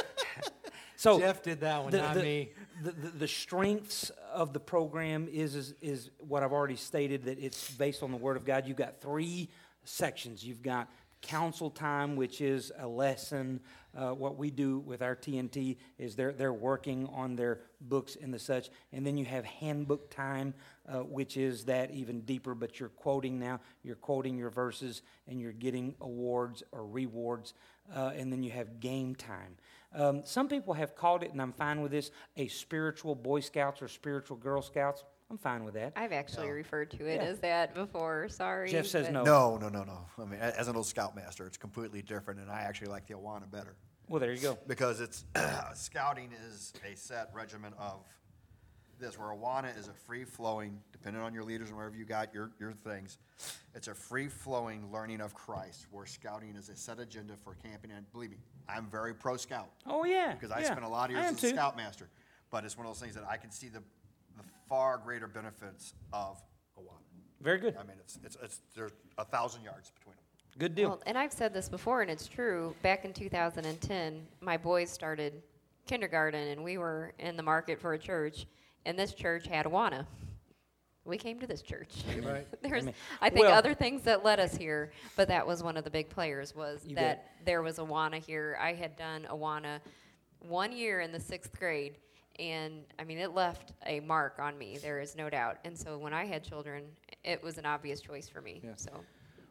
so 0.96 1.18
Jeff 1.18 1.42
did 1.42 1.61
that 1.61 1.83
one, 1.83 1.92
the, 1.92 1.99
not 1.99 2.14
the- 2.14 2.22
me. 2.22 2.51
The, 2.83 2.92
the, 2.92 3.09
the 3.09 3.29
strengths 3.29 4.11
of 4.33 4.53
the 4.53 4.61
program 4.61 5.29
is, 5.31 5.55
is, 5.55 5.75
is 5.81 6.11
what 6.18 6.42
I've 6.42 6.53
already 6.53 6.77
stated 6.77 7.25
that 7.25 7.38
it's 7.38 7.70
based 7.70 8.03
on 8.03 8.11
the 8.11 8.16
Word 8.16 8.37
of 8.37 8.44
God. 8.44 8.66
You've 8.66 8.77
got 8.77 9.01
three 9.01 9.49
sections. 9.85 10.44
You've 10.44 10.62
got 10.62 10.88
council 11.23 11.71
time, 11.71 12.17
which 12.17 12.41
is 12.41 12.73
a 12.79 12.87
lesson. 12.87 13.61
Uh, 13.97 14.11
what 14.11 14.37
we 14.37 14.51
do 14.51 14.79
with 14.81 15.03
our 15.03 15.17
TNT 15.17 15.77
is 15.99 16.15
they're, 16.15 16.33
they're 16.33 16.53
working 16.53 17.09
on 17.13 17.35
their 17.37 17.61
books 17.81 18.17
and 18.21 18.33
the 18.33 18.39
such. 18.39 18.71
And 18.93 19.07
then 19.07 19.17
you 19.17 19.25
have 19.25 19.45
handbook 19.45 20.11
time, 20.11 20.55
uh, 20.89 21.01
which 21.01 21.37
is 21.37 21.65
that 21.65 21.91
even 21.91 22.21
deeper, 22.23 22.55
but 22.55 22.79
you're 22.79 22.91
quoting 22.91 23.39
now. 23.39 23.61
You're 23.83 23.97
quoting 23.97 24.37
your 24.37 24.51
verses 24.51 25.03
and 25.27 25.41
you're 25.41 25.53
getting 25.53 25.95
awards 26.01 26.63
or 26.73 26.87
rewards. 26.87 27.55
Uh, 27.95 28.13
and 28.17 28.33
then 28.33 28.43
you 28.43 28.51
have 28.51 28.81
game 28.81 29.15
time. 29.15 29.57
Um, 29.95 30.23
some 30.25 30.49
people 30.49 30.75
have 30.75 30.95
called 30.95 31.23
it, 31.23 31.33
and 31.33 31.41
I'm 31.41 31.53
fine 31.53 31.81
with 31.81 31.93
this, 31.93 32.11
a 32.37 32.49
spiritual 32.49 33.15
Boy 33.15 33.41
Scouts 33.41 33.81
or 33.81 33.89
spiritual 33.89 34.37
Girl 34.37 34.61
Scouts. 34.61 35.05
I'm 35.31 35.39
fine 35.39 35.65
with 35.65 35.75
that. 35.75 35.93
I've 35.97 36.12
actually 36.12 36.47
No. 36.47 36.53
referred 36.53 36.91
to 36.93 37.07
it 37.07 37.17
Yeah. 37.17 37.27
as 37.29 37.41
that 37.41 37.75
before. 37.75 38.29
Sorry. 38.29 38.71
Jeff 38.71 38.87
says 38.87 39.07
but- 39.07 39.12
no. 39.12 39.25
no, 39.25 39.57
no, 39.59 39.69
no, 39.69 39.85
no. 39.85 40.07
I 40.19 40.25
mean, 40.25 40.41
a- 40.41 40.59
as 40.59 40.69
an 40.69 40.77
old 40.77 40.87
scoutmaster, 40.87 41.47
it's 41.47 41.57
completely 41.57 42.01
different, 42.03 42.39
and 42.41 42.51
I 42.51 42.61
actually 42.62 42.89
like 42.89 43.07
the 43.07 43.15
Awana 43.15 43.51
better 43.51 43.75
Well, 44.09 44.21
there 44.21 44.33
you 44.33 44.41
go. 44.41 44.57
because 44.69 45.01
it's 45.01 45.25
scouting 45.75 46.31
is 46.33 46.73
a 46.85 46.95
set 46.95 47.31
regimen 47.35 47.73
of 47.75 48.05
this, 48.99 49.19
where 49.19 49.29
Awana 49.29 49.77
is 49.77 49.89
a 49.89 49.93
free 49.93 50.25
flowing, 50.25 50.81
depending 50.93 51.21
on 51.23 51.35
your 51.35 51.43
leaders 51.45 51.69
and 51.69 51.77
wherever 51.77 51.97
you 51.97 52.05
got 52.05 52.33
your, 52.33 52.53
your 52.61 52.73
things, 52.73 53.19
it's 53.75 53.89
a 53.89 53.95
free 53.95 54.29
flowing 54.29 54.91
learning 54.93 55.21
of 55.21 55.35
Christ, 55.35 55.87
where 55.91 56.07
scouting 56.07 56.55
is 56.55 56.69
a 56.69 56.77
set 56.77 56.99
agenda 57.01 57.37
for 57.37 57.57
camping. 57.57 57.91
And 57.91 58.11
believe 58.12 58.31
me, 58.31 58.39
I'm 58.69 58.87
very 58.87 59.12
pro 59.12 59.37
scout. 59.37 59.71
Oh, 59.87 60.05
yeah. 60.05 60.33
because 60.35 60.51
I 60.53 60.61
yeah. 60.61 60.67
spent 60.67 60.85
a 60.85 60.89
lot 60.89 61.11
of 61.11 61.17
years 61.17 61.27
am 61.27 61.35
as 61.35 61.39
a 61.45 61.49
too. 61.49 61.55
scoutmaster. 61.55 62.09
But 62.49 62.65
it's 62.65 62.77
one 62.79 62.87
of 62.87 62.91
those 62.95 63.01
things 63.03 63.17
that 63.17 63.25
I 63.29 63.37
can 63.39 63.51
see 63.51 63.69
the, 63.69 63.81
the 63.81 63.87
far 64.69 64.99
greater 64.99 65.27
benefits 65.27 65.95
of 66.13 66.43
a 66.77 66.81
Awana. 66.81 67.01
Very 67.41 67.59
good. 67.59 67.77
I 67.77 67.83
mean, 67.83 67.97
it's, 68.01 68.19
it's, 68.25 68.37
it's 68.43 68.61
there's 68.75 68.93
a 69.19 69.25
thousand 69.25 69.63
yards 69.63 69.91
between 69.91 70.15
them. 70.15 70.25
Good 70.59 70.75
deal. 70.75 70.89
Well, 70.91 71.03
and 71.07 71.19
I've 71.19 71.33
said 71.33 71.53
this 71.53 71.69
before, 71.69 72.01
and 72.01 72.11
it's 72.11 72.27
true. 72.27 72.75
Back 72.83 73.05
in 73.05 73.13
2010, 73.13 74.27
my 74.41 74.57
boys 74.57 74.91
started 74.91 75.43
kindergarten, 75.87 76.49
and 76.49 76.65
we 76.65 76.79
were 76.79 77.13
in 77.19 77.37
the 77.37 77.43
market 77.43 77.79
for 77.79 77.93
a 77.93 77.99
church, 77.99 78.47
and 78.87 78.99
this 78.99 79.13
church 79.13 79.47
had 79.47 79.67
Awana. 79.67 80.07
We 81.05 81.19
came 81.19 81.39
to 81.41 81.47
this 81.47 81.63
church. 81.63 81.91
Right. 82.23 82.47
There's, 82.63 82.87
mean, 82.87 82.95
I 83.21 83.29
think, 83.31 83.47
well- 83.47 83.57
other 83.57 83.75
things 83.75 84.03
that 84.03 84.25
led 84.25 84.41
us 84.41 84.57
here, 84.57 84.93
but 85.15 85.29
that 85.29 85.47
was 85.47 85.63
one 85.63 85.77
of 85.77 85.85
the 85.85 85.91
big 85.91 86.09
players. 86.09 86.55
Was 86.55 86.83
that 86.83 86.95
bet. 86.95 87.31
there 87.45 87.63
was 87.63 87.77
Awana 87.77 88.17
here? 88.17 88.59
I 88.61 88.73
had 88.73 88.97
done 88.97 89.27
Awana 89.31 89.81
one 90.41 90.73
year 90.73 91.01
in 91.01 91.13
the 91.13 91.21
sixth 91.21 91.57
grade, 91.59 91.97
and 92.38 92.85
I 92.99 93.05
mean, 93.05 93.18
it 93.18 93.33
left 93.33 93.72
a 93.87 94.01
mark 94.01 94.38
on 94.38 94.57
me. 94.59 94.79
There 94.81 95.01
is 95.01 95.16
no 95.16 95.31
doubt. 95.31 95.59
And 95.64 95.77
so 95.77 95.99
when 95.99 96.12
I 96.12 96.25
had 96.25 96.42
children, 96.44 96.85
it 97.25 97.42
was 97.42 97.59
an 97.59 97.66
obvious 97.66 98.01
choice 98.01 98.29
for 98.29 98.40
me. 98.40 98.61
Yeah. 98.64 98.72
So. 98.77 98.90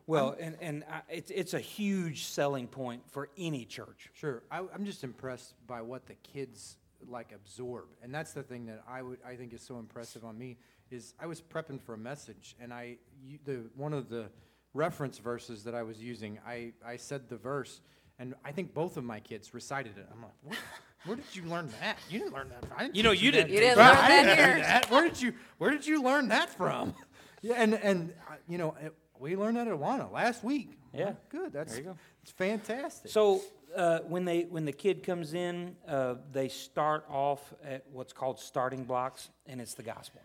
Well, 0.07 0.35
and, 0.39 0.55
and 0.61 0.83
I, 0.91 1.01
it's, 1.09 1.31
it's 1.31 1.53
a 1.53 1.59
huge 1.59 2.25
selling 2.25 2.67
point 2.67 3.01
for 3.09 3.29
any 3.37 3.65
church. 3.65 4.09
Sure, 4.13 4.43
I, 4.51 4.59
I'm 4.73 4.85
just 4.85 5.03
impressed 5.03 5.55
by 5.65 5.81
what 5.81 6.05
the 6.05 6.15
kids 6.15 6.77
like 7.07 7.31
absorb, 7.33 7.85
and 8.03 8.13
that's 8.13 8.33
the 8.33 8.43
thing 8.43 8.65
that 8.67 8.83
I 8.87 9.01
would 9.01 9.19
I 9.27 9.35
think 9.35 9.53
is 9.53 9.61
so 9.61 9.77
impressive 9.77 10.23
on 10.23 10.37
me 10.37 10.57
is 10.91 11.13
I 11.19 11.25
was 11.25 11.41
prepping 11.41 11.81
for 11.81 11.93
a 11.93 11.97
message, 11.97 12.55
and 12.59 12.73
I 12.73 12.97
you, 13.23 13.39
the 13.45 13.63
one 13.75 13.93
of 13.93 14.09
the 14.09 14.29
reference 14.73 15.17
verses 15.17 15.63
that 15.63 15.75
I 15.75 15.83
was 15.83 16.01
using, 16.01 16.39
I 16.47 16.73
I 16.85 16.97
said 16.97 17.29
the 17.29 17.37
verse, 17.37 17.81
and 18.19 18.33
I 18.43 18.51
think 18.51 18.73
both 18.73 18.97
of 18.97 19.03
my 19.03 19.19
kids 19.19 19.53
recited 19.53 19.97
it. 19.97 20.07
I'm 20.11 20.21
like, 20.21 20.31
where, 20.43 20.57
where 21.05 21.15
did 21.15 21.25
you 21.33 21.43
learn 21.43 21.69
that? 21.81 21.97
You 22.09 22.19
didn't 22.19 22.33
learn 22.33 22.49
that. 22.49 22.63
I 22.75 22.83
didn't 22.83 22.95
You 22.95 23.03
know, 23.03 23.11
you 23.11 23.31
didn't 23.31 23.51
You 23.51 23.59
didn't 23.59 23.77
Right, 23.77 23.87
learn 23.95 23.97
I 24.03 24.07
that 24.09 24.23
didn't 24.35 24.37
here. 24.55 24.63
that. 24.63 24.91
Where 24.91 25.03
did 25.07 25.21
you 25.21 25.33
Where 25.57 25.71
did 25.71 25.85
you 25.85 26.01
learn 26.03 26.27
that 26.29 26.49
from? 26.49 26.93
yeah, 27.41 27.55
and 27.57 27.73
and 27.75 28.13
uh, 28.29 28.35
you 28.47 28.57
know. 28.57 28.75
It, 28.81 28.93
we 29.17 29.35
learned 29.37 29.55
that 29.57 29.67
at 29.67 29.73
Awana 29.73 30.11
last 30.11 30.43
week. 30.43 30.77
Yeah. 30.93 31.13
good. 31.29 31.53
That's 31.53 31.71
There 31.73 31.81
you 31.81 31.89
go. 31.89 31.97
It's 32.21 32.31
fantastic. 32.31 33.11
So 33.11 33.41
uh, 33.75 33.99
when 34.07 34.25
they 34.25 34.41
when 34.43 34.65
the 34.65 34.71
kid 34.71 35.03
comes 35.03 35.33
in, 35.33 35.75
uh, 35.87 36.15
they 36.31 36.49
start 36.49 37.05
off 37.09 37.53
at 37.63 37.85
what's 37.91 38.13
called 38.13 38.39
starting 38.39 38.83
blocks, 38.83 39.29
and 39.47 39.61
it's 39.61 39.73
the 39.73 39.83
gospel. 39.83 40.21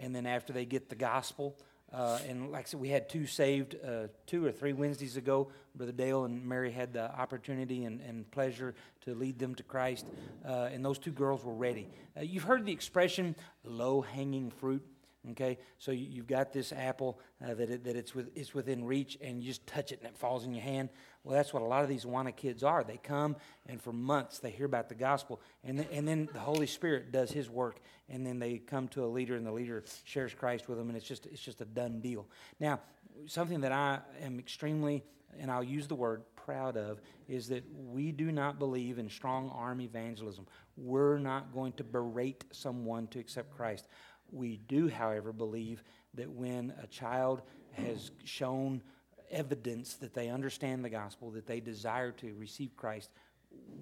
And 0.00 0.14
then 0.14 0.26
after 0.26 0.52
they 0.52 0.64
get 0.64 0.88
the 0.88 0.94
gospel, 0.94 1.56
uh, 1.92 2.18
and 2.28 2.52
like 2.52 2.66
I 2.66 2.68
said, 2.68 2.80
we 2.80 2.88
had 2.88 3.08
two 3.08 3.26
saved 3.26 3.76
uh, 3.82 4.08
two 4.26 4.44
or 4.44 4.52
three 4.52 4.72
Wednesdays 4.72 5.16
ago. 5.16 5.50
Brother 5.74 5.92
Dale 5.92 6.24
and 6.24 6.44
Mary 6.44 6.70
had 6.70 6.92
the 6.92 7.10
opportunity 7.18 7.84
and, 7.84 8.00
and 8.00 8.30
pleasure 8.30 8.74
to 9.02 9.14
lead 9.14 9.38
them 9.38 9.54
to 9.54 9.62
Christ, 9.62 10.06
uh, 10.46 10.68
and 10.72 10.84
those 10.84 10.98
two 10.98 11.12
girls 11.12 11.44
were 11.44 11.54
ready. 11.54 11.88
Uh, 12.16 12.20
you've 12.22 12.42
heard 12.42 12.66
the 12.66 12.72
expression 12.72 13.34
"low 13.64 14.02
hanging 14.02 14.50
fruit." 14.50 14.84
Okay, 15.32 15.58
so 15.78 15.90
you, 15.90 16.06
you've 16.08 16.26
got 16.28 16.52
this 16.52 16.72
apple 16.72 17.18
uh, 17.44 17.52
that, 17.52 17.68
it, 17.68 17.84
that 17.84 17.96
it's, 17.96 18.14
with, 18.14 18.30
it's 18.36 18.54
within 18.54 18.84
reach, 18.84 19.18
and 19.20 19.42
you 19.42 19.48
just 19.48 19.66
touch 19.66 19.90
it 19.92 19.98
and 19.98 20.08
it 20.08 20.16
falls 20.16 20.44
in 20.44 20.54
your 20.54 20.62
hand. 20.62 20.88
Well, 21.24 21.36
that's 21.36 21.52
what 21.52 21.62
a 21.62 21.66
lot 21.66 21.82
of 21.82 21.88
these 21.88 22.04
Awana 22.04 22.34
kids 22.34 22.62
are. 22.62 22.84
They 22.84 22.98
come, 22.98 23.36
and 23.66 23.82
for 23.82 23.92
months 23.92 24.38
they 24.38 24.50
hear 24.50 24.64
about 24.64 24.88
the 24.88 24.94
gospel, 24.94 25.40
and, 25.64 25.78
th- 25.78 25.90
and 25.92 26.06
then 26.06 26.28
the 26.32 26.38
Holy 26.38 26.68
Spirit 26.68 27.10
does 27.10 27.32
His 27.32 27.50
work, 27.50 27.80
and 28.08 28.24
then 28.24 28.38
they 28.38 28.58
come 28.58 28.86
to 28.88 29.04
a 29.04 29.06
leader, 29.06 29.34
and 29.34 29.44
the 29.44 29.52
leader 29.52 29.84
shares 30.04 30.32
Christ 30.32 30.68
with 30.68 30.78
them, 30.78 30.88
and 30.88 30.96
it's 30.96 31.06
just, 31.06 31.26
it's 31.26 31.42
just 31.42 31.60
a 31.60 31.66
done 31.66 32.00
deal. 32.00 32.26
Now, 32.60 32.80
something 33.26 33.60
that 33.62 33.72
I 33.72 33.98
am 34.22 34.38
extremely, 34.38 35.02
and 35.38 35.50
I'll 35.50 35.64
use 35.64 35.88
the 35.88 35.96
word 35.96 36.22
proud 36.36 36.76
of, 36.76 37.00
is 37.28 37.48
that 37.48 37.64
we 37.74 38.12
do 38.12 38.32
not 38.32 38.58
believe 38.58 38.98
in 38.98 39.10
strong 39.10 39.50
arm 39.50 39.80
evangelism. 39.80 40.46
We're 40.76 41.18
not 41.18 41.52
going 41.52 41.72
to 41.74 41.84
berate 41.84 42.44
someone 42.52 43.08
to 43.08 43.18
accept 43.18 43.50
Christ. 43.50 43.88
We 44.30 44.58
do, 44.68 44.88
however, 44.88 45.32
believe 45.32 45.82
that 46.14 46.30
when 46.30 46.72
a 46.82 46.86
child 46.86 47.42
has 47.72 48.10
shown 48.24 48.82
evidence 49.30 49.94
that 49.94 50.14
they 50.14 50.28
understand 50.28 50.84
the 50.84 50.90
gospel, 50.90 51.30
that 51.32 51.46
they 51.46 51.60
desire 51.60 52.12
to 52.12 52.34
receive 52.34 52.76
Christ, 52.76 53.10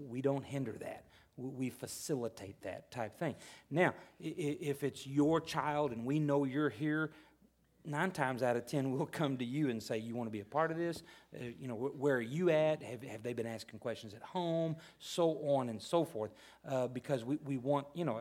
we 0.09 0.21
don't 0.21 0.45
hinder 0.45 0.77
that. 0.81 1.05
We 1.37 1.71
facilitate 1.71 2.63
that 2.63 2.91
type 2.91 3.19
thing. 3.19 3.35
Now, 3.71 3.95
if 4.19 4.83
it's 4.83 5.07
your 5.07 5.41
child 5.41 5.93
and 5.93 6.05
we 6.05 6.19
know 6.19 6.45
you're 6.45 6.71
here, 6.71 7.11
nine 7.87 8.11
times 8.11 8.43
out 8.43 8.57
of 8.57 8.67
ten 8.67 8.91
we'll 8.97 9.07
come 9.07 9.37
to 9.39 9.45
you 9.45 9.71
and 9.71 9.83
say, 9.83 9.99
"You 9.99 10.15
want 10.15 10.29
to 10.29 10.33
be 10.33 10.41
a 10.41 10.45
part 10.45 10.71
of 10.71 10.77
this? 10.77 11.03
Uh, 11.35 11.45
you 11.59 11.69
know, 11.69 11.75
wh- 11.75 11.99
where 12.01 12.17
are 12.17 12.23
you 12.23 12.51
at? 12.51 12.83
Have, 12.83 13.03
have 13.03 13.23
they 13.23 13.33
been 13.33 13.47
asking 13.47 13.79
questions 13.79 14.15
at 14.15 14.23
home? 14.23 14.77
So 14.99 15.39
on 15.45 15.69
and 15.69 15.81
so 15.81 16.05
forth, 16.05 16.33
uh, 16.69 16.89
because 16.89 17.25
we, 17.25 17.39
we 17.45 17.59
want, 17.59 17.87
you 17.95 18.05
know, 18.05 18.21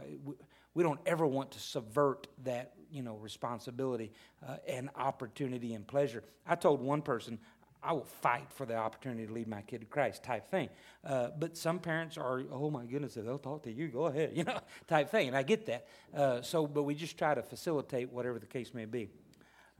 we, 0.76 0.84
don't 0.84 1.00
ever 1.06 1.26
want 1.26 1.52
to 1.52 1.60
subvert 1.60 2.28
that, 2.44 2.74
you 2.92 3.02
know, 3.02 3.16
responsibility 3.16 4.12
uh, 4.48 4.58
and 4.68 4.90
opportunity 4.96 5.74
and 5.74 5.88
pleasure. 5.88 6.24
I 6.46 6.56
told 6.56 6.82
one 6.82 7.02
person, 7.02 7.40
I 7.82 7.94
will 7.94 8.04
fight 8.04 8.48
for 8.50 8.66
the 8.66 8.76
opportunity 8.76 9.28
to 9.28 9.34
lead 9.34 9.48
my 9.48 9.62
kid 9.62 9.82
to 9.82 9.86
Christ 9.86 10.24
type 10.24 10.50
thing. 10.50 10.70
Uh, 11.04 11.30
but 11.38 11.56
some 11.56 11.80
parents 11.80 12.18
are, 12.18 12.44
oh 12.52 12.70
my 12.70 12.86
goodness, 12.86 13.16
if 13.16 13.26
they'll 13.26 13.38
talk 13.38 13.64
to 13.64 13.72
you, 13.72 13.88
go 13.88 14.06
ahead, 14.06 14.32
you 14.36 14.44
know, 14.44 14.60
type 14.88 15.10
thing. 15.10 15.28
And 15.30 15.38
I 15.38 15.44
get 15.44 15.66
that. 15.68 15.88
Uh, 16.14 16.42
so, 16.42 16.68
but 16.68 16.84
we 16.84 16.96
just 16.96 17.18
try 17.18 17.34
to 17.34 17.44
facilitate 17.44 18.12
whatever 18.12 18.40
the 18.40 18.48
case 18.48 18.74
may 18.74 18.86
be. 18.86 19.10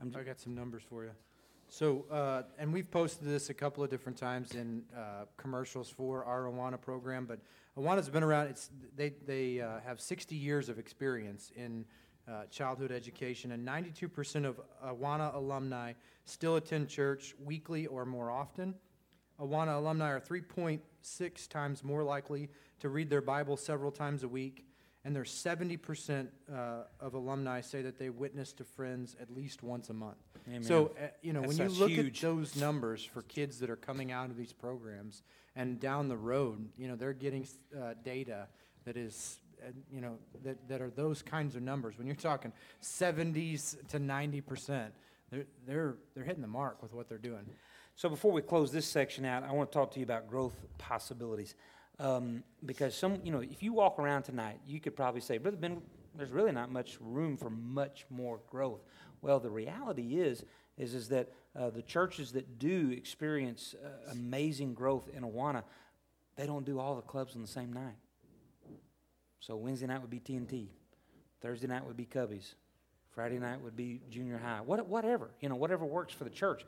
I 0.02 0.24
got 0.24 0.40
some 0.40 0.56
numbers 0.56 0.84
for 0.90 1.04
you. 1.04 1.12
So, 1.70 2.06
uh, 2.12 2.44
and 2.58 2.72
we've 2.72 2.90
posted 2.90 3.28
this 3.28 3.50
a 3.50 3.54
couple 3.54 3.84
of 3.84 3.90
different 3.90 4.18
times 4.18 4.54
in 4.54 4.84
uh, 4.96 5.26
commercials 5.38 5.90
for 5.90 6.24
our 6.24 6.44
Awana 6.44 6.80
program, 6.80 7.26
but 7.26 7.40
Awana's 7.78 8.10
been 8.10 8.24
around, 8.24 8.48
it's, 8.48 8.70
they, 8.96 9.14
they 9.26 9.60
uh, 9.60 9.80
have 9.86 10.00
60 10.00 10.36
years 10.36 10.70
of 10.70 10.80
experience 10.80 11.52
in 11.56 11.86
uh, 12.28 12.46
childhood 12.50 12.92
education, 12.92 13.52
and 13.52 13.68
92% 13.68 14.46
of 14.46 14.60
Awana 14.84 15.36
alumni 15.36 15.94
still 16.24 16.56
attend 16.56 16.88
church 16.88 17.36
weekly 17.44 17.88
or 17.88 18.06
more 18.06 18.32
often. 18.32 18.74
Awana 19.40 19.76
alumni 19.76 20.12
are 20.12 20.20
3.6 20.22 21.50
times 21.50 21.84
more 21.84 22.04
likely 22.04 22.50
to 22.80 22.90
read 22.90 23.10
their 23.10 23.22
Bible 23.22 23.58
several 23.58 23.92
times 23.92 24.24
a 24.24 24.28
week, 24.28 24.66
and 25.06 25.16
there's 25.16 25.32
70% 25.32 26.28
uh, 26.52 26.56
of 27.00 27.14
alumni 27.14 27.62
say 27.62 27.84
that 27.84 28.00
they 28.00 28.10
witness 28.10 28.52
to 28.54 28.64
friends 28.64 29.16
at 29.22 29.30
least 29.30 29.62
once 29.62 29.92
a 29.92 29.94
month. 29.94 30.18
Amen. 30.48 30.64
So, 30.64 30.96
uh, 31.00 31.08
you 31.22 31.32
know, 31.32 31.42
That's- 31.42 31.60
when 31.60 31.70
you 31.70 31.80
look 31.80 31.92
huge. 31.92 32.18
at 32.18 32.22
those 32.28 32.56
numbers 32.56 33.06
for 33.06 33.22
kids 33.22 33.60
that 33.60 33.70
are 33.70 33.76
coming 33.76 34.12
out 34.12 34.32
of 34.32 34.36
these 34.36 34.52
programs 34.52 35.22
and 35.56 35.80
down 35.80 36.10
the 36.10 36.18
road, 36.18 36.70
you 36.76 36.88
know, 36.88 36.96
they're 36.96 37.14
getting 37.14 37.48
uh, 37.80 37.94
data 38.04 38.48
that 38.86 38.98
is, 38.98 39.38
uh, 39.64 39.70
you 39.92 40.02
know, 40.02 40.18
that, 40.44 40.68
that 40.68 40.82
are 40.82 40.90
those 40.90 41.22
kinds 41.22 41.56
of 41.56 41.62
numbers. 41.62 42.00
When 42.00 42.08
you're 42.08 42.16
talking 42.16 42.52
70s 42.82 43.88
to 43.90 44.00
90%, 44.00 44.90
they're, 45.30 45.46
they're, 45.68 45.96
they're 46.16 46.24
hitting 46.24 46.42
the 46.42 46.48
mark 46.48 46.82
with 46.82 46.94
what 46.94 47.08
they're 47.08 47.18
doing. 47.20 47.46
So 47.96 48.10
before 48.10 48.32
we 48.32 48.42
close 48.42 48.72
this 48.72 48.88
section 48.88 49.24
out, 49.24 49.44
I 49.44 49.52
want 49.52 49.72
to 49.72 49.78
talk 49.78 49.92
to 49.92 50.00
you 50.00 50.04
about 50.04 50.28
growth 50.28 50.56
possibilities. 50.80 51.56
Um, 52.00 52.44
because 52.66 52.96
some, 52.96 53.20
you 53.24 53.32
know, 53.32 53.40
if 53.40 53.64
you 53.64 53.74
walk 53.74 54.00
around 54.00 54.24
tonight, 54.24 54.60
you 54.68 54.80
could 54.80 54.96
probably 54.96 55.22
say, 55.22 55.38
Brother 55.38 55.58
Ben, 55.58 55.82
there's 56.18 56.32
really 56.32 56.52
not 56.52 56.72
much 56.72 56.98
room 57.00 57.38
for 57.38 57.50
much 57.50 58.06
more 58.10 58.40
growth. 58.50 58.84
Well, 59.22 59.40
the 59.40 59.50
reality 59.50 60.20
is, 60.20 60.44
is, 60.78 60.94
is 60.94 61.10
that 61.10 61.32
uh, 61.58 61.70
the 61.70 61.82
churches 61.82 62.34
that 62.34 62.60
do 62.60 62.92
experience 62.96 63.76
uh, 63.84 64.12
amazing 64.12 64.74
growth 64.74 65.10
in 65.14 65.24
Awana, 65.24 65.64
they 66.36 66.46
don't 66.46 66.66
do 66.66 66.80
all 66.80 66.96
the 66.96 67.02
clubs 67.02 67.36
on 67.36 67.42
the 67.42 67.48
same 67.48 67.72
night. 67.72 67.96
So 69.40 69.56
Wednesday 69.56 69.88
night 69.88 70.02
would 70.02 70.10
be 70.10 70.20
TNT, 70.20 70.68
Thursday 71.42 71.68
night 71.68 71.86
would 71.86 71.98
be 71.98 72.06
Cubbies, 72.06 72.56
Friday 73.12 73.38
night 73.40 73.62
would 73.62 73.76
be 73.76 74.02
junior 74.10 74.38
high, 74.38 74.60
what, 74.62 74.86
whatever, 74.88 75.32
you 75.40 75.48
know, 75.48 75.56
whatever 75.56 75.86
works 75.86 76.14
for 76.14 76.24
the 76.24 76.30
church. 76.30 76.66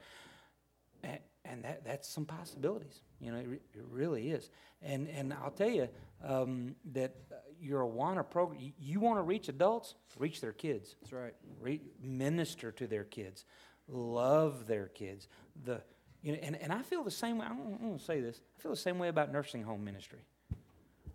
And, 1.50 1.64
that, 1.64 1.86
that's 1.86 2.10
some 2.10 2.26
possibilities. 2.26 3.02
You 3.20 3.32
know, 3.32 3.38
it, 3.38 3.48
re- 3.48 3.62
it 3.74 3.86
really 3.90 4.32
is. 4.32 4.50
And, 4.82 5.08
and 5.10 5.34
I'll 5.34 5.52
tell 5.52 5.70
you 5.70 5.88
um, 6.24 6.76
that 6.94 7.16
uh, 7.32 7.36
your 7.60 7.84
Awana 7.84 8.30
program, 8.30 8.60
you, 8.60 8.72
you 8.80 9.00
want 9.00 9.18
to 9.18 9.24
reach 9.24 9.50
adults, 9.50 9.96
reach 10.18 10.42
their 10.42 10.52
kids. 10.52 10.96
That's 11.02 11.14
right. 11.14 11.34
Re- 11.62 11.82
minister 12.02 12.72
to 12.74 12.88
their 12.88 13.04
kids, 13.04 13.46
love 13.88 14.68
their 14.68 14.88
kids. 14.88 15.28
The, 15.64 15.82
you 16.22 16.34
know, 16.34 16.40
and, 16.42 16.56
and 16.58 16.74
I 16.74 16.82
feel 16.82 17.04
the 17.04 17.12
same 17.12 17.38
way. 17.38 17.46
I'm, 17.50 17.60
I'm 17.60 17.78
going 17.78 17.98
to 17.98 18.04
say 18.04 18.20
this. 18.20 18.42
I 18.58 18.62
feel 18.62 18.72
the 18.72 18.78
same 18.78 19.00
way 19.00 19.08
about 19.08 19.32
nursing 19.32 19.64
home 19.64 19.84
ministry. 19.84 20.20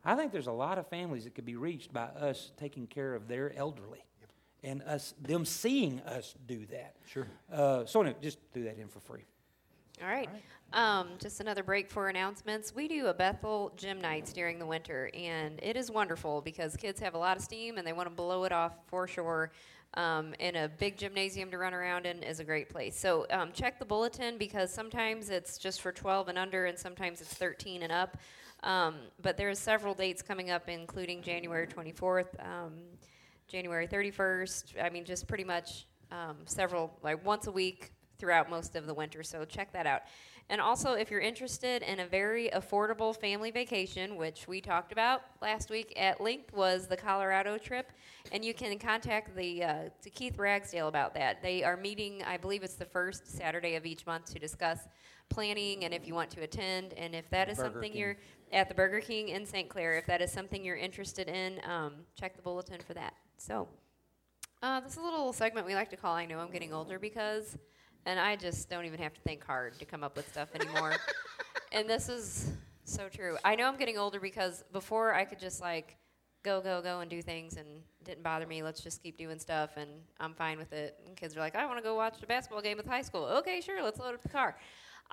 I 0.05 0.17
think 0.17 0.33
there's 0.33 0.49
a 0.49 0.53
lot 0.53 0.79
of 0.79 0.89
families 0.89 1.25
that 1.25 1.35
could 1.35 1.45
be 1.45 1.57
reached 1.57 1.93
by 1.93 2.05
us 2.05 2.51
taking 2.57 2.89
care 2.89 3.15
of 3.15 3.29
their 3.29 3.57
elderly, 3.57 4.05
and 4.65 4.83
us 4.83 5.15
them 5.21 5.45
seeing 5.45 6.01
us 6.01 6.35
do 6.47 6.67
that. 6.67 6.97
Sure. 7.07 7.29
Uh, 7.53 7.85
so 7.85 8.01
anyway, 8.01 8.17
just 8.21 8.39
do 8.53 8.65
that 8.65 8.79
in 8.79 8.89
for 8.89 9.01
free. 9.01 9.23
All 10.03 10.09
right. 10.09 10.29
Um, 10.73 11.11
just 11.19 11.41
another 11.41 11.63
break 11.63 11.89
for 11.89 12.09
announcements. 12.09 12.75
We 12.75 12.89
do 12.89 13.07
a 13.07 13.15
Bethel 13.15 13.73
gym 13.77 14.01
nights 14.01 14.33
during 14.33 14.59
the 14.59 14.67
winter, 14.67 15.11
and 15.15 15.61
it 15.63 15.77
is 15.77 15.91
wonderful 15.91 16.41
because 16.41 16.77
kids 16.77 16.99
have 17.01 17.15
a 17.15 17.19
lot 17.19 17.37
of 17.37 17.43
steam 17.43 17.79
and 17.79 17.87
they 17.87 17.93
want 17.93 18.09
to 18.09 18.15
blow 18.15 18.45
it 18.45 18.53
off 18.53 18.73
for 18.89 19.07
sure. 19.07 19.53
Um, 19.95 20.35
and 20.41 20.57
a 20.57 20.69
big 20.69 20.97
gymnasium 20.97 21.51
to 21.51 21.59
run 21.59 21.75
around 21.75 22.07
in 22.07 22.23
is 22.23 22.41
a 22.41 22.45
great 22.45 22.69
place. 22.69 22.99
So 22.99 23.27
um, 23.31 23.53
check 23.53 23.79
the 23.79 23.85
bulletin 23.85 24.39
because 24.39 24.73
sometimes 24.73 25.29
it's 25.29 25.59
just 25.59 25.83
for 25.83 25.93
12 25.93 26.29
and 26.29 26.39
under, 26.39 26.65
and 26.65 26.79
sometimes 26.79 27.21
it's 27.21 27.35
13 27.35 27.83
and 27.83 27.93
up. 27.93 28.17
Um, 28.65 28.97
but 29.21 29.37
there's 29.37 29.59
several 29.59 29.95
dates 29.95 30.23
coming 30.23 30.51
up, 30.51 30.69
including 30.69 31.23
January 31.23 31.67
24th, 31.67 32.41
um, 32.41 32.73
January 33.47 33.87
31st. 33.87 34.83
I 34.83 34.89
mean, 34.89 35.05
just 35.05 35.29
pretty 35.29 35.45
much 35.45 35.87
um, 36.11 36.39
several, 36.47 36.99
like 37.03 37.25
once 37.25 37.47
a 37.47 37.53
week 37.53 37.93
throughout 38.23 38.49
most 38.49 38.77
of 38.77 38.87
the 38.87 38.95
winter. 38.95 39.25
So 39.25 39.45
check 39.45 39.73
that 39.73 39.85
out. 39.85 40.03
And 40.49 40.61
also, 40.61 40.93
if 40.93 41.11
you're 41.11 41.21
interested 41.21 41.83
in 41.83 41.99
a 41.99 42.07
very 42.07 42.51
affordable 42.55 43.17
family 43.17 43.51
vacation, 43.51 44.15
which 44.15 44.47
we 44.47 44.61
talked 44.61 44.93
about 44.93 45.23
last 45.41 45.71
week 45.71 45.93
at 45.97 46.21
length, 46.21 46.53
was 46.53 46.87
the 46.87 46.97
Colorado 46.97 47.59
trip, 47.59 47.91
and 48.31 48.45
you 48.45 48.55
can 48.55 48.79
contact 48.79 49.35
the 49.35 49.65
uh, 49.65 49.75
to 50.03 50.11
Keith 50.11 50.39
Ragsdale 50.39 50.87
about 50.87 51.15
that. 51.15 51.43
They 51.43 51.65
are 51.65 51.77
meeting, 51.77 52.23
I 52.25 52.37
believe 52.37 52.63
it's 52.63 52.77
the 52.77 52.85
first 52.85 53.27
Saturday 53.27 53.75
of 53.75 53.87
each 53.87 54.07
month 54.07 54.33
to 54.35 54.39
discuss 54.39 54.79
planning 55.29 55.85
and 55.85 55.93
if 55.93 56.07
you 56.07 56.15
want 56.15 56.31
to 56.31 56.43
attend, 56.43 56.93
and 56.93 57.13
if 57.17 57.29
that 57.31 57.49
is 57.49 57.57
Burger 57.57 57.71
something 57.73 57.93
King. 57.93 58.01
you're 58.01 58.17
at 58.53 58.69
the 58.69 58.75
Burger 58.75 59.01
King 59.01 59.31
in 59.31 59.45
St. 59.45 59.69
Clair, 59.69 59.95
if 59.99 60.07
that 60.07 60.23
is 60.23 60.31
something 60.31 60.65
you're 60.65 60.77
interested 60.77 61.29
in, 61.29 61.61
um, 61.69 61.95
check 62.15 62.37
the 62.37 62.43
bulletin 62.43 62.81
for 62.87 62.95
that. 62.95 63.15
So. 63.37 63.67
Uh, 64.63 64.79
this 64.79 64.93
is 64.93 64.99
a 64.99 65.03
little 65.03 65.33
segment 65.33 65.67
we 65.67 65.75
like 65.75 65.91
to 65.91 65.97
call 65.97 66.15
I 66.15 66.25
Know 66.25 66.39
I'm 66.39 66.53
Getting 66.53 66.73
Older 66.73 66.97
because, 66.97 67.59
and 68.07 68.19
I 68.19 68.37
just 68.37 68.69
don't 68.69 68.85
even 68.85 69.01
have 69.01 69.15
to 69.15 69.21
think 69.21 69.45
hard 69.45 69.79
to 69.79 69.85
come 69.85 70.03
up 70.03 70.17
with 70.17 70.29
stuff 70.29 70.49
anymore. 70.55 70.95
and 71.73 71.89
this 71.89 72.09
is 72.09 72.53
so 72.85 73.09
true. 73.09 73.37
I 73.45 73.55
know 73.55 73.67
I'm 73.67 73.77
getting 73.77 73.99
older 73.99 74.21
because 74.21 74.65
before 74.73 75.15
I 75.15 75.25
could 75.25 75.39
just 75.39 75.61
like 75.61 75.97
go, 76.43 76.61
go, 76.61 76.83
go 76.83 77.01
and 77.01 77.11
do 77.11 77.23
things 77.23 77.57
and 77.57 77.67
didn't 78.05 78.23
bother 78.23 78.47
me. 78.47 78.63
Let's 78.63 78.81
just 78.81 79.03
keep 79.03 79.17
doing 79.17 79.39
stuff 79.39 79.71
and 79.77 79.91
I'm 80.19 80.35
fine 80.35 80.59
with 80.59 80.73
it. 80.73 80.99
And 81.07 81.17
kids 81.17 81.37
are 81.37 81.41
like, 81.41 81.55
I 81.55 81.67
want 81.67 81.79
to 81.79 81.83
go 81.83 81.95
watch 81.95 82.21
the 82.21 82.27
basketball 82.27 82.63
game 82.63 82.77
with 82.77 82.87
high 82.87 83.03
school. 83.03 83.25
Okay, 83.25 83.61
sure, 83.61 83.83
let's 83.83 84.01
load 84.01 84.15
up 84.15 84.23
the 84.23 84.29
car. 84.29 84.57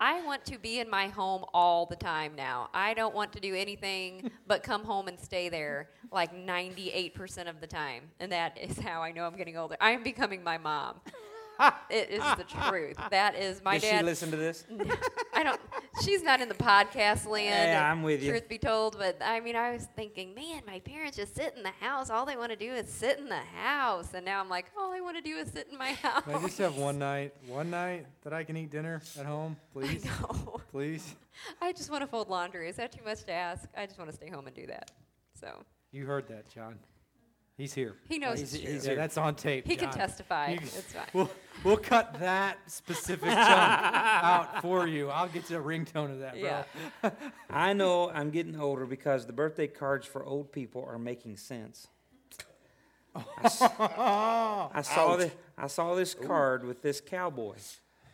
I 0.02 0.22
want 0.26 0.46
to 0.46 0.58
be 0.58 0.80
in 0.80 0.90
my 0.90 1.08
home 1.08 1.44
all 1.54 1.86
the 1.86 1.96
time 1.96 2.34
now. 2.36 2.70
I 2.74 2.94
don't 2.94 3.14
want 3.14 3.34
to 3.34 3.40
do 3.40 3.54
anything 3.54 4.32
but 4.48 4.64
come 4.64 4.84
home 4.84 5.08
and 5.08 5.20
stay 5.20 5.50
there 5.50 5.90
like 6.12 6.34
98% 6.34 7.50
of 7.50 7.60
the 7.60 7.68
time. 7.68 8.04
And 8.20 8.32
that 8.32 8.58
is 8.58 8.80
how 8.80 9.02
I 9.02 9.12
know 9.12 9.26
I'm 9.26 9.36
getting 9.36 9.58
older. 9.58 9.76
I 9.80 9.92
am 9.92 10.04
becoming 10.04 10.44
my 10.44 10.58
mom. 10.58 10.96
it 11.90 12.10
is 12.10 12.24
the 12.38 12.44
truth. 12.46 12.98
That 13.12 13.36
is 13.36 13.62
my 13.64 13.76
Does 13.76 13.84
dad. 13.90 14.00
she 14.00 14.06
listen 14.06 14.32
to 14.32 14.38
this? 14.38 14.66
I 15.34 15.44
don't. 15.44 15.60
She's 16.04 16.24
not 16.24 16.40
in 16.42 16.48
the 16.48 16.56
podcast 16.56 17.28
land. 17.28 17.72
Yeah, 17.72 17.92
I'm 17.92 18.04
with 18.04 18.24
you. 18.24 18.30
Truth 18.32 18.48
be 18.48 18.58
told, 18.58 18.98
but 18.98 19.18
I 19.22 19.40
mean, 19.42 19.56
I 19.56 19.72
was 19.74 19.88
thinking, 19.96 20.34
man, 20.34 20.62
my 20.66 20.80
parents 20.80 21.18
just 21.18 21.36
sit 21.36 21.54
in 21.58 21.64
the 21.64 21.72
house. 21.82 22.10
All 22.10 22.26
they 22.26 22.38
want 22.38 22.52
to 22.52 22.56
do 22.56 22.72
is 22.72 22.88
sit 22.90 23.18
in 23.20 23.28
the 23.28 23.36
house, 23.36 24.14
and 24.14 24.26
now 24.26 24.40
I'm 24.40 24.50
like, 24.50 24.68
all 24.80 24.94
I 24.94 25.02
want 25.02 25.18
to 25.18 25.22
do 25.24 25.36
is 25.36 25.52
sit 25.52 25.68
in 25.72 25.78
my 25.78 25.92
house. 25.94 26.24
Can 26.24 26.36
I 26.36 26.42
just 26.42 26.58
have 26.60 26.78
one 26.78 26.98
night, 27.00 27.34
one 27.48 27.70
night 27.70 28.06
that 28.24 28.34
I 28.34 28.44
can 28.44 28.56
eat 28.58 28.70
dinner 28.72 29.02
at 29.20 29.26
home, 29.26 29.58
please? 29.74 30.06
no, 30.06 30.62
Please? 30.72 31.16
I 31.62 31.72
just 31.72 31.90
want 31.90 32.02
to 32.02 32.08
fold 32.08 32.30
laundry. 32.30 32.70
Is 32.70 32.76
that 32.78 32.92
too 32.92 33.04
much 33.04 33.24
to 33.24 33.32
ask? 33.32 33.68
I 33.76 33.86
just 33.86 33.98
want 33.98 34.10
to 34.12 34.16
stay 34.16 34.30
home 34.30 34.46
and 34.48 34.56
do 34.56 34.68
that. 34.68 34.92
So 35.40 35.64
You 35.92 36.06
heard 36.06 36.28
that, 36.28 36.48
John. 36.54 36.78
He's 37.60 37.74
here. 37.74 37.96
he 38.08 38.20
knows 38.20 38.38
He's- 38.40 38.54
it's 38.54 38.64
true. 38.64 38.72
he's 38.74 38.84
Yeah, 38.86 38.92
here. 38.92 38.98
that's 39.02 39.18
on 39.18 39.36
tape. 39.36 39.68
He 39.68 39.76
can 39.76 39.92
testify. 39.92 40.52
You- 40.52 40.60
It's 40.62 40.94
fine. 40.94 41.04
We'll, 41.12 41.30
we'll 41.66 41.76
cut 41.76 42.18
that 42.22 42.58
specific 42.72 43.28
chunk 43.30 43.38
out 43.50 44.62
for 44.62 44.88
you. 44.88 45.10
I'll 45.10 45.28
get 45.28 45.50
you 45.50 45.58
a 45.58 45.62
ringtone 45.62 46.10
of 46.12 46.20
that, 46.20 46.40
bro. 46.40 46.64
Yeah. 47.04 47.10
I 47.50 47.74
know 47.74 48.10
I'm 48.12 48.30
getting 48.30 48.58
older 48.58 48.86
because 48.86 49.26
the 49.26 49.34
birthday 49.34 49.68
cards 49.68 50.08
for 50.08 50.24
old 50.24 50.54
people 50.54 50.86
are 50.88 50.98
making 50.98 51.36
sense. 51.36 51.90
I, 53.14 53.24
s- 53.44 53.62
I 53.80 54.82
saw 54.82 55.18
the, 55.18 55.30
I 55.58 55.68
saw 55.68 55.96
this 55.96 56.14
card 56.14 56.64
with 56.64 56.82
this 56.82 57.02
cowboy, 57.02 57.56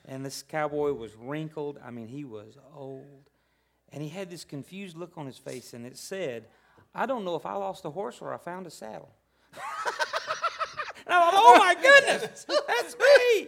and 0.05 0.25
this 0.25 0.41
cowboy 0.41 0.93
was 0.93 1.13
wrinkled. 1.15 1.77
I 1.85 1.91
mean, 1.91 2.07
he 2.07 2.23
was 2.23 2.57
old, 2.75 3.29
and 3.93 4.01
he 4.01 4.09
had 4.09 4.31
this 4.31 4.43
confused 4.43 4.97
look 4.97 5.17
on 5.17 5.27
his 5.27 5.37
face, 5.37 5.73
and 5.75 5.85
it 5.85 5.97
said, 5.97 6.45
"I 6.95 7.05
don't 7.05 7.23
know 7.25 7.35
if 7.35 7.45
I 7.45 7.53
lost 7.53 7.85
a 7.85 7.91
horse 7.91 8.19
or 8.21 8.33
I 8.33 8.37
found 8.37 8.65
a 8.65 8.71
saddle." 8.71 9.11
And 11.05 11.13
I'm 11.13 11.21
like, 11.21 11.33
"Oh 11.35 11.55
my 11.59 11.75
goodness, 11.81 12.45
that's 12.67 12.95
me! 12.97 13.47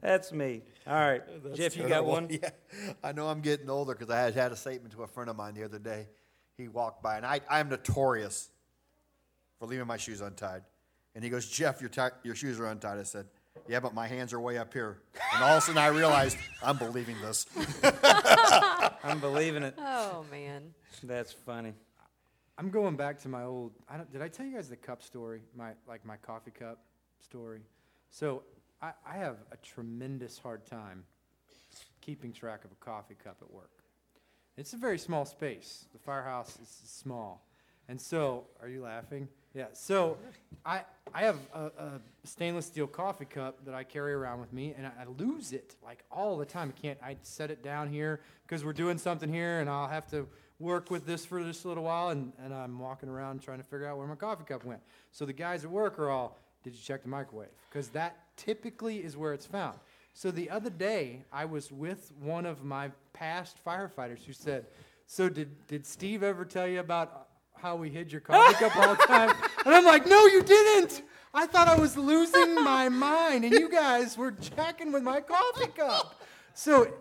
That's 0.00 0.32
me." 0.32 0.62
All 0.86 0.94
right, 0.94 1.22
Jeff, 1.54 1.76
you 1.76 1.86
got 1.88 2.04
one. 2.04 2.28
Yeah, 2.42 2.50
I 3.04 3.12
know 3.12 3.28
I'm 3.28 3.40
getting 3.40 3.68
older 3.68 3.94
because 3.94 4.10
I 4.10 4.20
had, 4.20 4.34
had 4.34 4.52
a 4.52 4.56
statement 4.56 4.94
to 4.94 5.02
a 5.02 5.06
friend 5.06 5.28
of 5.28 5.36
mine 5.36 5.54
the 5.54 5.64
other 5.64 5.78
day. 5.78 6.08
He 6.56 6.68
walked 6.68 7.02
by, 7.02 7.16
and 7.16 7.26
I, 7.26 7.40
I'm 7.48 7.68
notorious 7.68 8.48
for 9.58 9.66
leaving 9.66 9.86
my 9.86 9.96
shoes 9.96 10.20
untied. 10.20 10.62
And 11.14 11.22
he 11.24 11.30
goes, 11.30 11.48
Jeff, 11.48 11.80
your, 11.80 11.90
ti- 11.90 12.14
your 12.22 12.34
shoes 12.34 12.58
are 12.60 12.66
untied. 12.66 12.98
I 12.98 13.02
said, 13.02 13.26
Yeah, 13.68 13.80
but 13.80 13.92
my 13.94 14.06
hands 14.06 14.32
are 14.32 14.40
way 14.40 14.56
up 14.58 14.72
here. 14.72 14.98
And 15.34 15.42
all 15.44 15.56
of 15.56 15.58
a 15.58 15.60
sudden 15.66 15.78
I 15.78 15.88
realized 15.88 16.36
I'm 16.62 16.76
believing 16.78 17.16
this. 17.20 17.46
I'm 19.02 19.20
believing 19.20 19.62
it. 19.62 19.74
Oh 19.78 20.24
man. 20.30 20.74
That's 21.02 21.32
funny. 21.32 21.74
I'm 22.58 22.70
going 22.70 22.96
back 22.96 23.20
to 23.22 23.28
my 23.28 23.44
old. 23.44 23.72
I 23.88 23.96
don't, 23.96 24.10
did 24.12 24.20
I 24.20 24.26
tell 24.26 24.44
you 24.44 24.56
guys 24.56 24.68
the 24.68 24.76
cup 24.76 25.00
story? 25.00 25.42
My 25.56 25.70
like 25.86 26.04
my 26.04 26.16
coffee 26.16 26.50
cup 26.50 26.80
story. 27.20 27.60
So 28.10 28.42
I, 28.82 28.90
I 29.06 29.16
have 29.16 29.36
a 29.52 29.56
tremendous 29.58 30.38
hard 30.38 30.66
time 30.66 31.04
keeping 32.00 32.32
track 32.32 32.64
of 32.64 32.72
a 32.72 32.84
coffee 32.84 33.16
cup 33.22 33.36
at 33.42 33.50
work. 33.50 33.70
It's 34.56 34.72
a 34.72 34.76
very 34.76 34.98
small 34.98 35.24
space. 35.24 35.84
The 35.92 36.00
firehouse 36.00 36.58
is 36.60 36.68
small. 36.68 37.46
And 37.88 38.00
so, 38.00 38.44
are 38.60 38.68
you 38.68 38.82
laughing? 38.82 39.28
Yeah. 39.54 39.66
So, 39.72 40.18
I, 40.66 40.82
I 41.14 41.22
have 41.22 41.38
a, 41.54 41.66
a 41.78 42.00
stainless 42.24 42.66
steel 42.66 42.86
coffee 42.86 43.24
cup 43.24 43.64
that 43.64 43.72
I 43.74 43.84
carry 43.84 44.12
around 44.12 44.40
with 44.40 44.52
me, 44.52 44.74
and 44.76 44.86
I, 44.86 44.90
I 45.02 45.04
lose 45.16 45.52
it 45.52 45.76
like 45.82 46.04
all 46.10 46.36
the 46.36 46.44
time. 46.44 46.72
I 46.76 46.80
can't. 46.80 46.98
I 47.02 47.16
set 47.22 47.50
it 47.50 47.62
down 47.62 47.88
here 47.88 48.20
because 48.46 48.64
we're 48.64 48.74
doing 48.74 48.98
something 48.98 49.32
here, 49.32 49.60
and 49.60 49.70
I'll 49.70 49.88
have 49.88 50.06
to 50.08 50.26
work 50.58 50.90
with 50.90 51.06
this 51.06 51.24
for 51.24 51.42
just 51.42 51.64
a 51.64 51.68
little 51.68 51.84
while, 51.84 52.08
and, 52.08 52.32
and 52.42 52.52
I'm 52.52 52.78
walking 52.78 53.08
around 53.08 53.42
trying 53.42 53.58
to 53.58 53.64
figure 53.64 53.86
out 53.86 53.98
where 53.98 54.06
my 54.06 54.16
coffee 54.16 54.44
cup 54.44 54.64
went. 54.64 54.80
So 55.12 55.24
the 55.24 55.32
guys 55.32 55.64
at 55.64 55.70
work 55.70 55.98
are 55.98 56.10
all, 56.10 56.38
"Did 56.62 56.74
you 56.74 56.80
check 56.80 57.02
the 57.02 57.08
microwave?" 57.08 57.50
Because 57.70 57.88
that 57.90 58.16
typically 58.36 58.98
is 58.98 59.16
where 59.16 59.32
it's 59.32 59.46
found. 59.46 59.78
So 60.14 60.30
the 60.30 60.50
other 60.50 60.70
day, 60.70 61.24
I 61.32 61.44
was 61.44 61.70
with 61.70 62.12
one 62.20 62.44
of 62.44 62.64
my 62.64 62.90
past 63.12 63.58
firefighters 63.64 64.24
who 64.24 64.32
said, 64.32 64.66
"So 65.06 65.28
did 65.28 65.66
did 65.68 65.86
Steve 65.86 66.22
ever 66.22 66.44
tell 66.44 66.66
you 66.66 66.80
about 66.80 67.12
uh, 67.12 67.60
how 67.60 67.76
we 67.76 67.90
hid 67.90 68.10
your 68.10 68.20
coffee 68.20 68.54
cup 68.54 68.76
all 68.76 68.94
the 68.94 69.02
time?" 69.06 69.30
And 69.64 69.74
I'm 69.74 69.84
like, 69.84 70.06
"No, 70.06 70.26
you 70.26 70.42
didn't. 70.42 71.02
I 71.32 71.46
thought 71.46 71.68
I 71.68 71.78
was 71.78 71.96
losing 71.96 72.54
my 72.56 72.88
mind, 72.88 73.44
and 73.44 73.52
you 73.52 73.68
guys 73.68 74.16
were 74.18 74.32
checking 74.32 74.90
with 74.90 75.04
my 75.04 75.20
coffee 75.20 75.68
cup." 75.68 76.20
So, 76.54 76.92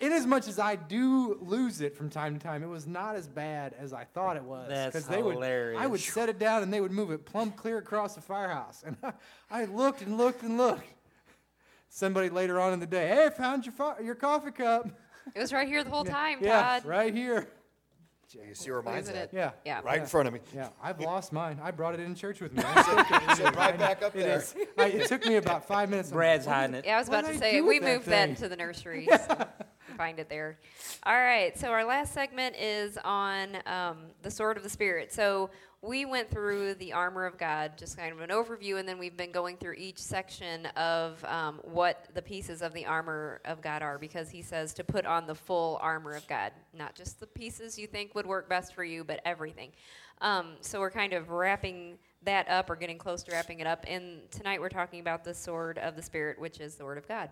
in 0.00 0.12
as 0.12 0.26
much 0.26 0.48
as 0.48 0.58
I 0.58 0.76
do 0.76 1.38
lose 1.40 1.80
it 1.80 1.96
from 1.96 2.10
time 2.10 2.38
to 2.38 2.40
time, 2.44 2.62
it 2.62 2.68
was 2.68 2.86
not 2.86 3.16
as 3.16 3.28
bad 3.28 3.74
as 3.78 3.92
I 3.92 4.04
thought 4.04 4.36
it 4.36 4.42
was. 4.44 4.68
That's 4.68 4.92
'Cause 4.92 5.06
they 5.06 5.22
would, 5.22 5.36
I 5.78 5.86
would 5.86 6.00
set 6.00 6.28
it 6.28 6.38
down, 6.38 6.62
and 6.62 6.72
they 6.72 6.80
would 6.80 6.92
move 6.92 7.10
it 7.10 7.24
plumb 7.26 7.52
clear 7.52 7.78
across 7.78 8.14
the 8.14 8.20
firehouse. 8.20 8.82
And 8.86 8.96
I, 9.02 9.12
I 9.50 9.64
looked 9.66 10.02
and 10.02 10.16
looked 10.18 10.42
and 10.42 10.56
looked. 10.56 10.86
Somebody 11.88 12.28
later 12.30 12.60
on 12.60 12.72
in 12.72 12.78
the 12.80 12.86
day, 12.86 13.08
hey, 13.08 13.26
I 13.26 13.30
found 13.30 13.66
your, 13.66 13.72
fi- 13.72 13.98
your 14.00 14.14
coffee 14.14 14.52
cup. 14.52 14.88
It 15.34 15.40
was 15.40 15.52
right 15.52 15.66
here 15.66 15.82
the 15.82 15.90
whole 15.90 16.04
time, 16.20 16.38
yeah, 16.40 16.60
Todd. 16.80 16.84
right 16.86 17.12
here. 17.14 17.48
You 18.34 18.54
see 18.54 18.70
where 18.70 18.82
mine's 18.82 19.06
Losing 19.08 19.16
at? 19.16 19.24
it. 19.24 19.30
Yeah. 19.32 19.50
Yeah. 19.64 19.80
Right 19.84 20.00
in 20.00 20.06
front 20.06 20.28
of 20.28 20.34
me. 20.34 20.40
Yeah, 20.54 20.68
I've 20.82 21.00
lost 21.00 21.32
mine. 21.32 21.58
I 21.62 21.70
brought 21.70 21.94
it 21.94 22.00
in 22.00 22.14
church 22.14 22.40
with 22.40 22.52
me. 22.52 22.62
I 22.66 22.82
took 22.82 23.30
it. 23.30 23.36
Sit 23.36 23.56
right 23.56 23.78
back 23.78 24.02
up 24.02 24.14
It 24.14 24.20
there. 24.20 24.38
is. 24.38 24.54
I, 24.78 24.86
it 24.86 25.08
took 25.08 25.24
me 25.26 25.36
about 25.36 25.66
five 25.66 25.90
minutes. 25.90 26.10
Brad's 26.10 26.46
hiding 26.46 26.76
it. 26.76 26.84
Yeah, 26.84 26.96
I 26.96 26.98
was 27.00 27.08
What 27.08 27.20
about 27.20 27.28
to 27.30 27.34
I 27.36 27.38
say 27.38 27.52
do 27.52 27.66
we 27.66 27.78
with 27.78 27.82
that 27.88 27.92
moved 27.94 28.06
that 28.06 28.22
thing? 28.22 28.30
into 28.30 28.48
the 28.48 28.56
nursery. 28.56 29.08
so 29.28 29.46
find 29.96 30.18
it 30.20 30.28
there. 30.28 30.58
All 31.04 31.14
right. 31.14 31.58
So 31.58 31.68
our 31.68 31.84
last 31.84 32.14
segment 32.14 32.54
is 32.56 32.98
on 33.04 33.56
um, 33.66 33.96
the 34.22 34.30
sword 34.30 34.56
of 34.56 34.62
the 34.62 34.70
spirit. 34.70 35.12
So 35.12 35.50
we 35.82 36.04
went 36.04 36.30
through 36.30 36.74
the 36.74 36.92
armor 36.92 37.24
of 37.24 37.38
God, 37.38 37.72
just 37.78 37.96
kind 37.96 38.12
of 38.12 38.20
an 38.20 38.28
overview, 38.28 38.78
and 38.78 38.86
then 38.86 38.98
we've 38.98 39.16
been 39.16 39.32
going 39.32 39.56
through 39.56 39.74
each 39.78 39.98
section 39.98 40.66
of 40.76 41.24
um, 41.24 41.58
what 41.62 42.08
the 42.12 42.20
pieces 42.20 42.60
of 42.60 42.74
the 42.74 42.84
armor 42.84 43.40
of 43.46 43.62
God 43.62 43.80
are, 43.80 43.98
because 43.98 44.28
He 44.28 44.42
says 44.42 44.74
to 44.74 44.84
put 44.84 45.06
on 45.06 45.26
the 45.26 45.34
full 45.34 45.78
armor 45.80 46.12
of 46.12 46.26
God, 46.26 46.52
not 46.74 46.94
just 46.94 47.18
the 47.18 47.26
pieces 47.26 47.78
you 47.78 47.86
think 47.86 48.14
would 48.14 48.26
work 48.26 48.46
best 48.46 48.74
for 48.74 48.84
you, 48.84 49.04
but 49.04 49.20
everything. 49.24 49.70
Um, 50.20 50.56
so 50.60 50.80
we're 50.80 50.90
kind 50.90 51.14
of 51.14 51.30
wrapping 51.30 51.96
that 52.24 52.46
up, 52.50 52.68
or 52.68 52.76
getting 52.76 52.98
close 52.98 53.22
to 53.22 53.32
wrapping 53.32 53.60
it 53.60 53.66
up. 53.66 53.86
And 53.88 54.30
tonight 54.30 54.60
we're 54.60 54.68
talking 54.68 55.00
about 55.00 55.24
the 55.24 55.32
sword 55.32 55.78
of 55.78 55.96
the 55.96 56.02
spirit, 56.02 56.38
which 56.38 56.60
is 56.60 56.74
the 56.74 56.84
word 56.84 56.98
of 56.98 57.08
God. 57.08 57.30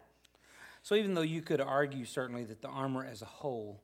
So 0.82 0.94
even 0.94 1.12
though 1.12 1.20
you 1.20 1.42
could 1.42 1.60
argue 1.60 2.06
certainly 2.06 2.44
that 2.44 2.62
the 2.62 2.68
armor 2.68 3.04
as 3.04 3.20
a 3.20 3.26
whole 3.26 3.82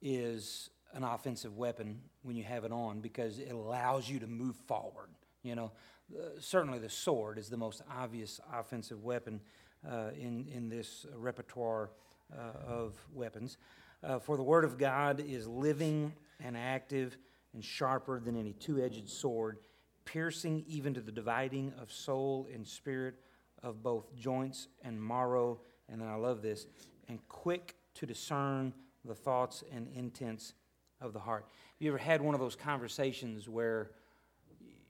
is 0.00 0.70
an 0.94 1.04
offensive 1.04 1.56
weapon 1.56 2.00
when 2.22 2.36
you 2.36 2.44
have 2.44 2.64
it 2.64 2.72
on 2.72 3.00
because 3.00 3.38
it 3.38 3.52
allows 3.52 4.08
you 4.08 4.18
to 4.20 4.26
move 4.26 4.56
forward, 4.66 5.08
you 5.42 5.54
know, 5.54 5.72
uh, 6.14 6.22
certainly 6.38 6.78
the 6.78 6.88
sword 6.88 7.38
is 7.38 7.48
the 7.48 7.56
most 7.56 7.82
obvious 7.90 8.40
offensive 8.52 9.02
weapon 9.02 9.40
uh, 9.88 10.10
in 10.18 10.46
in 10.52 10.68
this 10.68 11.06
repertoire 11.16 11.90
uh, 12.32 12.52
of 12.66 12.94
weapons. 13.12 13.58
Uh, 14.02 14.18
for 14.18 14.36
the 14.36 14.42
word 14.42 14.64
of 14.64 14.78
God 14.78 15.20
is 15.20 15.46
living 15.46 16.12
and 16.40 16.56
active 16.56 17.16
and 17.54 17.64
sharper 17.64 18.20
than 18.20 18.38
any 18.38 18.52
two-edged 18.52 19.08
sword, 19.08 19.58
piercing 20.04 20.64
even 20.68 20.94
to 20.94 21.00
the 21.00 21.10
dividing 21.10 21.72
of 21.80 21.90
soul 21.90 22.46
and 22.52 22.66
spirit, 22.66 23.14
of 23.62 23.82
both 23.82 24.14
joints 24.14 24.68
and 24.82 25.02
marrow, 25.02 25.60
and 25.88 26.00
then 26.00 26.08
I 26.08 26.16
love 26.16 26.42
this, 26.42 26.66
and 27.08 27.18
quick 27.28 27.76
to 27.94 28.06
discern 28.06 28.74
the 29.04 29.14
thoughts 29.14 29.64
and 29.72 29.88
intents 29.94 30.54
of 31.00 31.12
the 31.12 31.18
heart. 31.18 31.44
Have 31.44 31.82
you 31.82 31.88
ever 31.90 31.98
had 31.98 32.20
one 32.20 32.34
of 32.34 32.40
those 32.40 32.56
conversations 32.56 33.48
where, 33.48 33.90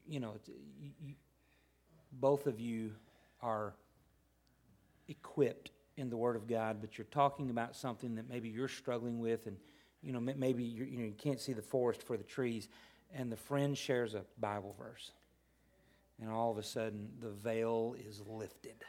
you 0.06 0.20
know, 0.20 0.34
you, 0.80 0.90
you, 1.00 1.14
both 2.12 2.46
of 2.46 2.60
you 2.60 2.92
are 3.42 3.74
equipped 5.08 5.70
in 5.96 6.10
the 6.10 6.16
Word 6.16 6.36
of 6.36 6.46
God, 6.46 6.78
but 6.80 6.98
you're 6.98 7.06
talking 7.10 7.50
about 7.50 7.74
something 7.74 8.14
that 8.16 8.28
maybe 8.28 8.48
you're 8.48 8.68
struggling 8.68 9.18
with, 9.18 9.46
and 9.46 9.56
you 10.02 10.12
know, 10.12 10.20
maybe 10.20 10.62
you 10.62 10.98
know 10.98 11.04
you 11.04 11.14
can't 11.16 11.40
see 11.40 11.52
the 11.52 11.62
forest 11.62 12.02
for 12.02 12.16
the 12.16 12.24
trees, 12.24 12.68
and 13.14 13.32
the 13.32 13.36
friend 13.36 13.76
shares 13.76 14.14
a 14.14 14.22
Bible 14.38 14.74
verse, 14.78 15.12
and 16.20 16.30
all 16.30 16.50
of 16.50 16.58
a 16.58 16.62
sudden 16.62 17.08
the 17.20 17.30
veil 17.30 17.96
is 17.98 18.22
lifted. 18.28 18.84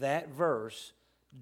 That 0.00 0.28
verse 0.30 0.92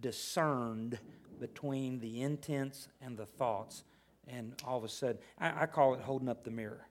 discerned 0.01 0.99
between 1.39 2.01
the 2.01 2.23
intents 2.23 2.89
and 3.01 3.17
the 3.17 3.27
thoughts, 3.27 3.85
and 4.27 4.55
all 4.65 4.77
of 4.79 4.85
a 4.85 4.89
sudden, 4.89 5.19
I, 5.39 5.63
I 5.63 5.67
call 5.67 5.95
it 5.95 6.01
holding 6.01 6.29
up 6.29 6.45
the 6.45 6.51
mirror. 6.51 6.87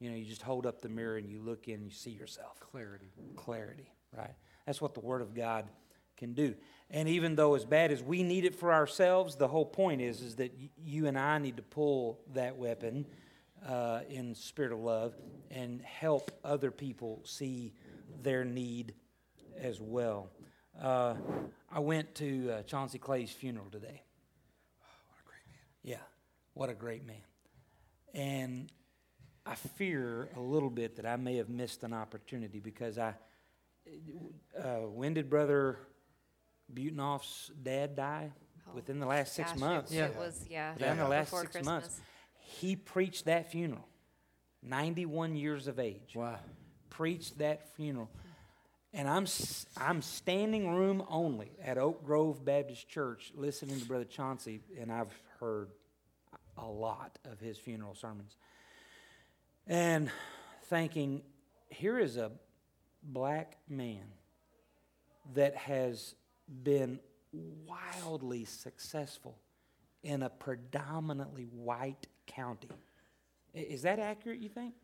You 0.00 0.10
know, 0.10 0.16
you 0.16 0.24
just 0.24 0.42
hold 0.42 0.66
up 0.66 0.80
the 0.82 0.88
mirror 0.88 1.16
and 1.16 1.28
you 1.28 1.40
look 1.40 1.68
in 1.68 1.74
and 1.74 1.84
you 1.84 1.92
see 1.92 2.10
yourself 2.10 2.58
Clarity. 2.60 3.12
clarity, 3.36 3.92
right? 4.16 4.34
That's 4.66 4.80
what 4.80 4.94
the 4.94 5.00
Word 5.00 5.22
of 5.22 5.34
God 5.34 5.66
can 6.16 6.34
do. 6.34 6.54
And 6.90 7.08
even 7.08 7.36
though 7.36 7.54
as 7.54 7.64
bad 7.64 7.90
as 7.90 8.02
we 8.02 8.22
need 8.22 8.44
it 8.44 8.54
for 8.54 8.72
ourselves, 8.72 9.36
the 9.36 9.48
whole 9.48 9.64
point 9.64 10.00
is, 10.00 10.20
is 10.20 10.36
that 10.36 10.52
you 10.84 11.06
and 11.06 11.18
I 11.18 11.38
need 11.38 11.56
to 11.56 11.62
pull 11.62 12.20
that 12.34 12.56
weapon 12.56 13.06
uh, 13.66 14.00
in 14.08 14.34
spirit 14.34 14.72
of 14.72 14.80
love 14.80 15.14
and 15.50 15.80
help 15.82 16.30
other 16.44 16.70
people 16.70 17.20
see 17.24 17.72
their 18.22 18.44
need 18.44 18.94
as 19.58 19.80
well. 19.80 20.30
Uh, 20.80 21.14
I 21.70 21.78
went 21.78 22.14
to 22.16 22.50
uh, 22.50 22.62
Chauncey 22.62 22.98
Clay's 22.98 23.30
funeral 23.30 23.66
today. 23.70 24.02
What 25.08 25.18
a 25.20 25.26
great 25.26 25.46
man. 25.46 25.60
Yeah, 25.82 25.96
what 26.54 26.70
a 26.70 26.74
great 26.74 27.06
man. 27.06 27.16
And 28.14 28.70
I 29.46 29.54
fear 29.54 30.28
a 30.36 30.40
little 30.40 30.70
bit 30.70 30.96
that 30.96 31.06
I 31.06 31.16
may 31.16 31.36
have 31.36 31.48
missed 31.48 31.82
an 31.82 31.92
opportunity 31.92 32.60
because 32.60 32.98
I. 32.98 33.14
Uh, 34.56 34.86
when 34.86 35.14
did 35.14 35.28
Brother 35.28 35.76
Butenoff's 36.72 37.50
dad 37.62 37.96
die? 37.96 38.30
Oh, 38.68 38.74
Within 38.76 39.00
the 39.00 39.06
last 39.06 39.34
six 39.34 39.50
Gosh, 39.52 39.60
months. 39.60 39.90
It, 39.92 39.96
Yeah. 39.96 40.04
it 40.06 40.16
was, 40.16 40.44
yeah. 40.48 40.72
Within 40.74 40.98
the 40.98 41.08
last 41.08 41.26
before 41.26 41.40
six 41.40 41.52
Christmas. 41.52 41.66
months. 41.66 42.00
He 42.38 42.76
preached 42.76 43.24
that 43.24 43.50
funeral. 43.50 43.88
91 44.62 45.34
years 45.34 45.66
of 45.66 45.80
age. 45.80 46.12
Wow. 46.14 46.38
Preached 46.90 47.38
that 47.38 47.74
funeral. 47.74 48.08
And 48.92 49.08
I'm, 49.08 49.24
s- 49.24 49.66
I'm 49.76 50.00
standing 50.02 50.72
room 50.74 51.02
only 51.08 51.50
at 51.64 51.78
Oak 51.78 52.04
Grove 52.04 52.44
Baptist 52.44 52.88
Church 52.88 53.32
listening 53.34 53.80
to 53.80 53.84
Brother 53.86 54.04
Chauncey, 54.04 54.60
and 54.78 54.92
I've 54.92 55.12
heard 55.40 55.70
a 56.56 56.66
lot 56.66 57.18
of 57.24 57.40
his 57.40 57.58
funeral 57.58 57.94
sermons. 57.94 58.36
And 59.66 60.10
thinking, 60.64 61.22
here 61.68 61.98
is 61.98 62.16
a 62.16 62.32
black 63.02 63.56
man 63.68 64.04
that 65.34 65.56
has 65.56 66.14
been 66.62 67.00
wildly 67.32 68.44
successful 68.44 69.38
in 70.02 70.22
a 70.22 70.30
predominantly 70.30 71.44
white 71.44 72.06
county. 72.26 72.68
Is 73.54 73.82
that 73.82 73.98
accurate, 73.98 74.40
you 74.40 74.48
think? 74.48 74.74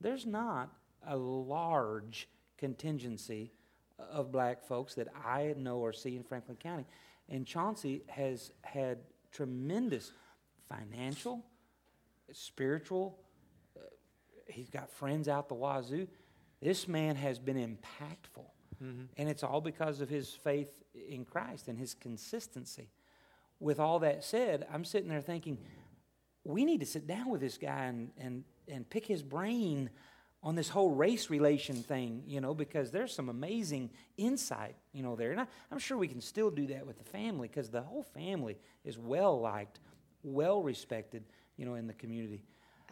There's 0.00 0.26
not 0.26 0.72
a 1.06 1.16
large 1.16 2.28
contingency 2.56 3.52
of 3.98 4.32
black 4.32 4.64
folks 4.64 4.94
that 4.94 5.08
I 5.24 5.54
know 5.58 5.78
or 5.78 5.92
see 5.92 6.16
in 6.16 6.22
Franklin 6.22 6.56
County. 6.56 6.86
And 7.28 7.46
Chauncey 7.46 8.02
has 8.08 8.52
had 8.62 8.98
tremendous 9.30 10.12
financial, 10.70 11.44
spiritual, 12.32 13.18
uh, 13.76 13.80
he's 14.46 14.70
got 14.70 14.90
friends 14.90 15.28
out 15.28 15.48
the 15.48 15.54
wazoo. 15.54 16.06
This 16.62 16.86
man 16.88 17.16
has 17.16 17.38
been 17.38 17.56
impactful. 17.56 18.46
And 19.18 19.28
it's 19.28 19.42
all 19.42 19.60
because 19.60 20.00
of 20.00 20.08
his 20.08 20.30
faith 20.30 20.82
in 20.94 21.26
Christ 21.26 21.68
and 21.68 21.78
his 21.78 21.92
consistency. 21.94 22.88
With 23.58 23.78
all 23.78 23.98
that 23.98 24.24
said, 24.24 24.66
I'm 24.72 24.86
sitting 24.86 25.10
there 25.10 25.20
thinking, 25.20 25.58
we 26.44 26.64
need 26.64 26.80
to 26.80 26.86
sit 26.86 27.06
down 27.06 27.28
with 27.28 27.42
this 27.42 27.58
guy 27.58 27.84
and, 27.84 28.10
and, 28.16 28.44
and 28.68 28.88
pick 28.88 29.04
his 29.04 29.22
brain 29.22 29.90
on 30.42 30.54
this 30.54 30.70
whole 30.70 30.90
race 30.90 31.28
relation 31.28 31.76
thing, 31.82 32.22
you 32.26 32.40
know, 32.40 32.54
because 32.54 32.90
there's 32.90 33.12
some 33.12 33.28
amazing 33.28 33.90
insight, 34.16 34.74
you 34.92 35.02
know, 35.02 35.14
there. 35.14 35.32
And 35.32 35.40
I, 35.40 35.46
I'm 35.70 35.78
sure 35.78 35.98
we 35.98 36.08
can 36.08 36.22
still 36.22 36.50
do 36.50 36.66
that 36.68 36.86
with 36.86 36.96
the 36.96 37.04
family 37.04 37.48
because 37.48 37.68
the 37.68 37.82
whole 37.82 38.02
family 38.02 38.56
is 38.82 38.96
well 38.96 39.38
liked, 39.38 39.80
well 40.22 40.62
respected, 40.62 41.24
you 41.56 41.64
know, 41.64 41.74
in 41.74 41.86
the 41.86 41.94
community. 41.94 42.42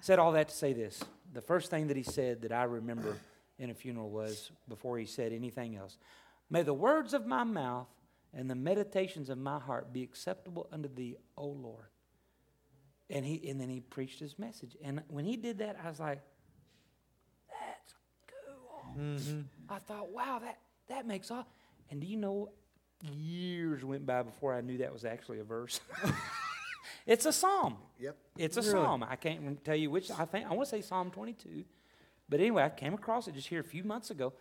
Said 0.01 0.19
all 0.19 0.33
that 0.33 0.49
to 0.49 0.55
say 0.55 0.73
this. 0.73 1.03
The 1.33 1.41
first 1.41 1.71
thing 1.71 1.89
that 1.89 1.97
he 1.97 2.03
said 2.03 2.43
that 2.43 2.53
I 2.53 2.65
remember 2.65 3.17
in 3.59 3.71
a 3.71 3.75
funeral 3.75 4.11
was, 4.11 4.51
before 4.69 4.99
he 4.99 5.07
said 5.07 5.33
anything 5.33 5.77
else, 5.77 5.99
May 6.51 6.63
the 6.63 6.75
words 6.75 7.13
of 7.13 7.27
my 7.27 7.45
mouth 7.45 7.89
and 8.33 8.51
the 8.51 8.55
meditations 8.55 9.29
of 9.29 9.39
my 9.39 9.59
heart 9.59 9.93
be 9.93 10.03
acceptable 10.03 10.69
unto 10.73 10.89
thee, 10.89 11.17
O 11.37 11.47
Lord. 11.47 11.87
And 13.11 13.25
he 13.25 13.49
and 13.49 13.61
then 13.61 13.71
he 13.71 13.81
preached 13.81 14.21
his 14.21 14.39
message. 14.39 14.77
And 14.83 15.03
when 15.09 15.25
he 15.25 15.37
did 15.37 15.59
that, 15.59 15.77
I 15.83 15.89
was 15.89 15.99
like, 15.99 16.21
that's 17.49 17.95
mm-hmm. 18.99 19.41
cool. 19.41 19.45
I 19.69 19.79
thought, 19.79 20.11
wow, 20.11 20.41
that 20.43 20.59
that 20.89 21.07
makes 21.07 21.31
all. 21.31 21.47
And 21.91 22.01
do 22.01 22.07
you 22.07 22.17
know, 22.17 22.51
years 23.15 23.83
went 23.85 24.05
by 24.05 24.23
before 24.23 24.55
I 24.55 24.61
knew 24.61 24.79
that 24.79 24.93
was 24.93 25.05
actually 25.05 25.41
a 25.41 25.45
verse. 25.45 25.81
it's 27.09 27.27
a 27.27 27.33
psalm. 27.33 27.77
Yep. 27.99 28.17
It's 28.37 28.57
a 28.57 28.61
Really? 28.61 28.73
psalm. 28.73 29.03
I 29.03 29.17
can't 29.17 29.41
rem- 29.43 29.57
tell 29.65 29.75
you 29.75 29.91
which. 29.91 30.11
I 30.13 30.25
think 30.25 30.47
I 30.47 30.55
want 30.55 30.69
to 30.69 30.77
say 30.77 30.83
Psalm 30.83 31.11
22. 31.11 31.65
But 32.29 32.39
anyway, 32.41 32.63
I 32.63 32.69
came 32.69 32.95
across 32.95 33.27
it 33.27 33.35
just 33.35 33.49
here 33.49 33.61
a 33.61 33.65
few 33.65 33.83
months 33.83 34.11
ago. 34.11 34.33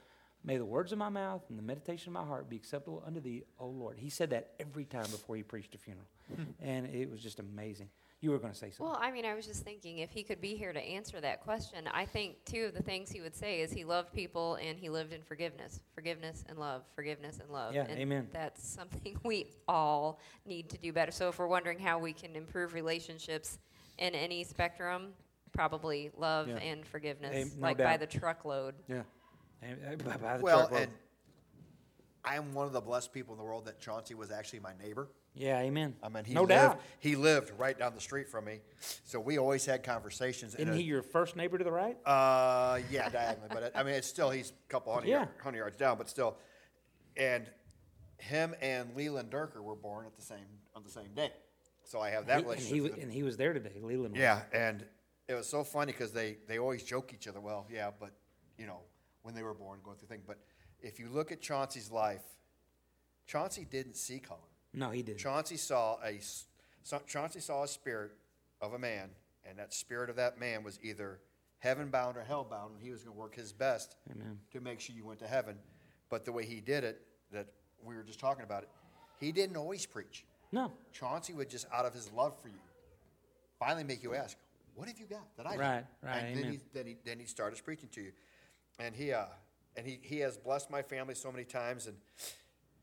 May 0.43 0.57
the 0.57 0.65
words 0.65 0.91
of 0.91 0.99
my 0.99 1.09
mouth 1.09 1.41
and 1.49 1.57
the 1.57 1.63
meditation 1.63 2.09
of 2.09 2.13
my 2.13 2.23
heart 2.25 2.47
be 2.49 2.55
acceptable 2.57 3.01
unto 3.05 3.19
thee, 3.19 3.43
O 3.59 3.67
Lord. 3.67 3.97
He 3.97 4.09
said 4.09 4.29
that 4.29 4.51
every 4.59 4.85
time 4.85 5.03
before 5.09 5.35
he 5.35 5.43
preached 5.43 5.73
a 5.73 5.77
funeral. 5.77 6.05
Hmm. 6.35 6.43
and 6.61 6.85
it 6.87 7.09
was 7.09 7.21
just 7.21 7.39
amazing. 7.39 7.89
You 8.19 8.31
were 8.31 8.39
going 8.39 8.51
to 8.51 8.57
say 8.57 8.71
something. 8.71 8.87
Well, 8.87 8.97
I 8.99 9.11
mean, 9.11 9.25
I 9.25 9.35
was 9.35 9.45
just 9.45 9.63
thinking 9.63 9.99
if 9.99 10.09
he 10.09 10.23
could 10.23 10.41
be 10.41 10.55
here 10.55 10.73
to 10.73 10.79
answer 10.81 11.21
that 11.21 11.41
question, 11.41 11.87
I 11.93 12.05
think 12.05 12.37
two 12.45 12.65
of 12.65 12.73
the 12.73 12.81
things 12.81 13.11
he 13.11 13.21
would 13.21 13.35
say 13.35 13.61
is 13.61 13.71
he 13.71 13.83
loved 13.83 14.11
people 14.11 14.55
and 14.55 14.79
he 14.79 14.89
lived 14.89 15.13
in 15.13 15.21
forgiveness, 15.21 15.81
forgiveness 15.93 16.43
and 16.49 16.57
love, 16.57 16.81
forgiveness 16.95 17.39
and 17.39 17.51
love. 17.51 17.75
Yeah, 17.75 17.85
and 17.87 17.99
amen. 17.99 18.27
That's 18.33 18.67
something 18.67 19.19
we 19.23 19.45
all 19.67 20.19
need 20.47 20.67
to 20.69 20.77
do 20.79 20.91
better. 20.91 21.11
So 21.11 21.29
if 21.29 21.37
we're 21.37 21.45
wondering 21.47 21.77
how 21.77 21.99
we 21.99 22.11
can 22.11 22.35
improve 22.35 22.73
relationships 22.73 23.59
in 23.99 24.15
any 24.15 24.43
spectrum, 24.43 25.09
probably 25.53 26.09
love 26.17 26.47
Yeah. 26.47 26.55
and 26.57 26.83
forgiveness, 26.87 27.33
Hey, 27.35 27.43
no 27.55 27.67
like 27.67 27.77
by 27.77 27.97
the 27.97 28.07
truckload. 28.07 28.73
Yeah. 28.87 29.03
And, 29.61 29.77
uh, 30.01 30.03
by- 30.03 30.17
by 30.17 30.37
the 30.37 30.43
Well, 30.43 30.59
truckload. 30.61 30.81
and 30.83 30.91
I 32.25 32.35
am 32.35 32.53
one 32.55 32.65
of 32.65 32.73
the 32.73 32.81
blessed 32.81 33.13
people 33.13 33.35
in 33.35 33.37
the 33.37 33.43
world 33.45 33.65
that 33.65 33.79
Chauncey 33.79 34.15
was 34.15 34.31
actually 34.31 34.59
my 34.61 34.73
neighbor. 34.83 35.07
Yeah, 35.37 35.59
amen. 35.59 35.95
I 36.03 36.09
mean, 36.09 36.23
he 36.25 36.33
no 36.33 36.41
lived, 36.41 36.49
doubt. 36.49 36.81
He 36.99 37.15
lived 37.15 37.51
right 37.57 37.77
down 37.77 37.93
the 37.95 38.01
street 38.01 38.27
from 38.27 38.45
me, 38.45 38.59
so 39.05 39.19
we 39.19 39.37
always 39.37 39.65
had 39.65 39.83
conversations. 39.83 40.55
Isn't 40.55 40.73
a- 40.73 40.75
he 40.75 40.81
your 40.83 41.01
first 41.01 41.35
neighbor 41.35 41.57
to 41.57 41.63
the 41.63 41.71
right? 41.71 41.97
Uh, 42.05 42.79
yeah, 42.91 43.07
diagonally, 43.09 43.49
but 43.51 43.71
I 43.75 43.83
mean, 43.83 43.93
it's 43.93 44.07
still 44.07 44.29
he's 44.29 44.49
a 44.51 44.69
couple 44.71 44.93
hundred, 44.93 45.07
Yeah. 45.09 45.15
yard, 45.17 45.29
hundred 45.41 45.57
yards 45.59 45.77
down, 45.77 45.97
but 45.97 46.09
still. 46.09 46.37
And 47.15 47.49
him 48.19 48.55
and 48.61 48.95
Leland 48.95 49.31
Durker 49.31 49.61
were 49.61 49.75
born 49.75 50.05
at 50.05 50.15
the 50.15 50.21
same 50.21 50.45
on 50.75 50.83
the 50.83 50.89
same 50.91 51.13
day, 51.15 51.31
so 51.83 51.99
I 52.01 52.09
have 52.09 52.25
that 52.27 52.33
He- 52.33 52.37
and, 52.39 52.45
relationship. 52.45 52.73
he, 52.75 52.81
with 52.81 52.97
and 53.03 53.11
he 53.11 53.23
was 53.23 53.37
there 53.37 53.53
today, 53.53 53.79
Leland. 53.81 54.13
was. 54.13 54.19
Yeah, 54.21 54.41
and 54.53 54.85
it 55.27 55.33
was 55.35 55.47
so 55.47 55.63
funny 55.63 55.91
because 55.91 56.11
they 56.11 56.37
they 56.47 56.57
always 56.59 56.83
joke 56.83 57.13
each 57.13 57.27
other. 57.27 57.39
Well, 57.39 57.67
yeah, 57.69 57.91
but 57.99 58.11
you 58.57 58.65
know 58.65 58.81
when 59.21 59.35
they 59.35 59.43
were 59.43 59.53
born, 59.53 59.79
going 59.83 59.97
through 59.97 60.07
things. 60.07 60.23
But 60.25 60.39
if 60.81 60.99
you 60.99 61.09
look 61.09 61.31
at 61.31 61.41
Chauncey's 61.41 61.91
life, 61.91 62.23
Chauncey 63.25 63.65
didn't 63.65 63.95
see 63.95 64.19
color. 64.19 64.39
No, 64.77 64.91
he 64.91 65.01
didn't. 65.01 65.17
Chauncey 65.17 65.57
saw 65.57 65.97
a 66.05 66.19
Chauncey 67.07 67.39
saw 67.39 67.63
a 67.63 67.67
spirit 67.67 68.11
of 68.61 68.73
a 68.73 68.79
man, 68.79 69.09
and 69.43 69.57
that 69.57 69.73
spirit 69.73 70.09
of 70.09 70.15
that 70.17 70.39
man 70.39 70.63
was 70.63 70.79
either 70.83 71.19
heaven 71.57 71.89
bound 71.89 72.15
or 72.15 72.21
hell 72.21 72.45
bound, 72.47 72.75
and 72.75 72.83
he 72.83 72.91
was 72.91 73.01
going 73.03 73.15
to 73.15 73.19
work 73.19 73.35
his 73.35 73.51
best 73.51 73.95
Amen. 74.11 74.37
to 74.51 74.61
make 74.61 74.79
sure 74.79 74.95
you 74.95 75.03
went 75.03 75.19
to 75.19 75.27
heaven. 75.27 75.57
But 76.09 76.25
the 76.25 76.31
way 76.31 76.45
he 76.45 76.61
did 76.61 76.83
it, 76.83 77.01
that 77.31 77.47
we 77.83 77.95
were 77.95 78.03
just 78.03 78.19
talking 78.19 78.43
about 78.43 78.63
it, 78.63 78.69
he 79.19 79.31
didn't 79.31 79.57
always 79.57 79.85
preach. 79.87 80.25
No. 80.51 80.71
Chauncey 80.93 81.33
would 81.33 81.49
just 81.49 81.65
out 81.73 81.85
of 81.85 81.93
his 81.93 82.11
love 82.11 82.39
for 82.39 82.47
you, 82.47 82.61
finally 83.57 83.83
make 83.83 84.03
you 84.03 84.13
ask, 84.13 84.37
"What 84.75 84.87
have 84.87 84.99
you 84.99 85.07
got 85.07 85.35
that 85.37 85.47
I 85.47 85.51
don't?" 85.51 85.59
Right, 85.59 85.85
right, 86.03 86.17
And 86.19 86.37
then 86.37 86.43
amen. 86.43 86.51
he, 86.51 86.59
then 86.71 86.85
he 86.85 86.97
then 87.03 87.19
he 87.19 87.25
started 87.25 87.61
preaching 87.65 87.89
to 87.93 88.01
you, 88.01 88.11
and 88.77 88.95
he 88.95 89.11
uh, 89.11 89.25
and 89.75 89.87
he 89.87 89.99
he 90.03 90.19
has 90.19 90.37
blessed 90.37 90.69
my 90.69 90.83
family 90.83 91.15
so 91.15 91.31
many 91.31 91.45
times. 91.45 91.87
And 91.87 91.97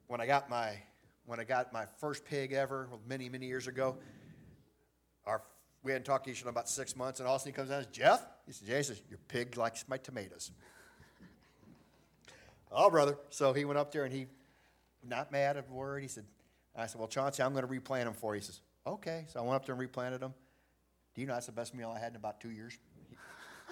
when 0.09 0.20
I 0.20 0.26
got 0.26 0.51
my 0.51 0.80
when 1.27 1.41
I 1.41 1.45
got 1.45 1.72
my 1.72 1.87
first 1.99 2.25
pig 2.25 2.53
ever 2.53 2.89
many 3.09 3.29
many 3.29 3.47
years 3.47 3.66
ago, 3.66 3.97
our 5.27 5.43
we 5.83 5.93
hadn't 5.93 6.05
talked 6.05 6.25
to 6.25 6.31
each 6.31 6.41
other 6.41 6.49
in 6.49 6.55
about 6.55 6.68
six 6.68 6.97
months, 6.97 7.20
and 7.20 7.29
all 7.29 7.35
of 7.35 7.41
a 7.41 7.43
sudden 7.43 7.53
he 7.53 7.57
comes 7.57 7.68
down 7.68 7.79
and 7.79 7.87
says, 7.87 7.95
"Jeff," 7.95 8.27
he 8.47 8.53
says, 8.53 8.68
"Jay 8.68 8.83
says 8.83 9.03
your 9.09 9.18
pig 9.29 9.57
likes 9.57 9.85
my 9.89 9.99
tomatoes." 9.99 10.51
oh, 12.72 12.91
brother. 12.91 13.16
So 13.31 13.53
he 13.53 13.64
went 13.64 13.79
up 13.79 13.93
there 13.93 14.05
and 14.05 14.12
he, 14.12 14.27
not 15.07 15.33
mad 15.33 15.57
at 15.57 15.66
a 15.68 15.72
word, 15.72 16.03
he 16.03 16.09
said, 16.09 16.25
I 16.77 16.87
said, 16.87 16.99
well, 16.99 17.09
Chauncey, 17.09 17.43
I'm 17.43 17.53
going 17.53 17.64
to 17.64 17.70
replant 17.70 18.07
them 18.07 18.14
for 18.14 18.35
you. 18.35 18.41
He 18.41 18.47
says, 18.47 18.61
okay. 18.87 19.27
So 19.29 19.41
I 19.41 19.43
went 19.43 19.55
up 19.55 19.64
there 19.64 19.75
and 19.75 19.81
replanted 19.81 20.20
them. 20.20 20.35
Do 21.14 21.20
you 21.20 21.27
know 21.27 21.35
that's 21.35 21.47
the 21.47 21.53
best 21.53 21.75
meal 21.75 21.93
I 21.95 22.01
had 22.01 22.11
in 22.11 22.16
about 22.16 22.41
two 22.41 22.51
years? 22.51 22.77
He, 23.09 23.16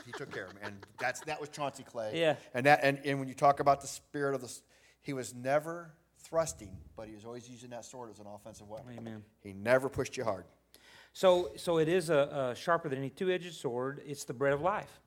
he 0.06 0.12
took 0.12 0.30
care 0.30 0.44
of 0.44 0.50
them. 0.50 0.58
And 0.62 0.86
that's, 1.00 1.20
that 1.22 1.40
was 1.40 1.48
Chauncey 1.48 1.82
Clay. 1.82 2.12
Yeah. 2.14 2.36
And, 2.54 2.66
that, 2.66 2.80
and, 2.82 3.00
and 3.04 3.18
when 3.18 3.28
you 3.28 3.34
talk 3.34 3.58
about 3.58 3.80
the 3.80 3.88
spirit 3.88 4.34
of 4.34 4.40
the, 4.40 4.52
he 5.00 5.12
was 5.12 5.34
never 5.34 5.92
thrusting, 6.22 6.76
but 6.96 7.08
he 7.08 7.14
was 7.14 7.24
always 7.24 7.48
using 7.48 7.70
that 7.70 7.84
sword 7.84 8.10
as 8.10 8.18
an 8.18 8.26
offensive 8.26 8.68
weapon. 8.68 8.94
Amen. 8.96 9.22
He 9.42 9.52
never 9.52 9.88
pushed 9.88 10.16
you 10.16 10.24
hard. 10.24 10.44
So, 11.12 11.50
so 11.56 11.78
it 11.78 11.88
is 11.88 12.10
a, 12.10 12.52
a 12.52 12.56
sharper 12.56 12.88
than 12.88 12.98
any 12.98 13.10
two-edged 13.10 13.54
sword. 13.54 14.00
It's 14.06 14.24
the 14.24 14.32
bread 14.32 14.52
of 14.52 14.60
life. 14.60 15.00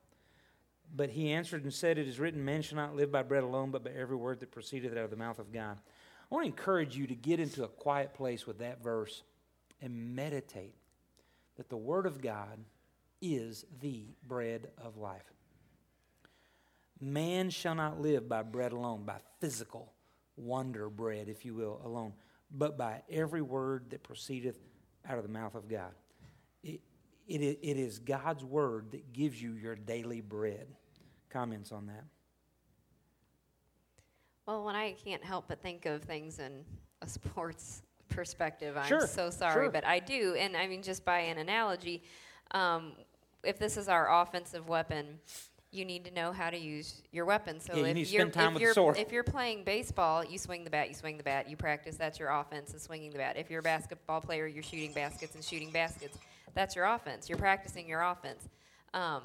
But 0.94 1.10
he 1.10 1.32
answered 1.32 1.64
and 1.64 1.74
said, 1.74 1.98
"It 1.98 2.06
is 2.06 2.20
written, 2.20 2.44
man 2.44 2.62
shall 2.62 2.76
not 2.76 2.94
live 2.94 3.10
by 3.10 3.24
bread 3.24 3.42
alone, 3.42 3.72
but 3.72 3.82
by 3.82 3.90
every 3.90 4.16
word 4.16 4.38
that 4.40 4.52
proceedeth 4.52 4.92
out 4.92 4.98
of 4.98 5.10
the 5.10 5.16
mouth 5.16 5.40
of 5.40 5.52
God." 5.52 5.78
I 6.30 6.34
want 6.34 6.44
to 6.44 6.50
encourage 6.50 6.96
you 6.96 7.06
to 7.08 7.14
get 7.14 7.40
into 7.40 7.64
a 7.64 7.68
quiet 7.68 8.14
place 8.14 8.46
with 8.46 8.58
that 8.58 8.82
verse 8.82 9.22
and 9.80 10.14
meditate 10.14 10.74
that 11.56 11.68
the 11.68 11.76
Word 11.76 12.06
of 12.06 12.20
God 12.20 12.58
is 13.20 13.64
the 13.80 14.04
bread 14.26 14.68
of 14.78 14.96
life. 14.96 15.32
Man 17.00 17.50
shall 17.50 17.74
not 17.74 18.00
live 18.00 18.28
by 18.28 18.42
bread 18.42 18.72
alone, 18.72 19.04
by 19.04 19.18
physical 19.40 19.92
wonder 20.36 20.88
bread, 20.88 21.28
if 21.28 21.44
you 21.44 21.54
will, 21.54 21.80
alone, 21.84 22.12
but 22.50 22.76
by 22.78 23.02
every 23.10 23.42
word 23.42 23.90
that 23.90 24.02
proceedeth 24.02 24.58
out 25.08 25.16
of 25.18 25.22
the 25.24 25.30
mouth 25.30 25.54
of 25.54 25.68
God. 25.68 25.92
It, 26.62 26.80
it, 27.28 27.40
it 27.62 27.76
is 27.76 27.98
God's 27.98 28.44
word 28.44 28.92
that 28.92 29.12
gives 29.12 29.40
you 29.40 29.52
your 29.54 29.74
daily 29.74 30.20
bread. 30.20 30.66
Comments 31.30 31.70
on 31.72 31.86
that? 31.86 32.04
Well, 34.46 34.64
when 34.64 34.76
I 34.76 34.92
can't 34.92 35.24
help 35.24 35.46
but 35.48 35.60
think 35.60 35.86
of 35.86 36.02
things 36.02 36.38
in 36.38 36.64
a 37.02 37.08
sports 37.08 37.82
perspective, 38.08 38.76
I'm 38.76 38.86
Sure, 38.86 39.06
so 39.06 39.30
sorry, 39.30 39.64
sure. 39.66 39.70
but 39.70 39.84
I 39.84 39.98
do. 39.98 40.34
And 40.38 40.56
I 40.56 40.66
mean, 40.66 40.82
just 40.82 41.04
by 41.04 41.18
an 41.20 41.38
analogy, 41.38 42.02
um, 42.52 42.92
if 43.42 43.58
this 43.58 43.76
is 43.76 43.88
our 43.88 44.22
offensive 44.22 44.68
weapon, 44.68 45.18
you 45.76 45.84
need 45.84 46.04
to 46.06 46.10
know 46.12 46.32
how 46.32 46.50
to 46.50 46.56
use 46.58 47.02
your 47.12 47.24
weapon. 47.24 47.60
So 47.60 47.74
Yeah, 47.74 47.80
you 47.80 47.86
if 47.86 47.94
need 47.96 48.04
to 48.06 48.12
you're 48.12 48.20
spend 48.22 48.32
time 48.34 48.46
if 48.48 48.52
with 48.54 48.60
the 48.60 48.64
you're 48.64 48.74
sword. 48.74 48.96
if 48.98 49.12
you're 49.12 49.22
playing 49.24 49.64
baseball, 49.64 50.24
you 50.24 50.38
swing 50.38 50.64
the 50.64 50.70
bat, 50.70 50.88
you 50.88 50.94
swing 50.94 51.16
the 51.16 51.22
bat, 51.22 51.48
you 51.50 51.56
practice. 51.56 51.96
That's 51.96 52.18
your 52.18 52.30
offense, 52.30 52.72
is 52.74 52.82
swinging 52.82 53.10
the 53.10 53.18
bat. 53.18 53.36
If 53.36 53.50
you're 53.50 53.60
a 53.60 53.62
basketball 53.62 54.20
player, 54.20 54.46
you're 54.46 54.62
shooting 54.62 54.92
baskets 54.92 55.34
and 55.34 55.44
shooting 55.44 55.70
baskets. 55.70 56.18
That's 56.54 56.74
your 56.74 56.86
offense. 56.86 57.28
You're 57.28 57.38
practicing 57.38 57.86
your 57.88 58.02
offense. 58.02 58.48
Um, 58.94 59.22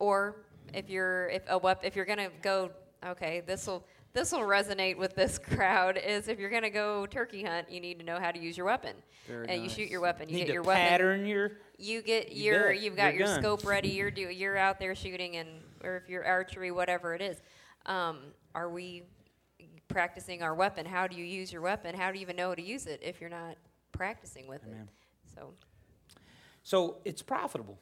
or 0.00 0.36
if 0.74 0.90
you're 0.90 1.28
if 1.28 1.42
a 1.48 1.56
wep- 1.58 1.84
if 1.84 1.94
you're 1.96 2.04
gonna 2.04 2.30
go, 2.42 2.70
okay, 3.06 3.42
this 3.46 3.66
will 3.66 3.84
this 4.14 4.32
will 4.32 4.40
resonate 4.40 4.96
with 4.96 5.14
this 5.14 5.38
crowd. 5.38 5.96
Is 5.98 6.28
if 6.28 6.38
you're 6.38 6.50
gonna 6.50 6.70
go 6.70 7.06
turkey 7.06 7.42
hunt, 7.42 7.70
you 7.70 7.80
need 7.80 7.98
to 7.98 8.04
know 8.04 8.18
how 8.18 8.30
to 8.30 8.38
use 8.38 8.56
your 8.56 8.66
weapon. 8.66 8.94
Very 9.26 9.48
and 9.48 9.62
you 9.62 9.68
shoot 9.68 9.88
your 9.88 10.00
weapon. 10.00 10.28
You 10.28 10.38
get 10.38 10.46
to 10.48 10.52
your 10.52 10.62
weapon 10.62 10.88
pattern 10.88 11.26
your. 11.26 11.52
you 11.78 12.02
get 12.02 12.32
You 12.32 12.52
your 12.52 12.68
bet. 12.72 12.80
you've 12.80 12.96
got 12.96 13.14
Your 13.14 13.26
your, 13.28 13.38
scope 13.38 13.64
ready 13.64 13.88
you're 13.88 14.10
do 14.20 14.22
you're 14.22 14.56
out 14.56 14.78
there 14.78 14.94
shooting 14.94 15.36
and 15.36 15.48
or 15.84 15.96
if 15.96 16.08
you're 16.08 16.24
archery 16.24 16.70
whatever 16.70 17.14
it 17.14 17.22
is 17.22 17.40
um, 17.86 18.18
are 18.54 18.68
we 18.68 19.02
practicing 19.88 20.42
our 20.42 20.54
weapon 20.54 20.84
how 20.86 21.06
do 21.06 21.16
you 21.16 21.24
use 21.24 21.52
your 21.52 21.62
weapon 21.62 21.94
how 21.94 22.10
do 22.10 22.18
you 22.18 22.22
even 22.22 22.34
know 22.36 22.48
how 22.48 22.54
to 22.54 22.62
use 22.62 22.86
it 22.86 23.00
if 23.02 23.20
you're 23.20 23.30
not 23.30 23.56
practicing 23.92 24.46
with 24.48 24.62
Amen. 24.66 24.88
it 24.88 25.34
so 25.36 25.52
So 26.62 26.96
it's 27.04 27.22
profitable. 27.22 27.78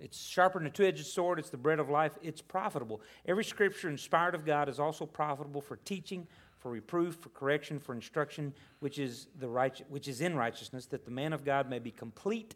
It's 0.00 0.18
sharper 0.26 0.58
than 0.58 0.66
a 0.66 0.70
two-edged 0.70 1.06
sword. 1.06 1.38
It's 1.38 1.50
the 1.50 1.56
bread 1.56 1.78
of 1.78 1.88
life. 1.88 2.12
It's 2.22 2.40
profitable. 2.40 3.02
Every 3.26 3.44
scripture 3.44 3.88
inspired 3.88 4.34
of 4.34 4.44
God 4.44 4.68
is 4.68 4.80
also 4.80 5.06
profitable 5.06 5.60
for 5.60 5.76
teaching, 5.76 6.26
for 6.58 6.70
reproof, 6.70 7.16
for 7.16 7.28
correction, 7.30 7.78
for 7.78 7.94
instruction, 7.94 8.54
which 8.80 8.98
is 8.98 9.28
the 9.38 9.48
right, 9.48 9.80
which 9.88 10.08
is 10.08 10.20
in 10.20 10.36
righteousness, 10.36 10.86
that 10.86 11.04
the 11.04 11.10
man 11.10 11.32
of 11.32 11.44
God 11.44 11.68
may 11.68 11.78
be 11.78 11.90
complete, 11.90 12.54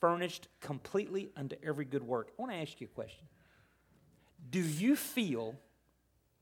furnished 0.00 0.48
completely 0.60 1.30
unto 1.36 1.56
every 1.62 1.84
good 1.84 2.02
work. 2.02 2.30
I 2.38 2.42
want 2.42 2.52
to 2.52 2.58
ask 2.58 2.80
you 2.80 2.86
a 2.90 2.94
question. 2.94 3.24
Do 4.50 4.60
you 4.60 4.96
feel 4.96 5.54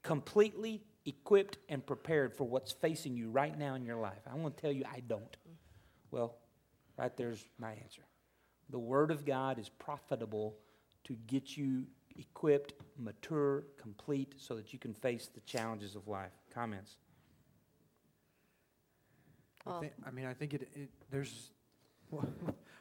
completely 0.02 0.82
equipped 1.04 1.58
and 1.68 1.84
prepared 1.84 2.34
for 2.34 2.44
what's 2.44 2.72
facing 2.72 3.16
you 3.16 3.30
right 3.30 3.56
now 3.56 3.74
in 3.74 3.84
your 3.84 3.96
life? 3.96 4.20
I 4.30 4.34
want 4.36 4.56
to 4.56 4.60
tell 4.60 4.72
you, 4.72 4.84
I 4.90 5.00
don't. 5.00 5.36
Well, 6.10 6.36
right 6.98 7.16
there's 7.16 7.44
my 7.58 7.72
answer. 7.72 8.02
The 8.72 8.78
Word 8.78 9.10
of 9.10 9.24
God 9.24 9.58
is 9.58 9.68
profitable 9.68 10.56
to 11.04 11.14
get 11.26 11.56
you 11.56 11.84
equipped, 12.18 12.72
mature, 12.98 13.64
complete, 13.80 14.34
so 14.38 14.54
that 14.56 14.72
you 14.72 14.78
can 14.78 14.94
face 14.94 15.28
the 15.32 15.40
challenges 15.40 15.94
of 15.94 16.08
life. 16.08 16.32
Comments? 16.52 16.96
I, 19.66 19.80
think, 19.80 19.92
I 20.06 20.10
mean, 20.10 20.24
I 20.26 20.34
think 20.34 20.54
it, 20.54 20.68
it 20.74 20.90
there's. 21.10 21.50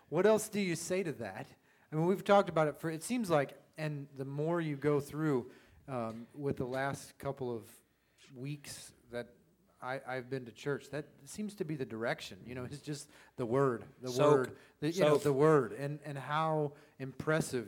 What 0.10 0.26
else 0.26 0.50
do 0.50 0.60
you 0.60 0.76
say 0.76 1.04
to 1.04 1.14
that? 1.14 1.48
I 1.90 1.96
mean, 1.96 2.06
we've 2.06 2.24
talked 2.24 2.50
about 2.50 2.68
it 2.68 2.78
for. 2.82 2.90
It 2.90 3.02
seems 3.02 3.30
like, 3.30 3.54
and 3.78 4.08
the 4.18 4.26
more 4.26 4.60
you 4.60 4.76
go 4.76 5.00
through, 5.00 5.50
um, 5.88 6.28
with 6.36 6.58
the 6.58 6.66
last 6.66 7.18
couple 7.18 7.56
of 7.56 7.64
weeks 8.36 8.92
that 9.10 9.28
I, 9.82 10.00
I've 10.08 10.30
been 10.30 10.46
to 10.46 10.52
church, 10.52 10.90
that 10.92 11.06
seems 11.26 11.56
to 11.56 11.66
be 11.66 11.76
the 11.76 11.86
direction. 11.86 12.38
You 12.46 12.56
know, 12.56 12.64
it's 12.72 12.82
just 12.82 13.10
the 13.38 13.46
word, 13.46 13.84
the 14.02 14.10
Soak. 14.10 14.32
word, 14.38 14.52
the, 14.80 14.92
you 14.92 15.02
know, 15.02 15.18
the 15.18 15.34
word, 15.34 15.74
and 15.74 16.00
and 16.06 16.18
how 16.18 16.74
impressive, 17.00 17.68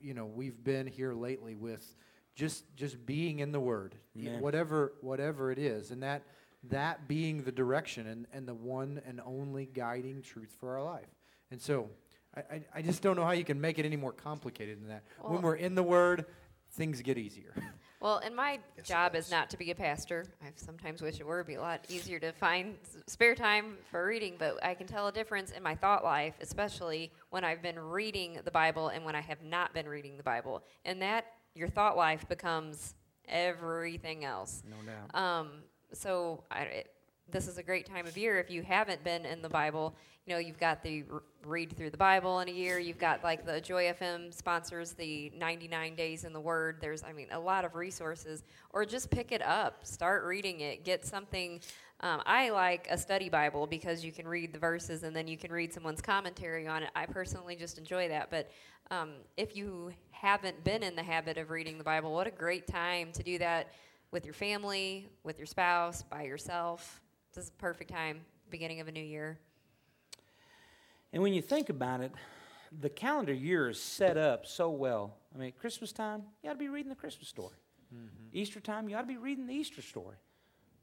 you 0.00 0.14
know, 0.14 0.26
we've 0.26 0.62
been 0.62 0.86
here 0.86 1.14
lately 1.14 1.54
with 1.54 1.96
just 2.34 2.64
just 2.76 3.04
being 3.06 3.40
in 3.40 3.52
the 3.52 3.60
word, 3.60 3.94
y- 4.14 4.22
Amen. 4.26 4.40
whatever 4.40 4.92
whatever 5.00 5.50
it 5.50 5.58
is, 5.58 5.90
and 5.90 6.02
that 6.02 6.22
that 6.64 7.06
being 7.06 7.44
the 7.44 7.52
direction 7.52 8.06
and, 8.06 8.26
and 8.32 8.46
the 8.46 8.54
one 8.54 9.00
and 9.06 9.20
only 9.24 9.66
guiding 9.66 10.22
truth 10.22 10.54
for 10.58 10.76
our 10.76 10.84
life. 10.84 11.06
And 11.50 11.60
so, 11.60 11.88
I, 12.36 12.40
I, 12.40 12.64
I 12.76 12.82
just 12.82 13.00
don't 13.00 13.16
know 13.16 13.24
how 13.24 13.30
you 13.30 13.44
can 13.44 13.60
make 13.60 13.78
it 13.78 13.86
any 13.86 13.96
more 13.96 14.12
complicated 14.12 14.80
than 14.80 14.88
that. 14.88 15.04
when 15.22 15.40
we're 15.42 15.54
in 15.54 15.74
the 15.76 15.82
word, 15.84 16.26
things 16.72 17.00
get 17.00 17.16
easier. 17.16 17.54
Well, 18.00 18.18
and 18.18 18.34
my 18.34 18.60
Yes, 18.76 18.86
job 18.86 19.16
is 19.16 19.30
not 19.30 19.50
to 19.50 19.56
be 19.56 19.70
a 19.70 19.74
pastor. 19.74 20.24
I 20.40 20.52
sometimes 20.54 21.02
wish 21.02 21.18
it 21.18 21.26
were. 21.26 21.38
It'd 21.40 21.48
be 21.48 21.54
a 21.54 21.60
lot 21.60 21.84
easier 21.88 22.20
to 22.20 22.32
find 22.32 22.76
spare 23.06 23.34
time 23.34 23.76
for 23.90 24.06
reading, 24.06 24.36
but 24.38 24.64
I 24.64 24.74
can 24.74 24.86
tell 24.86 25.08
a 25.08 25.12
difference 25.12 25.50
in 25.50 25.62
my 25.62 25.74
thought 25.74 26.04
life, 26.04 26.34
especially 26.40 27.10
when 27.30 27.42
I've 27.44 27.60
been 27.62 27.78
reading 27.78 28.38
the 28.44 28.50
Bible 28.52 28.88
and 28.88 29.04
when 29.04 29.16
I 29.16 29.20
have 29.20 29.42
not 29.42 29.74
been 29.74 29.88
reading 29.88 30.16
the 30.16 30.22
Bible. 30.22 30.62
And 30.84 31.02
that, 31.02 31.26
your 31.54 31.68
thought 31.68 31.96
life 31.96 32.28
becomes 32.28 32.94
everything 33.26 34.24
else. 34.24 34.62
no 34.68 34.76
doubt. 34.90 35.20
Um, 35.20 35.48
so 35.92 36.44
I, 36.50 36.60
it, 36.62 36.90
this 37.30 37.46
is 37.46 37.58
a 37.58 37.62
great 37.62 37.86
time 37.86 38.06
of 38.06 38.16
year 38.16 38.38
if 38.38 38.50
you 38.50 38.62
haven't 38.62 39.04
been 39.04 39.26
in 39.26 39.42
the 39.42 39.48
Bible. 39.48 39.94
You 40.26 40.34
know, 40.34 40.40
you've 40.40 40.58
got 40.58 40.82
the 40.82 41.04
read 41.44 41.76
through 41.76 41.90
the 41.90 41.96
Bible 41.96 42.40
in 42.40 42.48
a 42.48 42.52
year. 42.52 42.78
You've 42.78 42.98
got 42.98 43.22
like 43.24 43.46
the 43.46 43.60
Joy 43.60 43.84
FM 43.84 44.32
sponsors 44.32 44.92
the 44.92 45.32
99 45.36 45.94
days 45.94 46.24
in 46.24 46.32
the 46.32 46.40
Word. 46.40 46.78
There's, 46.80 47.02
I 47.02 47.12
mean, 47.12 47.28
a 47.30 47.38
lot 47.38 47.64
of 47.64 47.74
resources. 47.74 48.44
Or 48.70 48.84
just 48.84 49.10
pick 49.10 49.32
it 49.32 49.42
up, 49.42 49.86
start 49.86 50.24
reading 50.24 50.60
it, 50.60 50.84
get 50.84 51.06
something. 51.06 51.60
Um, 52.00 52.22
I 52.26 52.50
like 52.50 52.86
a 52.90 52.98
study 52.98 53.28
Bible 53.28 53.66
because 53.66 54.04
you 54.04 54.12
can 54.12 54.28
read 54.28 54.52
the 54.52 54.58
verses 54.58 55.02
and 55.02 55.16
then 55.16 55.26
you 55.26 55.36
can 55.36 55.50
read 55.50 55.72
someone's 55.72 56.00
commentary 56.00 56.66
on 56.66 56.82
it. 56.82 56.90
I 56.94 57.06
personally 57.06 57.56
just 57.56 57.78
enjoy 57.78 58.08
that. 58.08 58.30
But 58.30 58.50
um, 58.90 59.12
if 59.36 59.56
you 59.56 59.92
haven't 60.10 60.62
been 60.64 60.82
in 60.82 60.94
the 60.94 61.02
habit 61.02 61.38
of 61.38 61.50
reading 61.50 61.78
the 61.78 61.84
Bible, 61.84 62.12
what 62.12 62.26
a 62.26 62.30
great 62.30 62.66
time 62.66 63.12
to 63.12 63.22
do 63.22 63.38
that 63.38 63.72
with 64.10 64.24
your 64.24 64.34
family, 64.34 65.08
with 65.24 65.38
your 65.38 65.46
spouse, 65.46 66.02
by 66.02 66.22
yourself. 66.22 67.00
This 67.38 67.44
is 67.44 67.50
a 67.50 67.62
perfect 67.62 67.92
time, 67.92 68.22
beginning 68.50 68.80
of 68.80 68.88
a 68.88 68.90
new 68.90 69.00
year. 69.00 69.38
And 71.12 71.22
when 71.22 71.32
you 71.32 71.40
think 71.40 71.68
about 71.68 72.00
it, 72.00 72.10
the 72.80 72.88
calendar 72.88 73.32
year 73.32 73.68
is 73.68 73.80
set 73.80 74.16
up 74.16 74.44
so 74.44 74.70
well. 74.70 75.14
I 75.32 75.38
mean, 75.38 75.52
Christmas 75.52 75.92
time, 75.92 76.24
you 76.42 76.50
ought 76.50 76.54
to 76.54 76.58
be 76.58 76.68
reading 76.68 76.88
the 76.88 76.96
Christmas 76.96 77.28
story. 77.28 77.54
Easter 78.32 78.58
time, 78.58 78.88
you 78.88 78.96
ought 78.96 79.02
to 79.02 79.06
be 79.06 79.18
reading 79.18 79.46
the 79.46 79.54
Easter 79.54 79.82
story. 79.82 80.16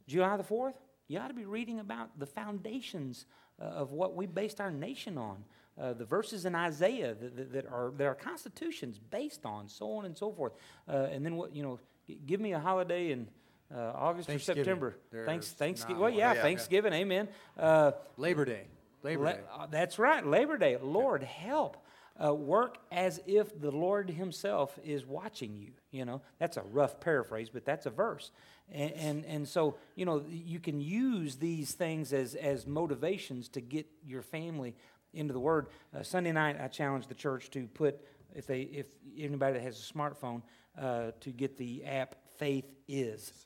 July 0.08 0.38
the 0.38 0.44
4th, 0.44 0.76
you 1.10 1.20
ought 1.20 1.28
to 1.28 1.34
be 1.34 1.44
reading 1.44 1.82
about 1.82 2.18
the 2.18 2.26
foundations 2.26 3.26
uh, 3.62 3.66
of 3.66 3.92
what 3.92 4.16
we 4.16 4.26
based 4.26 4.62
our 4.62 4.72
nation 4.72 5.18
on. 5.18 5.44
Uh, 5.78 5.92
the 5.92 6.06
verses 6.06 6.46
in 6.46 6.56
Isaiah 6.56 7.16
that, 7.16 7.36
that, 7.36 7.52
that 7.52 7.66
are 7.66 7.92
that 7.98 8.06
our 8.06 8.16
Constitution's 8.16 8.98
based 8.98 9.46
on, 9.46 9.68
so 9.68 9.92
on 9.92 10.06
and 10.06 10.18
so 10.18 10.32
forth. 10.32 10.54
Uh, 10.88 11.08
and 11.12 11.26
then 11.26 11.36
what 11.36 11.54
you 11.54 11.64
know, 11.64 11.80
g- 12.08 12.22
give 12.26 12.40
me 12.40 12.54
a 12.54 12.60
holiday 12.60 13.12
in 13.12 13.28
uh, 13.74 13.92
August 13.96 14.30
or 14.30 14.40
September. 14.40 14.96
There's 15.12 15.26
Thanks, 15.26 15.52
Thanksgiving. 15.52 16.02
Well, 16.02 16.10
yeah, 16.10 16.34
Yeah. 16.34 16.42
Thanksgiving. 16.42 16.94
Amen. 16.94 17.28
Uh, 17.58 17.92
Labor 18.18 18.46
Day. 18.46 18.68
Labor 19.04 19.24
La- 19.24 19.32
Day. 19.34 19.40
uh, 19.54 19.68
that's 19.68 20.00
right, 20.00 20.26
Labor 20.26 20.58
Day. 20.58 20.78
Lord, 20.82 21.24
help. 21.24 21.78
Uh, 22.18 22.34
work 22.34 22.78
as 22.94 23.20
if 23.28 23.60
the 23.60 23.72
Lord 23.72 24.10
Himself 24.10 24.80
is 24.86 25.06
watching 25.06 25.58
you. 25.58 25.74
You 25.92 26.06
know, 26.06 26.22
that's 26.40 26.56
a 26.56 26.62
rough 26.62 27.02
paraphrase, 27.02 27.50
but 27.50 27.66
that's 27.66 27.86
a 27.86 27.90
verse. 27.90 28.32
And, 28.72 28.94
and, 28.94 29.26
and 29.26 29.48
so, 29.48 29.76
you 29.96 30.06
know, 30.06 30.24
you 30.30 30.62
can 30.62 30.80
use 30.80 31.36
these 31.36 31.74
things 31.74 32.14
as, 32.14 32.36
as 32.36 32.66
motivations 32.66 33.50
to 33.50 33.60
get 33.60 33.86
your 34.06 34.22
family 34.22 34.76
into 35.14 35.34
the 35.34 35.42
Word. 35.42 35.68
Uh, 35.94 36.04
Sunday 36.04 36.32
night, 36.32 36.56
I 36.60 36.70
challenged 36.70 37.10
the 37.10 37.16
church 37.16 37.50
to 37.52 37.68
put, 37.68 38.00
if, 38.34 38.48
they, 38.48 38.62
if 38.62 38.88
anybody 39.18 39.56
that 39.56 39.64
has 39.64 39.78
a 39.78 39.94
smartphone, 39.94 40.42
uh, 40.80 41.12
to 41.20 41.32
get 41.32 41.58
the 41.58 41.84
app 41.84 42.16
Faith 42.38 42.66
Is 42.88 43.46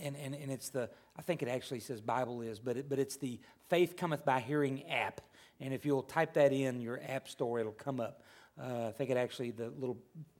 and, 0.00 0.16
and, 0.16 0.34
and 0.34 0.50
it's 0.50 0.68
the 0.70 0.88
I 1.16 1.22
think 1.22 1.42
it 1.42 1.48
actually 1.48 1.80
says 1.80 2.00
Bible 2.00 2.42
is, 2.42 2.58
but 2.58 2.76
it, 2.76 2.88
but 2.88 2.98
it's 2.98 3.16
the 3.16 3.38
Faith 3.68 3.96
Cometh 3.96 4.24
by 4.24 4.40
Hearing 4.40 4.88
app. 4.90 5.20
And 5.60 5.72
if 5.72 5.86
you'll 5.86 6.02
type 6.02 6.34
that 6.34 6.52
in 6.52 6.80
your 6.80 7.00
app 7.08 7.28
store, 7.28 7.60
it'll 7.60 7.72
come 7.72 8.00
up. 8.00 8.22
Uh, 8.60 8.88
I 8.88 8.92
think 8.92 9.10
it 9.10 9.16
actually 9.16 9.50
the 9.52 9.70
little 9.70 9.96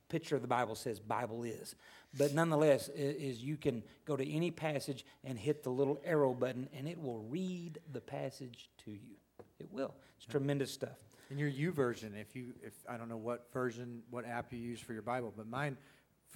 picture 0.09 0.35
of 0.35 0.41
the 0.41 0.47
Bible 0.47 0.75
says 0.75 0.99
Bible 0.99 1.43
is, 1.43 1.75
but 2.17 2.33
nonetheless, 2.33 2.89
i- 2.89 2.99
is 2.99 3.43
you 3.43 3.57
can 3.57 3.83
go 4.05 4.15
to 4.15 4.29
any 4.29 4.51
passage 4.51 5.05
and 5.23 5.37
hit 5.39 5.63
the 5.63 5.69
little 5.71 5.99
arrow 6.05 6.33
button, 6.33 6.69
and 6.73 6.87
it 6.87 7.01
will 7.01 7.19
read 7.19 7.79
the 7.91 8.01
passage 8.01 8.69
to 8.85 8.91
you. 8.91 9.15
It 9.59 9.71
will. 9.71 9.93
It's 10.17 10.25
tremendous 10.25 10.71
stuff. 10.71 10.97
In 11.31 11.39
your 11.39 11.49
YouVersion, 11.49 12.11
if 12.21 12.35
you, 12.35 12.53
if 12.61 12.73
I 12.87 12.97
don't 12.97 13.09
know 13.09 13.17
what 13.17 13.51
version, 13.51 14.03
what 14.11 14.25
app 14.25 14.53
you 14.53 14.59
use 14.59 14.79
for 14.79 14.93
your 14.93 15.01
Bible, 15.01 15.33
but 15.35 15.47
mine, 15.47 15.75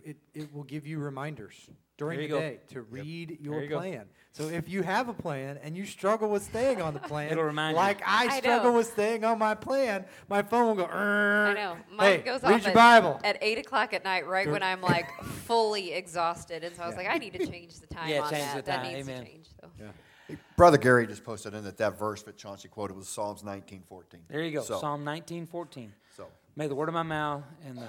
it, 0.03 0.17
it 0.33 0.53
will 0.53 0.63
give 0.63 0.85
you 0.87 0.99
reminders 0.99 1.53
during 1.97 2.17
There 2.19 2.27
the 2.27 2.33
go. 2.33 2.39
day 2.39 2.59
to 2.69 2.81
read 2.83 3.37
your 3.41 3.55
There 3.55 3.63
you 3.63 3.69
go. 3.69 3.77
plan. 3.79 4.05
So 4.31 4.47
if 4.47 4.69
you 4.69 4.83
have 4.83 5.09
a 5.09 5.13
plan 5.13 5.57
and 5.63 5.75
you 5.75 5.85
struggle 5.85 6.29
with 6.29 6.43
staying 6.43 6.81
on 6.81 6.93
the 6.93 6.99
plan, 7.11 7.31
It'll 7.31 7.43
remind 7.43 7.71
you. 7.75 7.77
like 7.81 8.01
I 8.05 8.27
I 8.27 8.39
struggle 8.39 8.71
know. 8.71 8.77
with 8.77 8.87
staying 8.87 9.25
on 9.25 9.37
my 9.39 9.55
plan, 9.55 10.05
my 10.29 10.41
phone 10.43 10.67
will 10.67 10.85
go. 10.85 10.89
I 10.91 11.49
I 11.49 11.53
know. 11.53 11.77
Mine 11.91 12.05
hey, 12.05 12.17
goes 12.19 12.41
read 12.43 12.53
off 12.53 12.61
your 12.61 12.69
at, 12.69 12.73
Bible. 12.75 13.19
at 13.23 13.37
8 13.41 13.57
o'clock 13.57 13.93
at 13.93 14.03
night, 14.03 14.27
right 14.27 14.45
Dur- 14.45 14.51
when 14.53 14.63
I'm 14.63 14.81
like 14.81 15.07
fully 15.23 15.93
exhausted. 15.93 16.63
And 16.63 16.75
so 16.75 16.83
I 16.83 16.87
was 16.87 16.95
Yeah. 16.95 17.03
like, 17.03 17.15
I 17.15 17.17
need 17.17 17.33
to 17.33 17.45
change 17.47 17.79
the 17.79 17.87
time 17.87 18.07
Yeah, 18.09 18.21
on 18.21 18.29
change 18.31 18.43
that. 18.45 18.65
the 18.65 18.71
That 18.71 18.83
time. 18.83 18.93
needs 18.93 19.09
Amen. 19.09 19.23
to 19.25 19.29
change. 19.31 19.47
So. 19.61 19.67
Yeah. 19.79 20.35
Brother 20.55 20.77
Gary 20.77 21.07
just 21.07 21.23
posted 21.23 21.55
in 21.55 21.63
that 21.63 21.77
that 21.77 21.97
verse 21.97 22.21
that 22.23 22.37
Chauncey 22.37 22.67
quoted 22.67 22.95
was 22.95 23.09
Psalms 23.09 23.41
19:14. 23.41 24.19
There 24.29 24.43
you 24.43 24.51
go. 24.51 24.61
So, 24.61 24.79
Psalm 24.79 25.03
19:14. 25.03 25.89
so 26.15 26.27
May 26.55 26.67
the 26.67 26.75
word 26.75 26.87
of 26.87 26.93
my 26.93 27.01
mouth 27.03 27.43
and 27.65 27.77
the 27.79 27.87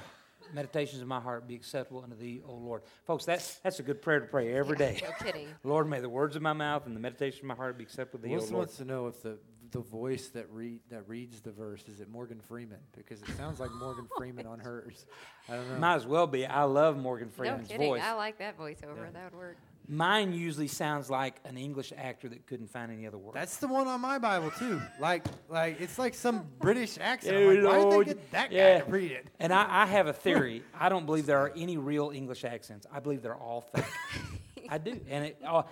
meditations 0.54 1.00
of 1.02 1.08
my 1.08 1.20
heart 1.20 1.46
be 1.48 1.54
acceptable 1.54 2.02
unto 2.02 2.16
thee, 2.16 2.42
O 2.46 2.54
Lord. 2.54 2.82
Folks, 3.04 3.24
that's, 3.24 3.56
that's 3.56 3.78
a 3.80 3.82
good 3.82 4.02
prayer 4.02 4.20
to 4.20 4.26
pray 4.26 4.52
every 4.54 4.76
Yeah, 4.78 4.92
day. 4.92 5.00
No 5.02 5.24
kidding. 5.24 5.48
Lord, 5.64 5.88
may 5.88 6.00
the 6.00 6.08
words 6.08 6.36
of 6.36 6.42
my 6.42 6.52
mouth 6.52 6.86
and 6.86 6.94
the 6.96 7.00
meditation 7.00 7.40
of 7.42 7.46
my 7.46 7.54
heart 7.54 7.76
be 7.78 7.84
acceptable 7.84 8.18
to 8.22 8.28
thee, 8.28 8.34
O 8.36 8.38
Lord. 8.40 8.52
wants 8.52 8.76
to 8.78 8.84
know 8.84 9.06
if 9.06 9.22
the 9.22 9.38
the 9.72 9.78
voice 9.78 10.30
that 10.30 10.46
read 10.50 10.80
that 10.90 11.08
reads 11.08 11.40
the 11.42 11.52
verse 11.52 11.84
is 11.86 12.00
it 12.00 12.08
Morgan 12.10 12.40
Freeman 12.40 12.80
because 12.96 13.22
it 13.22 13.28
sounds 13.36 13.60
like 13.60 13.70
Morgan 13.70 14.08
Freeman 14.18 14.44
on 14.44 14.58
hers. 14.58 15.06
I 15.48 15.54
don't 15.54 15.68
know. 15.70 15.78
Might 15.78 15.94
as 15.94 16.06
well 16.08 16.26
be. 16.26 16.44
I 16.44 16.64
love 16.64 16.96
Morgan 16.96 17.28
Freeman's 17.30 17.68
No 17.70 17.76
Freeman's 17.76 17.78
kidding. 17.78 17.88
voice. 17.88 18.02
I 18.02 18.14
like 18.14 18.38
that 18.38 18.58
voiceover. 18.58 18.96
Yeah. 18.96 19.10
That 19.12 19.32
would 19.32 19.38
work. 19.38 19.56
Mine 19.88 20.32
usually 20.32 20.68
sounds 20.68 21.10
like 21.10 21.36
an 21.44 21.56
English 21.56 21.92
actor 21.96 22.28
that 22.28 22.46
couldn't 22.46 22.70
find 22.70 22.92
any 22.92 23.06
other 23.06 23.18
word. 23.18 23.34
That's 23.34 23.56
the 23.56 23.66
one 23.66 23.88
on 23.88 24.00
my 24.00 24.18
Bible 24.18 24.52
too. 24.52 24.80
Like, 25.00 25.24
like 25.48 25.80
it's 25.80 25.98
like 25.98 26.14
some 26.14 26.46
British 26.60 26.96
accent. 27.00 27.36
I'm 27.36 27.64
like, 27.64 27.64
why 27.64 27.90
did 27.90 28.00
they 28.00 28.04
get 28.04 28.30
that 28.30 28.52
yeah. 28.52 28.78
guy 28.78 28.84
to 28.84 28.90
read 28.90 29.12
it? 29.12 29.26
and 29.40 29.52
I, 29.52 29.82
I 29.82 29.86
have 29.86 30.06
a 30.06 30.12
theory. 30.12 30.62
I 30.78 30.88
don't 30.88 31.06
believe 31.06 31.26
there 31.26 31.40
are 31.40 31.52
any 31.56 31.76
real 31.76 32.10
English 32.10 32.44
accents. 32.44 32.86
I 32.92 33.00
believe 33.00 33.22
they're 33.22 33.34
all 33.34 33.62
fake. 33.62 33.84
I 34.68 34.78
do, 34.78 35.00
and 35.08 35.24
it 35.26 35.42
oh, 35.46 35.64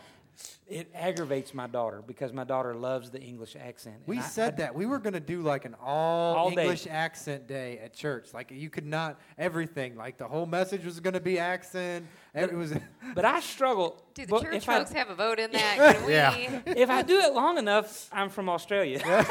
it 0.67 0.91
aggravates 0.95 1.55
my 1.55 1.67
daughter 1.67 2.03
because 2.07 2.33
my 2.33 2.45
daughter 2.45 2.75
loves 2.75 3.11
the 3.11 3.21
English 3.21 3.57
accent. 3.57 3.97
and 3.97 4.07
We 4.07 4.19
I- 4.19 4.23
said 4.23 4.55
I- 4.55 4.57
that 4.59 4.75
we 4.75 4.85
were 4.87 4.99
going 4.99 5.15
to 5.15 5.21
do 5.21 5.41
like 5.43 5.65
an 5.65 5.75
all, 5.83 6.37
All 6.37 6.51
day. 6.51 6.63
English 6.63 6.87
accent 6.89 7.47
day 7.47 7.79
at 7.79 7.95
church. 7.95 8.35
Like 8.35 8.51
you 8.51 8.69
could 8.71 8.85
not 8.87 9.19
everything. 9.39 9.97
Like 9.97 10.19
the 10.19 10.29
whole 10.29 10.47
message 10.47 10.85
was 10.85 11.01
going 11.01 11.15
to 11.15 11.21
be 11.21 11.39
accent. 11.39 12.07
It 12.35 12.53
was. 12.53 12.75
But 13.15 13.25
I 13.25 13.41
struggle. 13.41 14.03
Do 14.15 14.27
the 14.27 14.29
but 14.31 14.43
church 14.43 14.55
if 14.57 14.69
I- 14.69 14.79
folks 14.79 14.93
have 14.93 15.09
a 15.11 15.15
vote 15.15 15.39
in 15.39 15.51
that? 15.53 15.97
Can 15.97 16.07
we? 16.07 16.13
Yeah. 16.13 16.61
if 16.67 16.91
I 16.91 17.03
do 17.03 17.19
it 17.21 17.33
long 17.33 17.57
enough, 17.59 18.09
I'm 18.13 18.29
from 18.29 18.49
Australia. 18.49 19.01
Yeah, 19.05 19.25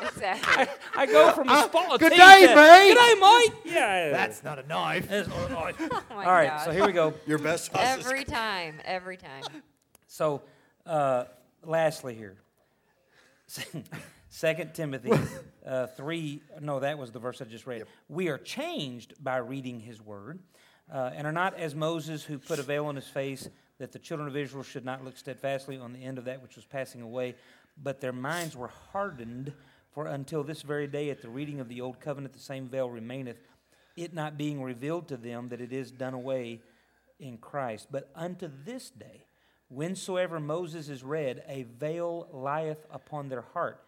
exactly. 0.00 0.66
I 0.96 1.06
go 1.06 1.32
from 1.32 1.48
a 1.48 1.52
ah, 1.52 1.62
spot 1.66 2.00
good 2.00 2.10
day, 2.10 2.46
to, 2.46 2.54
mate." 2.54 2.94
Good 2.94 2.98
day, 2.98 3.14
mate. 3.20 3.74
Yeah. 3.74 4.10
That's 4.10 4.42
not 4.42 4.58
a 4.58 4.66
knife. 4.66 5.08
That's 5.08 5.28
all 5.28 5.48
right. 5.48 5.74
Oh 5.78 6.02
my 6.10 6.24
All 6.24 6.32
right, 6.32 6.48
gosh. 6.48 6.64
so 6.64 6.70
here 6.72 6.86
we 6.86 6.92
go. 6.92 7.14
your 7.26 7.38
best 7.38 7.70
Every 7.74 8.24
time. 8.24 8.76
Every 8.84 9.16
time. 9.16 9.42
So, 10.08 10.42
uh, 10.86 11.24
lastly, 11.62 12.14
here, 12.14 12.36
Second 14.30 14.74
Timothy 14.74 15.12
uh, 15.66 15.86
three. 15.86 16.42
No, 16.60 16.80
that 16.80 16.98
was 16.98 17.12
the 17.12 17.18
verse 17.18 17.42
I 17.42 17.44
just 17.44 17.66
read. 17.66 17.84
We 18.08 18.28
are 18.28 18.38
changed 18.38 19.14
by 19.22 19.36
reading 19.36 19.80
His 19.80 20.00
Word, 20.00 20.38
uh, 20.92 21.10
and 21.14 21.26
are 21.26 21.32
not 21.32 21.58
as 21.58 21.74
Moses, 21.74 22.24
who 22.24 22.38
put 22.38 22.58
a 22.58 22.62
veil 22.62 22.86
on 22.86 22.96
his 22.96 23.06
face, 23.06 23.48
that 23.78 23.92
the 23.92 23.98
children 23.98 24.28
of 24.28 24.36
Israel 24.36 24.62
should 24.62 24.84
not 24.84 25.04
look 25.04 25.18
steadfastly 25.18 25.76
on 25.76 25.92
the 25.92 26.02
end 26.02 26.16
of 26.16 26.24
that 26.24 26.42
which 26.42 26.56
was 26.56 26.64
passing 26.64 27.02
away, 27.02 27.34
but 27.82 28.00
their 28.00 28.12
minds 28.12 28.56
were 28.56 28.70
hardened. 28.92 29.52
For 29.92 30.06
until 30.06 30.42
this 30.42 30.62
very 30.62 30.86
day, 30.86 31.10
at 31.10 31.20
the 31.20 31.28
reading 31.28 31.60
of 31.60 31.68
the 31.68 31.82
old 31.82 32.00
covenant, 32.00 32.32
the 32.32 32.40
same 32.40 32.66
veil 32.66 32.88
remaineth, 32.88 33.36
it 33.94 34.14
not 34.14 34.38
being 34.38 34.62
revealed 34.62 35.08
to 35.08 35.18
them 35.18 35.50
that 35.50 35.60
it 35.60 35.72
is 35.72 35.90
done 35.90 36.14
away 36.14 36.60
in 37.20 37.36
Christ. 37.36 37.88
But 37.90 38.10
unto 38.14 38.50
this 38.64 38.90
day, 38.90 39.24
whensoever 39.68 40.40
Moses 40.40 40.88
is 40.88 41.02
read, 41.02 41.42
a 41.48 41.64
veil 41.64 42.28
lieth 42.32 42.86
upon 42.90 43.28
their 43.28 43.44
heart. 43.52 43.80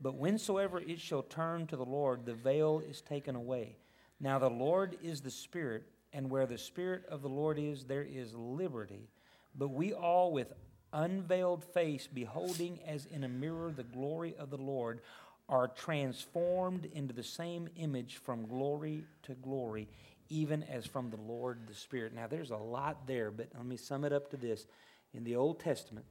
But 0.00 0.14
whensoever 0.14 0.80
it 0.80 1.00
shall 1.00 1.22
turn 1.22 1.66
to 1.66 1.76
the 1.76 1.84
Lord, 1.84 2.24
the 2.24 2.34
veil 2.34 2.82
is 2.88 3.00
taken 3.00 3.34
away. 3.34 3.76
Now 4.20 4.38
the 4.38 4.50
Lord 4.50 4.96
is 5.02 5.20
the 5.20 5.30
Spirit, 5.30 5.84
and 6.12 6.30
where 6.30 6.46
the 6.46 6.58
Spirit 6.58 7.04
of 7.08 7.22
the 7.22 7.28
Lord 7.28 7.58
is, 7.58 7.84
there 7.84 8.06
is 8.08 8.34
liberty. 8.34 9.08
But 9.54 9.68
we 9.68 9.92
all 9.92 10.32
with 10.32 10.52
unveiled 10.92 11.64
face, 11.64 12.06
beholding 12.06 12.78
as 12.86 13.06
in 13.06 13.24
a 13.24 13.28
mirror 13.28 13.72
the 13.72 13.82
glory 13.82 14.34
of 14.38 14.50
the 14.50 14.56
Lord, 14.56 15.00
are 15.48 15.68
transformed 15.68 16.86
into 16.92 17.14
the 17.14 17.22
same 17.22 17.68
image 17.76 18.16
from 18.16 18.46
glory 18.46 19.04
to 19.22 19.34
glory, 19.34 19.88
even 20.28 20.62
as 20.64 20.86
from 20.86 21.10
the 21.10 21.16
Lord 21.16 21.60
the 21.66 21.74
Spirit. 21.74 22.14
Now, 22.14 22.26
there's 22.26 22.50
a 22.50 22.56
lot 22.56 23.06
there, 23.06 23.30
but 23.30 23.48
let 23.54 23.64
me 23.64 23.76
sum 23.76 24.04
it 24.04 24.12
up 24.12 24.30
to 24.30 24.36
this. 24.36 24.66
In 25.14 25.24
the 25.24 25.36
Old 25.36 25.60
Testament, 25.60 26.06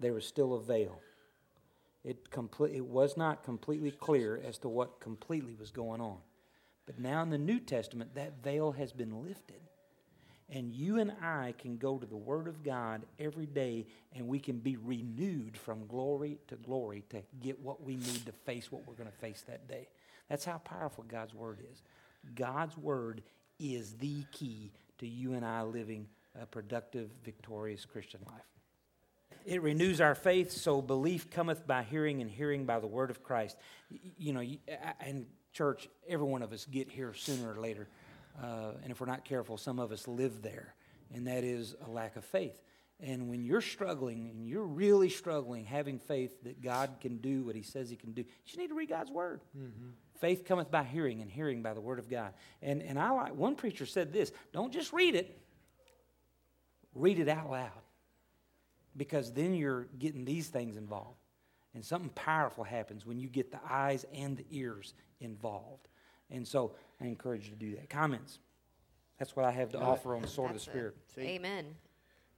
there 0.00 0.12
was 0.12 0.26
still 0.26 0.54
a 0.54 0.60
veil. 0.60 1.00
It, 2.04 2.30
complete, 2.30 2.74
it 2.74 2.84
was 2.84 3.16
not 3.16 3.44
completely 3.44 3.90
clear 3.90 4.40
as 4.46 4.58
to 4.58 4.68
what 4.68 5.00
completely 5.00 5.54
was 5.54 5.70
going 5.70 6.00
on. 6.00 6.18
But 6.86 6.98
now 6.98 7.22
in 7.22 7.30
the 7.30 7.38
New 7.38 7.60
Testament, 7.60 8.14
that 8.14 8.42
veil 8.42 8.72
has 8.72 8.92
been 8.92 9.22
lifted. 9.22 9.60
And 10.50 10.74
you 10.74 10.98
and 10.98 11.12
I 11.22 11.54
can 11.56 11.78
go 11.78 11.96
to 11.96 12.04
the 12.04 12.16
Word 12.16 12.46
of 12.46 12.62
God 12.62 13.06
every 13.18 13.46
day 13.46 13.86
and 14.12 14.28
we 14.28 14.38
can 14.38 14.58
be 14.58 14.76
renewed 14.76 15.56
from 15.56 15.86
glory 15.86 16.38
to 16.48 16.56
glory 16.56 17.02
to 17.08 17.22
get 17.40 17.58
what 17.60 17.82
we 17.82 17.96
need 17.96 18.26
to 18.26 18.32
face 18.32 18.70
what 18.70 18.86
we're 18.86 18.94
going 18.94 19.10
to 19.10 19.16
face 19.16 19.42
that 19.48 19.66
day. 19.66 19.88
That's 20.28 20.44
how 20.44 20.58
powerful 20.58 21.04
God's 21.08 21.34
Word 21.34 21.60
is. 21.72 21.82
God's 22.34 22.76
Word 22.76 23.22
is 23.58 23.94
the 23.94 24.24
key 24.32 24.72
to 24.98 25.06
you 25.06 25.32
and 25.32 25.46
I 25.46 25.62
living 25.62 26.08
a 26.40 26.46
productive, 26.46 27.10
victorious 27.24 27.84
Christian 27.84 28.20
life. 28.26 28.42
It 29.44 29.62
renews 29.62 30.00
our 30.00 30.14
faith, 30.14 30.52
so 30.52 30.80
belief 30.80 31.30
cometh 31.30 31.66
by 31.66 31.82
hearing, 31.82 32.22
and 32.22 32.30
hearing 32.30 32.64
by 32.64 32.80
the 32.80 32.86
word 32.86 33.10
of 33.10 33.22
Christ. 33.22 33.56
You 34.16 34.32
know, 34.32 34.42
and 35.00 35.26
church, 35.52 35.88
every 36.08 36.26
one 36.26 36.42
of 36.42 36.52
us 36.52 36.64
get 36.64 36.90
here 36.90 37.12
sooner 37.14 37.52
or 37.52 37.60
later. 37.60 37.88
Uh, 38.42 38.72
and 38.82 38.90
if 38.90 39.00
we're 39.00 39.06
not 39.06 39.24
careful, 39.24 39.56
some 39.56 39.78
of 39.78 39.92
us 39.92 40.08
live 40.08 40.42
there, 40.42 40.74
and 41.14 41.26
that 41.26 41.44
is 41.44 41.74
a 41.86 41.90
lack 41.90 42.16
of 42.16 42.24
faith. 42.24 42.60
And 43.00 43.28
when 43.28 43.44
you're 43.44 43.60
struggling, 43.60 44.30
and 44.30 44.46
you're 44.46 44.64
really 44.64 45.10
struggling, 45.10 45.64
having 45.64 45.98
faith 45.98 46.42
that 46.44 46.62
God 46.62 46.96
can 47.00 47.18
do 47.18 47.44
what 47.44 47.54
He 47.54 47.62
says 47.62 47.90
He 47.90 47.96
can 47.96 48.12
do, 48.12 48.24
you 48.46 48.58
need 48.58 48.68
to 48.68 48.74
read 48.74 48.88
God's 48.88 49.10
Word. 49.10 49.40
Mm-hmm. 49.56 49.90
Faith 50.20 50.44
cometh 50.44 50.70
by 50.70 50.84
hearing, 50.84 51.20
and 51.20 51.30
hearing 51.30 51.62
by 51.62 51.74
the 51.74 51.80
Word 51.80 51.98
of 51.98 52.08
God. 52.08 52.32
And, 52.62 52.82
and 52.82 52.98
I 52.98 53.10
like, 53.10 53.34
one 53.34 53.56
preacher 53.56 53.84
said 53.84 54.12
this 54.12 54.32
don't 54.52 54.72
just 54.72 54.92
read 54.92 55.14
it, 55.14 55.38
read 56.94 57.18
it 57.18 57.28
out 57.28 57.50
loud. 57.50 57.70
Because 58.96 59.32
then 59.32 59.54
you're 59.54 59.88
getting 59.98 60.24
these 60.24 60.48
things 60.48 60.76
involved. 60.76 61.18
And 61.74 61.84
something 61.84 62.10
powerful 62.10 62.62
happens 62.62 63.04
when 63.04 63.18
you 63.18 63.28
get 63.28 63.50
the 63.50 63.58
eyes 63.68 64.06
and 64.14 64.36
the 64.36 64.46
ears 64.50 64.94
involved. 65.20 65.88
And 66.30 66.46
so 66.46 66.76
I 67.00 67.06
encourage 67.06 67.44
you 67.44 67.50
to 67.50 67.56
do 67.56 67.74
that. 67.76 67.90
Comments? 67.90 68.38
That's 69.18 69.34
what 69.34 69.44
I 69.44 69.50
have 69.50 69.70
to 69.70 69.80
offer 69.80 70.14
on 70.14 70.22
the 70.22 70.28
sword 70.28 70.54
That's 70.54 70.66
of 70.66 70.72
the 70.72 70.78
Spirit. 70.78 70.96
Amen. 71.18 71.66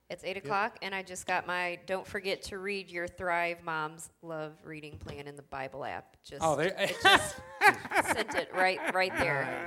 It's 0.09 0.23
8 0.23 0.37
o'clock, 0.37 0.79
and 0.83 0.95
I 0.95 1.03
just 1.03 1.27
got 1.27 1.49
my 1.49 1.81
don't 1.87 2.07
forget 2.07 2.41
to 2.45 2.59
read 2.59 2.89
your 2.89 3.09
Thrive 3.09 3.65
Moms 3.65 4.11
Love 4.23 4.53
reading 4.63 4.99
plan 4.99 5.27
in 5.27 5.35
the 5.35 5.43
Bible 5.43 5.85
app. 5.85 6.17
Just, 6.25 6.45
oh, 6.45 6.55
there. 6.55 6.77
it 6.79 6.97
just 7.03 7.37
sent 8.13 8.35
it 8.37 8.49
right, 8.55 8.79
right 8.95 9.13
there. 9.19 9.67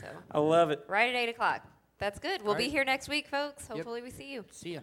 So 0.00 0.06
I 0.30 0.38
love 0.38 0.70
it. 0.70 0.82
Right 0.88 1.14
at 1.14 1.14
8 1.14 1.28
o'clock. 1.28 1.68
That's 1.98 2.18
good. 2.18 2.42
We'll 2.42 2.54
be 2.56 2.68
here 2.68 2.84
next 2.84 3.08
week, 3.08 3.28
folks. 3.28 3.66
Hopefully, 3.68 4.02
we 4.02 4.10
see 4.10 4.32
you. 4.32 4.44
See 4.50 4.74
ya. 4.74 4.80